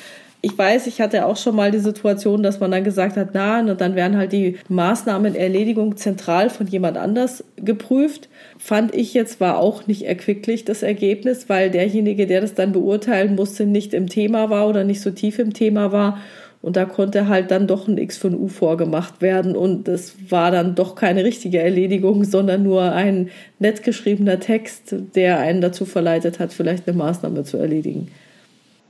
Ich 0.43 0.57
weiß, 0.57 0.87
ich 0.87 1.01
hatte 1.01 1.27
auch 1.27 1.37
schon 1.37 1.55
mal 1.55 1.69
die 1.69 1.79
Situation, 1.79 2.41
dass 2.41 2.59
man 2.59 2.71
dann 2.71 2.83
gesagt 2.83 3.15
hat, 3.15 3.29
na, 3.33 3.59
und 3.59 3.79
dann 3.79 3.95
werden 3.95 4.17
halt 4.17 4.31
die 4.31 4.57
Maßnahmenerledigung 4.69 5.97
zentral 5.97 6.49
von 6.49 6.65
jemand 6.65 6.97
anders 6.97 7.43
geprüft. 7.57 8.27
Fand 8.57 8.95
ich 8.95 9.13
jetzt 9.13 9.39
war 9.39 9.59
auch 9.59 9.85
nicht 9.85 10.07
erquicklich 10.07 10.65
das 10.65 10.81
Ergebnis, 10.81 11.47
weil 11.47 11.69
derjenige, 11.69 12.25
der 12.25 12.41
das 12.41 12.55
dann 12.55 12.71
beurteilen 12.71 13.35
musste, 13.35 13.67
nicht 13.67 13.93
im 13.93 14.07
Thema 14.07 14.49
war 14.49 14.67
oder 14.67 14.83
nicht 14.83 15.01
so 15.01 15.11
tief 15.11 15.37
im 15.37 15.53
Thema 15.53 15.91
war 15.91 16.17
und 16.61 16.75
da 16.75 16.85
konnte 16.85 17.27
halt 17.27 17.49
dann 17.51 17.67
doch 17.67 17.87
ein 17.87 17.97
X 17.97 18.17
von 18.17 18.35
U 18.35 18.47
vorgemacht 18.47 19.21
werden 19.21 19.55
und 19.55 19.87
es 19.87 20.15
war 20.29 20.51
dann 20.51 20.75
doch 20.75 20.95
keine 20.95 21.23
richtige 21.23 21.59
Erledigung, 21.59 22.23
sondern 22.23 22.63
nur 22.63 22.91
ein 22.91 23.29
nett 23.59 23.83
geschriebener 23.83 24.39
Text, 24.39 24.95
der 25.15 25.39
einen 25.39 25.61
dazu 25.61 25.85
verleitet 25.85 26.39
hat, 26.39 26.53
vielleicht 26.53 26.87
eine 26.87 26.97
Maßnahme 26.97 27.43
zu 27.43 27.57
erledigen. 27.57 28.09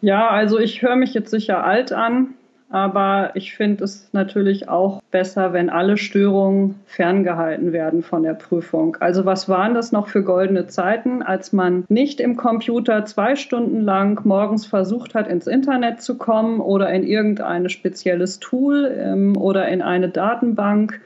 Ja, 0.01 0.29
also 0.29 0.59
ich 0.59 0.81
höre 0.81 0.95
mich 0.95 1.13
jetzt 1.13 1.29
sicher 1.29 1.63
alt 1.63 1.91
an, 1.91 2.33
aber 2.71 3.31
ich 3.35 3.53
finde 3.53 3.83
es 3.83 4.09
natürlich 4.13 4.69
auch 4.69 5.01
besser, 5.11 5.53
wenn 5.53 5.69
alle 5.69 5.97
Störungen 5.97 6.79
ferngehalten 6.85 7.71
werden 7.73 8.01
von 8.01 8.23
der 8.23 8.33
Prüfung. 8.33 8.97
Also 8.99 9.25
was 9.25 9.47
waren 9.47 9.73
das 9.75 9.91
noch 9.91 10.07
für 10.07 10.23
goldene 10.23 10.67
Zeiten, 10.67 11.21
als 11.21 11.53
man 11.53 11.83
nicht 11.89 12.19
im 12.19 12.37
Computer 12.37 13.05
zwei 13.05 13.35
Stunden 13.35 13.81
lang 13.81 14.25
morgens 14.25 14.65
versucht 14.65 15.13
hat, 15.13 15.27
ins 15.27 15.47
Internet 15.47 16.01
zu 16.01 16.17
kommen 16.17 16.61
oder 16.61 16.89
in 16.91 17.03
irgendein 17.03 17.69
spezielles 17.69 18.39
Tool 18.39 18.91
ähm, 18.97 19.37
oder 19.37 19.67
in 19.67 19.81
eine 19.81 20.09
Datenbank, 20.09 21.01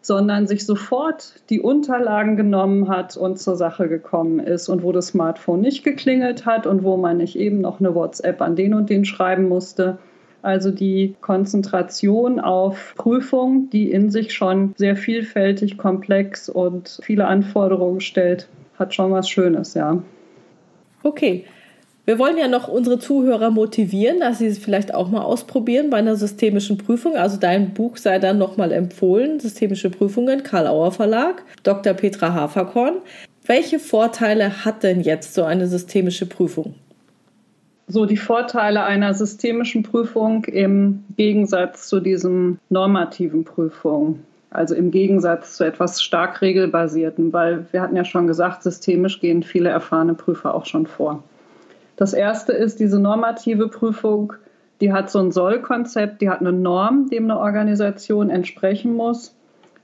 sondern 0.00 0.46
sich 0.46 0.64
sofort 0.64 1.34
die 1.50 1.60
Unterlagen 1.60 2.36
genommen 2.36 2.88
hat 2.88 3.16
und 3.16 3.38
zur 3.38 3.56
Sache 3.56 3.88
gekommen 3.88 4.38
ist 4.38 4.68
und 4.68 4.82
wo 4.82 4.92
das 4.92 5.08
Smartphone 5.08 5.60
nicht 5.60 5.84
geklingelt 5.84 6.46
hat 6.46 6.66
und 6.66 6.82
wo 6.82 6.96
man 6.96 7.16
nicht 7.18 7.36
eben 7.36 7.60
noch 7.60 7.80
eine 7.80 7.94
WhatsApp 7.94 8.40
an 8.40 8.56
den 8.56 8.74
und 8.74 8.90
den 8.90 9.04
schreiben 9.04 9.48
musste 9.48 9.98
also 10.42 10.70
die 10.70 11.16
Konzentration 11.20 12.38
auf 12.40 12.94
Prüfung, 12.96 13.70
die 13.70 13.90
in 13.90 14.10
sich 14.10 14.32
schon 14.32 14.72
sehr 14.76 14.96
vielfältig, 14.96 15.78
komplex 15.78 16.48
und 16.48 17.00
viele 17.02 17.26
Anforderungen 17.26 18.00
stellt, 18.00 18.48
hat 18.78 18.94
schon 18.94 19.10
was 19.10 19.28
Schönes, 19.28 19.74
ja. 19.74 20.02
Okay. 21.02 21.44
Wir 22.08 22.18
wollen 22.18 22.38
ja 22.38 22.48
noch 22.48 22.68
unsere 22.68 22.98
Zuhörer 22.98 23.50
motivieren, 23.50 24.20
dass 24.20 24.38
sie 24.38 24.46
es 24.46 24.58
vielleicht 24.58 24.94
auch 24.94 25.10
mal 25.10 25.20
ausprobieren 25.20 25.90
bei 25.90 25.98
einer 25.98 26.16
systemischen 26.16 26.78
Prüfung. 26.78 27.16
Also 27.16 27.36
dein 27.36 27.74
Buch 27.74 27.98
sei 27.98 28.18
dann 28.18 28.38
nochmal 28.38 28.72
empfohlen, 28.72 29.40
Systemische 29.40 29.90
Prüfungen, 29.90 30.42
Karl 30.42 30.68
Auer 30.68 30.90
Verlag, 30.90 31.42
Dr. 31.64 31.92
Petra 31.92 32.32
Haferkorn. 32.32 32.94
Welche 33.44 33.78
Vorteile 33.78 34.64
hat 34.64 34.84
denn 34.84 35.02
jetzt 35.02 35.34
so 35.34 35.44
eine 35.44 35.66
systemische 35.66 36.24
Prüfung? 36.24 36.76
so 37.88 38.06
die 38.06 38.16
Vorteile 38.16 38.84
einer 38.84 39.12
systemischen 39.12 39.82
Prüfung 39.82 40.44
im 40.44 41.04
Gegensatz 41.16 41.88
zu 41.88 42.00
diesen 42.00 42.58
normativen 42.70 43.44
Prüfungen. 43.44 44.24
Also 44.48 44.74
im 44.74 44.90
Gegensatz 44.90 45.58
zu 45.58 45.64
etwas 45.64 46.02
stark 46.02 46.40
regelbasierten, 46.40 47.34
weil 47.34 47.66
wir 47.70 47.82
hatten 47.82 47.96
ja 47.96 48.04
schon 48.06 48.26
gesagt, 48.26 48.62
systemisch 48.62 49.20
gehen 49.20 49.42
viele 49.42 49.68
erfahrene 49.68 50.14
Prüfer 50.14 50.54
auch 50.54 50.64
schon 50.64 50.86
vor. 50.86 51.22
Das 51.98 52.12
erste 52.12 52.52
ist 52.52 52.78
diese 52.78 53.00
normative 53.00 53.66
Prüfung, 53.66 54.32
die 54.80 54.92
hat 54.92 55.10
so 55.10 55.18
ein 55.18 55.32
Sollkonzept, 55.32 56.20
die 56.20 56.30
hat 56.30 56.38
eine 56.38 56.52
Norm, 56.52 57.10
dem 57.10 57.24
eine 57.24 57.40
Organisation 57.40 58.30
entsprechen 58.30 58.94
muss. 58.94 59.34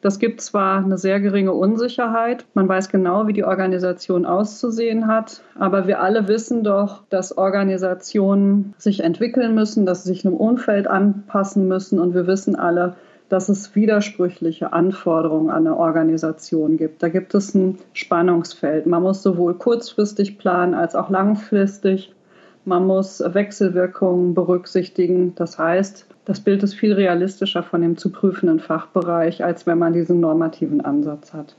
Das 0.00 0.20
gibt 0.20 0.40
zwar 0.40 0.84
eine 0.84 0.96
sehr 0.96 1.18
geringe 1.18 1.52
Unsicherheit, 1.52 2.46
man 2.54 2.68
weiß 2.68 2.88
genau, 2.90 3.26
wie 3.26 3.32
die 3.32 3.42
Organisation 3.42 4.26
auszusehen 4.26 5.08
hat, 5.08 5.42
aber 5.58 5.88
wir 5.88 6.00
alle 6.00 6.28
wissen 6.28 6.62
doch, 6.62 7.02
dass 7.10 7.36
Organisationen 7.36 8.74
sich 8.78 9.02
entwickeln 9.02 9.56
müssen, 9.56 9.84
dass 9.84 10.04
sie 10.04 10.10
sich 10.10 10.24
einem 10.24 10.36
Umfeld 10.36 10.86
anpassen 10.86 11.66
müssen 11.66 11.98
und 11.98 12.14
wir 12.14 12.28
wissen 12.28 12.54
alle, 12.54 12.94
dass 13.28 13.48
es 13.48 13.74
widersprüchliche 13.74 14.72
Anforderungen 14.72 15.50
an 15.50 15.66
eine 15.66 15.76
Organisation 15.76 16.76
gibt. 16.76 17.02
Da 17.02 17.08
gibt 17.08 17.34
es 17.34 17.54
ein 17.54 17.78
Spannungsfeld. 17.92 18.86
Man 18.86 19.02
muss 19.02 19.22
sowohl 19.22 19.54
kurzfristig 19.54 20.38
planen 20.38 20.74
als 20.74 20.94
auch 20.94 21.10
langfristig. 21.10 22.12
Man 22.64 22.86
muss 22.86 23.20
Wechselwirkungen 23.20 24.34
berücksichtigen. 24.34 25.34
Das 25.34 25.58
heißt, 25.58 26.06
das 26.24 26.40
Bild 26.40 26.62
ist 26.62 26.74
viel 26.74 26.92
realistischer 26.92 27.62
von 27.62 27.82
dem 27.82 27.96
zu 27.96 28.10
prüfenden 28.10 28.60
Fachbereich, 28.60 29.44
als 29.44 29.66
wenn 29.66 29.78
man 29.78 29.92
diesen 29.92 30.20
normativen 30.20 30.80
Ansatz 30.80 31.32
hat. 31.34 31.54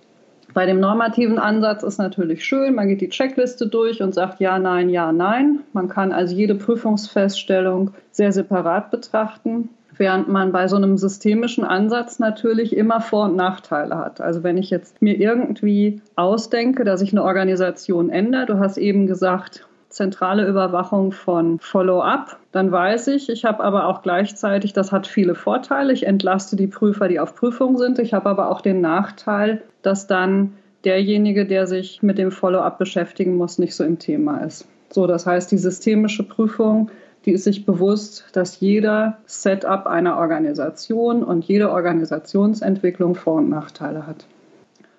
Bei 0.56 0.66
dem 0.66 0.80
normativen 0.80 1.38
Ansatz 1.38 1.84
ist 1.84 1.98
natürlich 1.98 2.46
schön, 2.46 2.76
man 2.76 2.88
geht 2.88 3.02
die 3.02 3.10
Checkliste 3.10 3.68
durch 3.68 4.02
und 4.02 4.14
sagt 4.14 4.40
ja, 4.40 4.58
nein, 4.58 4.90
ja, 4.90 5.12
nein. 5.12 5.60
Man 5.74 5.90
kann 5.90 6.14
also 6.14 6.34
jede 6.34 6.56
Prüfungsfeststellung 6.56 7.92
sehr 8.12 8.32
separat 8.32 8.90
betrachten, 8.90 9.70
während 9.98 10.28
man 10.28 10.52
bei 10.52 10.68
so 10.68 10.76
einem 10.76 10.98
systemischen 10.98 11.64
Ansatz 11.64 12.20
natürlich 12.20 12.76
immer 12.76 13.02
Vor- 13.02 13.26
und 13.26 13.36
Nachteile 13.36 13.98
hat. 13.98 14.22
Also 14.22 14.44
wenn 14.44 14.58
ich 14.58 14.70
jetzt 14.70 15.02
mir 15.02 15.20
irgendwie 15.20 16.02
ausdenke, 16.16 16.84
dass 16.84 17.00
sich 17.00 17.12
eine 17.12 17.24
Organisation 17.24 18.10
ändert, 18.10 18.50
du 18.50 18.60
hast 18.60 18.78
eben 18.78 19.08
gesagt, 19.08 19.68
zentrale 19.96 20.46
Überwachung 20.46 21.14
von 21.14 21.60
Follow-up. 21.60 22.38
Dann 22.52 22.72
weiß 22.72 23.08
ich, 23.08 23.30
ich 23.30 23.46
habe 23.46 23.64
aber 23.64 23.88
auch 23.88 24.02
gleichzeitig, 24.02 24.74
das 24.74 24.92
hat 24.92 25.08
viele 25.08 25.36
Vorteile. 25.36 25.94
Ich 25.94 26.06
entlaste 26.06 26.58
die 26.58 26.68
Prüfer, 26.68 27.08
die 27.08 27.20
auf 27.20 27.36
Prüfung 27.36 27.78
sind. 27.78 27.98
Ich 28.00 28.14
habe 28.14 28.30
aber 28.30 28.50
auch 28.50 28.60
den 28.60 28.82
Nachteil, 28.82 29.62
dass 29.84 30.08
dann 30.08 30.54
derjenige, 30.84 31.46
der 31.46 31.66
sich 31.66 32.04
mit 32.04 32.18
dem 32.18 32.32
Follow-up 32.32 32.78
beschäftigen 32.78 33.38
muss, 33.38 33.58
nicht 33.58 33.74
so 33.74 33.84
im 33.86 33.98
Thema 33.98 34.40
ist. 34.40 34.68
So, 34.90 35.08
das 35.08 35.26
heißt, 35.26 35.52
die 35.52 35.58
systemische 35.58 36.24
Prüfung, 36.24 36.92
die 37.26 37.32
ist 37.32 37.44
sich 37.44 37.66
bewusst, 37.66 38.26
dass 38.34 38.60
jeder 38.60 39.18
Setup 39.26 39.88
einer 39.88 40.18
Organisation 40.18 41.24
und 41.24 41.46
jede 41.46 41.72
Organisationsentwicklung 41.72 43.16
Vor- 43.16 43.36
und 43.36 43.50
Nachteile 43.50 44.06
hat 44.06 44.26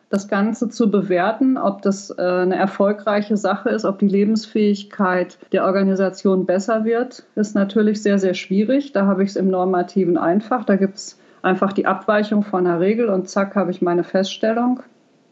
das 0.09 0.29
Ganze 0.29 0.69
zu 0.69 0.91
bewerten, 0.91 1.59
ob 1.59 1.83
das 1.83 2.11
äh, 2.11 2.23
eine 2.23 2.57
erfolgreiche 2.57 3.37
Sache 3.37 3.71
ist, 3.71 3.85
ob 3.85 3.99
die 3.99 4.09
Lebensfähigkeit 4.09 5.37
der 5.53 5.65
Organisation 5.65 6.47
besser 6.47 6.85
wird, 6.85 7.25
ist 7.35 7.55
natürlich 7.55 8.03
sehr, 8.03 8.19
sehr 8.19 8.35
schwierig. 8.35 8.93
Da 8.93 9.07
habe 9.07 9.25
ich 9.25 9.31
es 9.31 9.37
im 9.37 9.49
Normativen 9.49 10.17
einfach. 10.17 10.65
Da 10.65 10.77
gibt 10.77 10.97
es 10.97 11.19
einfach 11.43 11.73
die 11.73 11.87
Abweichung 11.87 12.43
von 12.43 12.67
einer 12.67 12.81
Regel 12.81 13.09
und 13.09 13.29
zack 13.29 13.57
habe 13.57 13.73
ich 13.73 13.83
meine 13.83 14.05
Feststellung. 14.05 14.81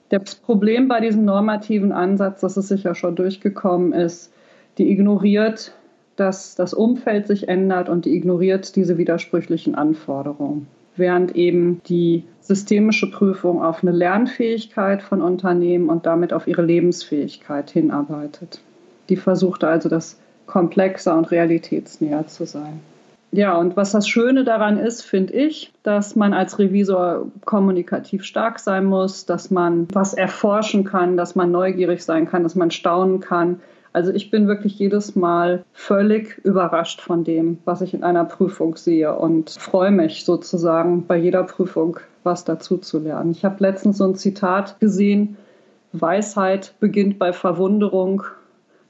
Das 0.08 0.34
Problem 0.34 0.88
bei 0.88 1.00
diesem 1.00 1.24
normativen 1.24 1.92
Ansatz, 1.92 2.40
das 2.40 2.56
ist 2.56 2.68
sicher 2.68 2.94
schon 2.94 3.16
durchgekommen 3.16 3.92
ist, 3.92 4.32
die 4.78 4.90
ignoriert, 4.90 5.72
dass 6.16 6.54
das 6.54 6.74
Umfeld 6.74 7.26
sich 7.26 7.48
ändert 7.48 7.88
und 7.88 8.04
die 8.04 8.14
ignoriert 8.14 8.76
diese 8.76 8.98
widersprüchlichen 8.98 9.74
Anforderungen. 9.74 10.66
während 10.96 11.34
eben 11.34 11.80
die 11.88 12.24
systemische 12.40 13.10
Prüfung 13.10 13.62
auf 13.62 13.82
eine 13.82 13.92
Lernfähigkeit 13.92 15.02
von 15.02 15.22
Unternehmen 15.22 15.88
und 15.88 16.06
damit 16.06 16.32
auf 16.32 16.46
ihre 16.46 16.62
Lebensfähigkeit 16.62 17.70
hinarbeitet. 17.70 18.60
Die 19.08 19.16
versuchte 19.16 19.68
also 19.68 19.88
das 19.88 20.18
komplexer 20.46 21.16
und 21.16 21.30
realitätsnäher 21.30 22.26
zu 22.26 22.46
sein. 22.46 22.80
Ja, 23.32 23.56
und 23.56 23.76
was 23.76 23.90
das 23.90 24.08
Schöne 24.08 24.44
daran 24.44 24.78
ist, 24.78 25.02
finde 25.02 25.32
ich, 25.32 25.72
dass 25.82 26.14
man 26.14 26.32
als 26.32 26.60
Revisor 26.60 27.26
kommunikativ 27.44 28.22
stark 28.22 28.60
sein 28.60 28.84
muss, 28.84 29.26
dass 29.26 29.50
man 29.50 29.88
was 29.92 30.14
erforschen 30.14 30.84
kann, 30.84 31.16
dass 31.16 31.34
man 31.34 31.50
neugierig 31.50 32.04
sein 32.04 32.28
kann, 32.28 32.44
dass 32.44 32.54
man 32.54 32.70
staunen 32.70 33.18
kann. 33.18 33.60
Also 33.94 34.12
ich 34.12 34.30
bin 34.30 34.46
wirklich 34.46 34.78
jedes 34.78 35.16
Mal 35.16 35.64
völlig 35.72 36.38
überrascht 36.44 37.00
von 37.00 37.24
dem, 37.24 37.58
was 37.64 37.80
ich 37.80 37.94
in 37.94 38.04
einer 38.04 38.26
Prüfung 38.26 38.76
sehe 38.76 39.14
und 39.14 39.50
freue 39.50 39.90
mich 39.90 40.26
sozusagen 40.26 41.06
bei 41.06 41.16
jeder 41.16 41.44
Prüfung 41.44 41.98
was 42.24 42.44
dazu 42.44 42.76
zu 42.76 42.98
lernen. 42.98 43.30
Ich 43.30 43.44
habe 43.44 43.56
letztens 43.60 43.98
so 43.98 44.04
ein 44.04 44.14
Zitat 44.14 44.80
gesehen, 44.80 45.36
Weisheit 45.92 46.74
beginnt 46.80 47.18
bei 47.18 47.32
Verwunderung 47.32 48.24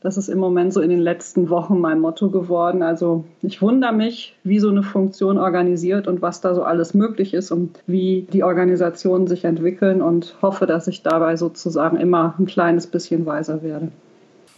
das 0.05 0.19
ist 0.19 0.29
im 0.29 0.39
Moment 0.39 0.75
so 0.75 0.83
in 0.83 0.91
den 0.91 1.01
letzten 1.01 1.49
Wochen 1.49 1.81
mein 1.81 1.99
Motto 1.99 2.29
geworden. 2.29 2.83
Also 2.83 3.25
ich 3.41 3.63
wundere 3.63 3.95
mich, 3.95 4.37
wie 4.45 4.59
so 4.59 4.69
eine 4.69 4.83
Funktion 4.83 5.39
organisiert 5.39 6.07
und 6.07 6.21
was 6.21 6.43
da 6.43 6.55
so 6.55 6.63
alles 6.63 6.93
möglich 6.93 7.33
ist 7.33 7.51
und 7.51 7.83
wie 7.87 8.29
die 8.31 8.43
Organisationen 8.43 9.27
sich 9.27 9.47
entwickeln 9.47 10.03
und 10.03 10.37
hoffe, 10.43 10.67
dass 10.67 10.89
ich 10.89 11.03
dabei 11.03 11.37
sozusagen 11.37 11.97
immer 11.97 12.35
ein 12.39 12.45
kleines 12.45 12.87
bisschen 12.87 13.25
weiser 13.25 13.63
werde. 13.63 13.89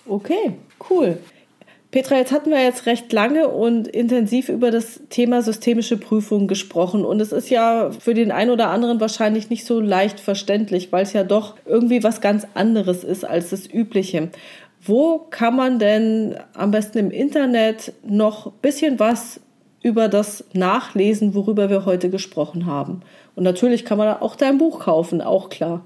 Okay, 0.08 0.54
cool. 0.90 1.18
Petra, 1.90 2.16
jetzt 2.16 2.32
hatten 2.32 2.50
wir 2.50 2.62
jetzt 2.62 2.86
recht 2.86 3.12
lange 3.12 3.48
und 3.48 3.88
intensiv 3.88 4.48
über 4.48 4.70
das 4.70 5.00
Thema 5.08 5.40
systemische 5.40 5.96
Prüfung 5.96 6.46
gesprochen. 6.46 7.04
Und 7.04 7.20
es 7.20 7.32
ist 7.32 7.48
ja 7.48 7.90
für 7.90 8.12
den 8.12 8.32
einen 8.32 8.50
oder 8.50 8.68
anderen 8.68 9.00
wahrscheinlich 9.00 9.50
nicht 9.50 9.64
so 9.64 9.80
leicht 9.80 10.20
verständlich, 10.20 10.92
weil 10.92 11.04
es 11.04 11.12
ja 11.12 11.24
doch 11.24 11.54
irgendwie 11.64 12.02
was 12.02 12.20
ganz 12.20 12.46
anderes 12.54 13.02
ist 13.02 13.24
als 13.24 13.50
das 13.50 13.72
Übliche. 13.72 14.30
Wo 14.82 15.18
kann 15.30 15.56
man 15.56 15.78
denn 15.78 16.36
am 16.54 16.70
besten 16.70 16.98
im 16.98 17.10
Internet 17.10 17.92
noch 18.06 18.46
ein 18.46 18.52
bisschen 18.60 18.98
was 18.98 19.40
über 19.82 20.08
das 20.08 20.44
nachlesen, 20.52 21.34
worüber 21.34 21.70
wir 21.70 21.86
heute 21.86 22.10
gesprochen 22.10 22.66
haben? 22.66 23.00
Und 23.36 23.44
natürlich 23.44 23.84
kann 23.84 23.98
man 23.98 24.18
auch 24.18 24.36
dein 24.36 24.58
Buch 24.58 24.80
kaufen, 24.80 25.22
auch 25.22 25.48
klar. 25.48 25.82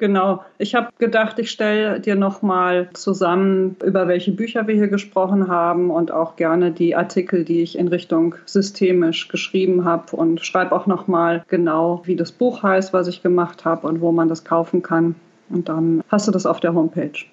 Genau. 0.00 0.42
Ich 0.56 0.74
habe 0.74 0.88
gedacht, 0.98 1.38
ich 1.38 1.50
stelle 1.50 2.00
dir 2.00 2.16
nochmal 2.16 2.88
zusammen, 2.94 3.76
über 3.84 4.08
welche 4.08 4.32
Bücher 4.32 4.66
wir 4.66 4.74
hier 4.74 4.88
gesprochen 4.88 5.48
haben 5.48 5.90
und 5.90 6.10
auch 6.10 6.36
gerne 6.36 6.70
die 6.70 6.96
Artikel, 6.96 7.44
die 7.44 7.60
ich 7.60 7.76
in 7.76 7.86
Richtung 7.86 8.34
systemisch 8.46 9.28
geschrieben 9.28 9.84
habe 9.84 10.16
und 10.16 10.40
schreibe 10.40 10.74
auch 10.74 10.86
nochmal 10.86 11.44
genau, 11.48 12.00
wie 12.06 12.16
das 12.16 12.32
Buch 12.32 12.62
heißt, 12.62 12.94
was 12.94 13.08
ich 13.08 13.22
gemacht 13.22 13.66
habe 13.66 13.86
und 13.86 14.00
wo 14.00 14.10
man 14.10 14.30
das 14.30 14.42
kaufen 14.42 14.82
kann. 14.82 15.16
Und 15.50 15.68
dann 15.68 16.02
hast 16.08 16.26
du 16.26 16.32
das 16.32 16.46
auf 16.46 16.60
der 16.60 16.72
Homepage. 16.72 17.26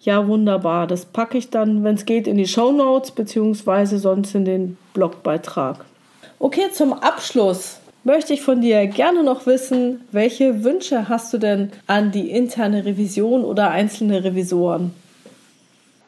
Ja, 0.00 0.26
wunderbar. 0.26 0.86
Das 0.86 1.04
packe 1.04 1.36
ich 1.36 1.50
dann, 1.50 1.84
wenn 1.84 1.96
es 1.96 2.06
geht, 2.06 2.26
in 2.26 2.38
die 2.38 2.46
Show 2.46 2.72
Notes 2.72 3.10
beziehungsweise 3.10 3.98
sonst 3.98 4.34
in 4.34 4.46
den 4.46 4.78
Blogbeitrag. 4.94 5.84
Okay, 6.38 6.70
zum 6.72 6.94
Abschluss 6.94 7.82
möchte 8.06 8.32
ich 8.32 8.40
von 8.40 8.60
dir 8.60 8.86
gerne 8.86 9.24
noch 9.24 9.46
wissen, 9.46 10.02
welche 10.12 10.62
Wünsche 10.62 11.08
hast 11.08 11.34
du 11.34 11.38
denn 11.38 11.72
an 11.88 12.12
die 12.12 12.30
interne 12.30 12.84
Revision 12.84 13.44
oder 13.44 13.72
einzelne 13.72 14.22
Revisoren? 14.22 14.92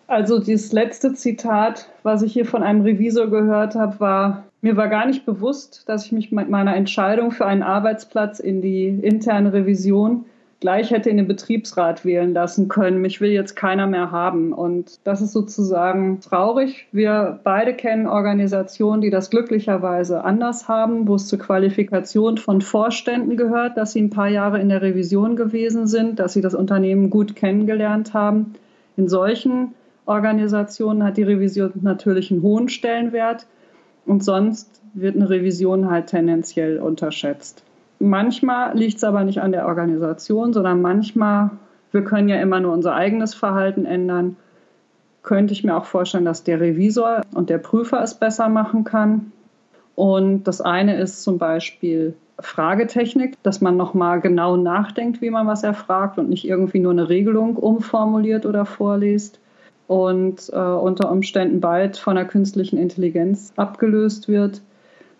Also 0.06 0.38
dieses 0.38 0.72
letzte 0.72 1.12
Zitat, 1.12 1.88
was 2.04 2.22
ich 2.22 2.32
hier 2.32 2.46
von 2.46 2.62
einem 2.62 2.82
Revisor 2.82 3.28
gehört 3.28 3.74
habe, 3.74 3.98
war, 4.00 4.44
mir 4.62 4.76
war 4.76 4.88
gar 4.88 5.06
nicht 5.06 5.26
bewusst, 5.26 5.82
dass 5.86 6.06
ich 6.06 6.12
mich 6.12 6.30
mit 6.30 6.48
meiner 6.48 6.74
Entscheidung 6.76 7.32
für 7.32 7.46
einen 7.46 7.64
Arbeitsplatz 7.64 8.38
in 8.38 8.62
die 8.62 8.86
interne 8.86 9.52
Revision 9.52 10.24
gleich 10.60 10.90
hätte 10.90 11.08
in 11.08 11.18
den 11.18 11.28
Betriebsrat 11.28 12.04
wählen 12.04 12.32
lassen 12.32 12.68
können. 12.68 13.00
Mich 13.00 13.20
will 13.20 13.30
jetzt 13.30 13.54
keiner 13.54 13.86
mehr 13.86 14.10
haben. 14.10 14.52
Und 14.52 14.98
das 15.04 15.20
ist 15.20 15.32
sozusagen 15.32 16.20
traurig. 16.20 16.86
Wir 16.90 17.38
beide 17.44 17.74
kennen 17.74 18.06
Organisationen, 18.06 19.00
die 19.00 19.10
das 19.10 19.30
glücklicherweise 19.30 20.24
anders 20.24 20.68
haben, 20.68 21.06
wo 21.06 21.14
es 21.14 21.28
zur 21.28 21.38
Qualifikation 21.38 22.38
von 22.38 22.60
Vorständen 22.60 23.36
gehört, 23.36 23.76
dass 23.76 23.92
sie 23.92 24.02
ein 24.02 24.10
paar 24.10 24.28
Jahre 24.28 24.60
in 24.60 24.68
der 24.68 24.82
Revision 24.82 25.36
gewesen 25.36 25.86
sind, 25.86 26.18
dass 26.18 26.32
sie 26.32 26.40
das 26.40 26.54
Unternehmen 26.54 27.10
gut 27.10 27.36
kennengelernt 27.36 28.14
haben. 28.14 28.54
In 28.96 29.08
solchen 29.08 29.74
Organisationen 30.06 31.04
hat 31.04 31.18
die 31.18 31.22
Revision 31.22 31.72
natürlich 31.82 32.32
einen 32.32 32.42
hohen 32.42 32.68
Stellenwert 32.68 33.46
und 34.06 34.24
sonst 34.24 34.80
wird 34.94 35.14
eine 35.14 35.28
Revision 35.28 35.90
halt 35.90 36.06
tendenziell 36.06 36.78
unterschätzt. 36.78 37.62
Manchmal 37.98 38.76
liegt 38.76 38.98
es 38.98 39.04
aber 39.04 39.24
nicht 39.24 39.40
an 39.40 39.52
der 39.52 39.66
Organisation, 39.66 40.52
sondern 40.52 40.80
manchmal, 40.80 41.50
wir 41.90 42.04
können 42.04 42.28
ja 42.28 42.36
immer 42.36 42.60
nur 42.60 42.72
unser 42.72 42.94
eigenes 42.94 43.34
Verhalten 43.34 43.84
ändern, 43.84 44.36
könnte 45.22 45.52
ich 45.52 45.64
mir 45.64 45.76
auch 45.76 45.84
vorstellen, 45.84 46.24
dass 46.24 46.44
der 46.44 46.60
Revisor 46.60 47.22
und 47.34 47.50
der 47.50 47.58
Prüfer 47.58 48.02
es 48.02 48.14
besser 48.14 48.48
machen 48.48 48.84
kann. 48.84 49.32
Und 49.94 50.44
das 50.44 50.60
eine 50.60 50.96
ist 50.98 51.22
zum 51.22 51.38
Beispiel 51.38 52.14
Fragetechnik, 52.40 53.34
dass 53.42 53.60
man 53.60 53.76
nochmal 53.76 54.20
genau 54.20 54.56
nachdenkt, 54.56 55.20
wie 55.20 55.30
man 55.30 55.46
was 55.46 55.64
erfragt 55.64 56.18
und 56.18 56.28
nicht 56.28 56.46
irgendwie 56.46 56.78
nur 56.78 56.92
eine 56.92 57.08
Regelung 57.08 57.56
umformuliert 57.56 58.46
oder 58.46 58.64
vorliest 58.64 59.40
und 59.88 60.50
äh, 60.52 60.56
unter 60.56 61.10
Umständen 61.10 61.60
bald 61.60 61.96
von 61.96 62.14
der 62.14 62.26
künstlichen 62.26 62.78
Intelligenz 62.78 63.52
abgelöst 63.56 64.28
wird. 64.28 64.62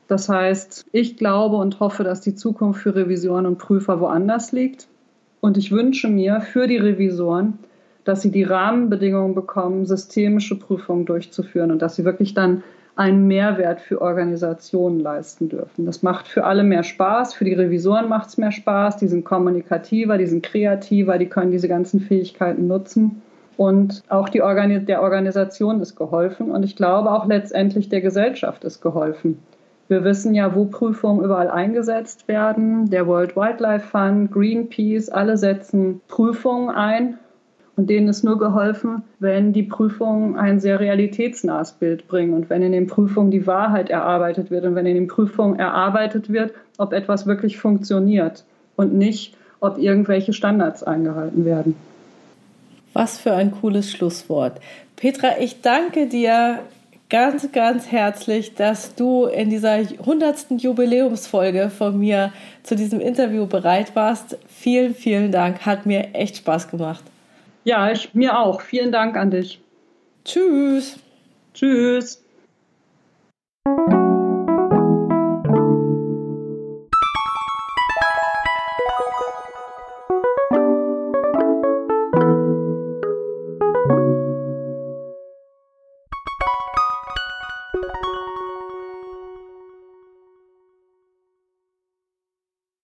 Das 0.08 0.28
heißt, 0.28 0.86
ich 0.90 1.16
glaube 1.16 1.56
und 1.56 1.80
hoffe, 1.80 2.02
dass 2.02 2.22
die 2.22 2.34
Zukunft 2.34 2.80
für 2.80 2.94
Revisoren 2.94 3.46
und 3.46 3.58
Prüfer 3.58 4.00
woanders 4.00 4.52
liegt. 4.52 4.88
Und 5.40 5.56
ich 5.56 5.70
wünsche 5.70 6.08
mir 6.08 6.40
für 6.40 6.66
die 6.66 6.78
Revisoren, 6.78 7.58
dass 8.04 8.22
sie 8.22 8.30
die 8.30 8.42
Rahmenbedingungen 8.42 9.34
bekommen, 9.34 9.84
systemische 9.84 10.58
Prüfungen 10.58 11.04
durchzuführen 11.04 11.70
und 11.70 11.82
dass 11.82 11.94
sie 11.94 12.06
wirklich 12.06 12.32
dann 12.32 12.64
einen 12.96 13.28
Mehrwert 13.28 13.80
für 13.80 14.00
Organisationen 14.00 14.98
leisten 14.98 15.50
dürfen. 15.50 15.84
Das 15.86 16.02
macht 16.02 16.26
für 16.26 16.44
alle 16.44 16.64
mehr 16.64 16.82
Spaß. 16.82 17.34
Für 17.34 17.44
die 17.44 17.54
Revisoren 17.54 18.08
macht 18.08 18.30
es 18.30 18.38
mehr 18.38 18.50
Spaß. 18.50 18.96
Die 18.96 19.06
sind 19.06 19.24
kommunikativer, 19.24 20.18
die 20.18 20.26
sind 20.26 20.42
kreativer, 20.42 21.18
die 21.18 21.28
können 21.28 21.52
diese 21.52 21.68
ganzen 21.68 22.00
Fähigkeiten 22.00 22.66
nutzen. 22.66 23.22
Und 23.56 24.02
auch 24.08 24.30
Organi 24.40 24.80
der 24.80 25.02
Organisation 25.02 25.80
ist 25.80 25.94
geholfen. 25.96 26.50
Und 26.50 26.64
ich 26.64 26.74
glaube 26.74 27.12
auch 27.12 27.26
letztendlich 27.26 27.88
der 27.88 28.00
Gesellschaft 28.00 28.64
ist 28.64 28.80
geholfen. 28.80 29.38
Wir 29.88 30.04
wissen 30.04 30.34
ja, 30.34 30.54
wo 30.54 30.66
Prüfungen 30.66 31.24
überall 31.24 31.50
eingesetzt 31.50 32.28
werden. 32.28 32.90
Der 32.90 33.06
World 33.06 33.36
Wildlife 33.36 33.86
Fund, 33.86 34.30
Greenpeace, 34.30 35.08
alle 35.08 35.38
setzen 35.38 36.02
Prüfungen 36.08 36.68
ein. 36.68 37.18
Und 37.74 37.88
denen 37.88 38.08
ist 38.08 38.24
nur 38.24 38.38
geholfen, 38.38 39.04
wenn 39.20 39.52
die 39.52 39.62
Prüfungen 39.62 40.36
ein 40.36 40.58
sehr 40.58 40.80
realitätsnahes 40.80 41.72
Bild 41.72 42.08
bringen 42.08 42.34
und 42.34 42.50
wenn 42.50 42.60
in 42.60 42.72
den 42.72 42.88
Prüfungen 42.88 43.30
die 43.30 43.46
Wahrheit 43.46 43.88
erarbeitet 43.88 44.50
wird 44.50 44.64
und 44.64 44.74
wenn 44.74 44.84
in 44.84 44.96
den 44.96 45.06
Prüfungen 45.06 45.60
erarbeitet 45.60 46.28
wird, 46.28 46.52
ob 46.76 46.92
etwas 46.92 47.26
wirklich 47.26 47.56
funktioniert 47.58 48.44
und 48.74 48.94
nicht, 48.94 49.36
ob 49.60 49.78
irgendwelche 49.78 50.32
Standards 50.32 50.82
eingehalten 50.82 51.44
werden. 51.44 51.76
Was 52.94 53.18
für 53.18 53.32
ein 53.32 53.52
cooles 53.52 53.92
Schlusswort. 53.92 54.60
Petra, 54.96 55.38
ich 55.38 55.60
danke 55.62 56.08
dir 56.08 56.58
ganz, 57.08 57.50
ganz 57.52 57.90
herzlich, 57.90 58.54
dass 58.54 58.94
du 58.94 59.26
in 59.26 59.50
dieser 59.50 59.74
100. 59.74 60.50
Jubiläumsfolge 60.50 61.70
von 61.70 61.98
mir 61.98 62.32
zu 62.62 62.76
diesem 62.76 63.00
Interview 63.00 63.46
bereit 63.46 63.94
warst. 63.96 64.38
Vielen, 64.46 64.94
vielen 64.94 65.32
Dank. 65.32 65.64
Hat 65.64 65.86
mir 65.86 66.14
echt 66.14 66.38
Spaß 66.38 66.70
gemacht. 66.70 67.04
Ja, 67.64 67.90
ich, 67.90 68.14
mir 68.14 68.38
auch. 68.38 68.60
Vielen 68.60 68.92
Dank 68.92 69.16
an 69.16 69.30
dich. 69.30 69.60
Tschüss. 70.24 70.98
Tschüss. 71.54 72.22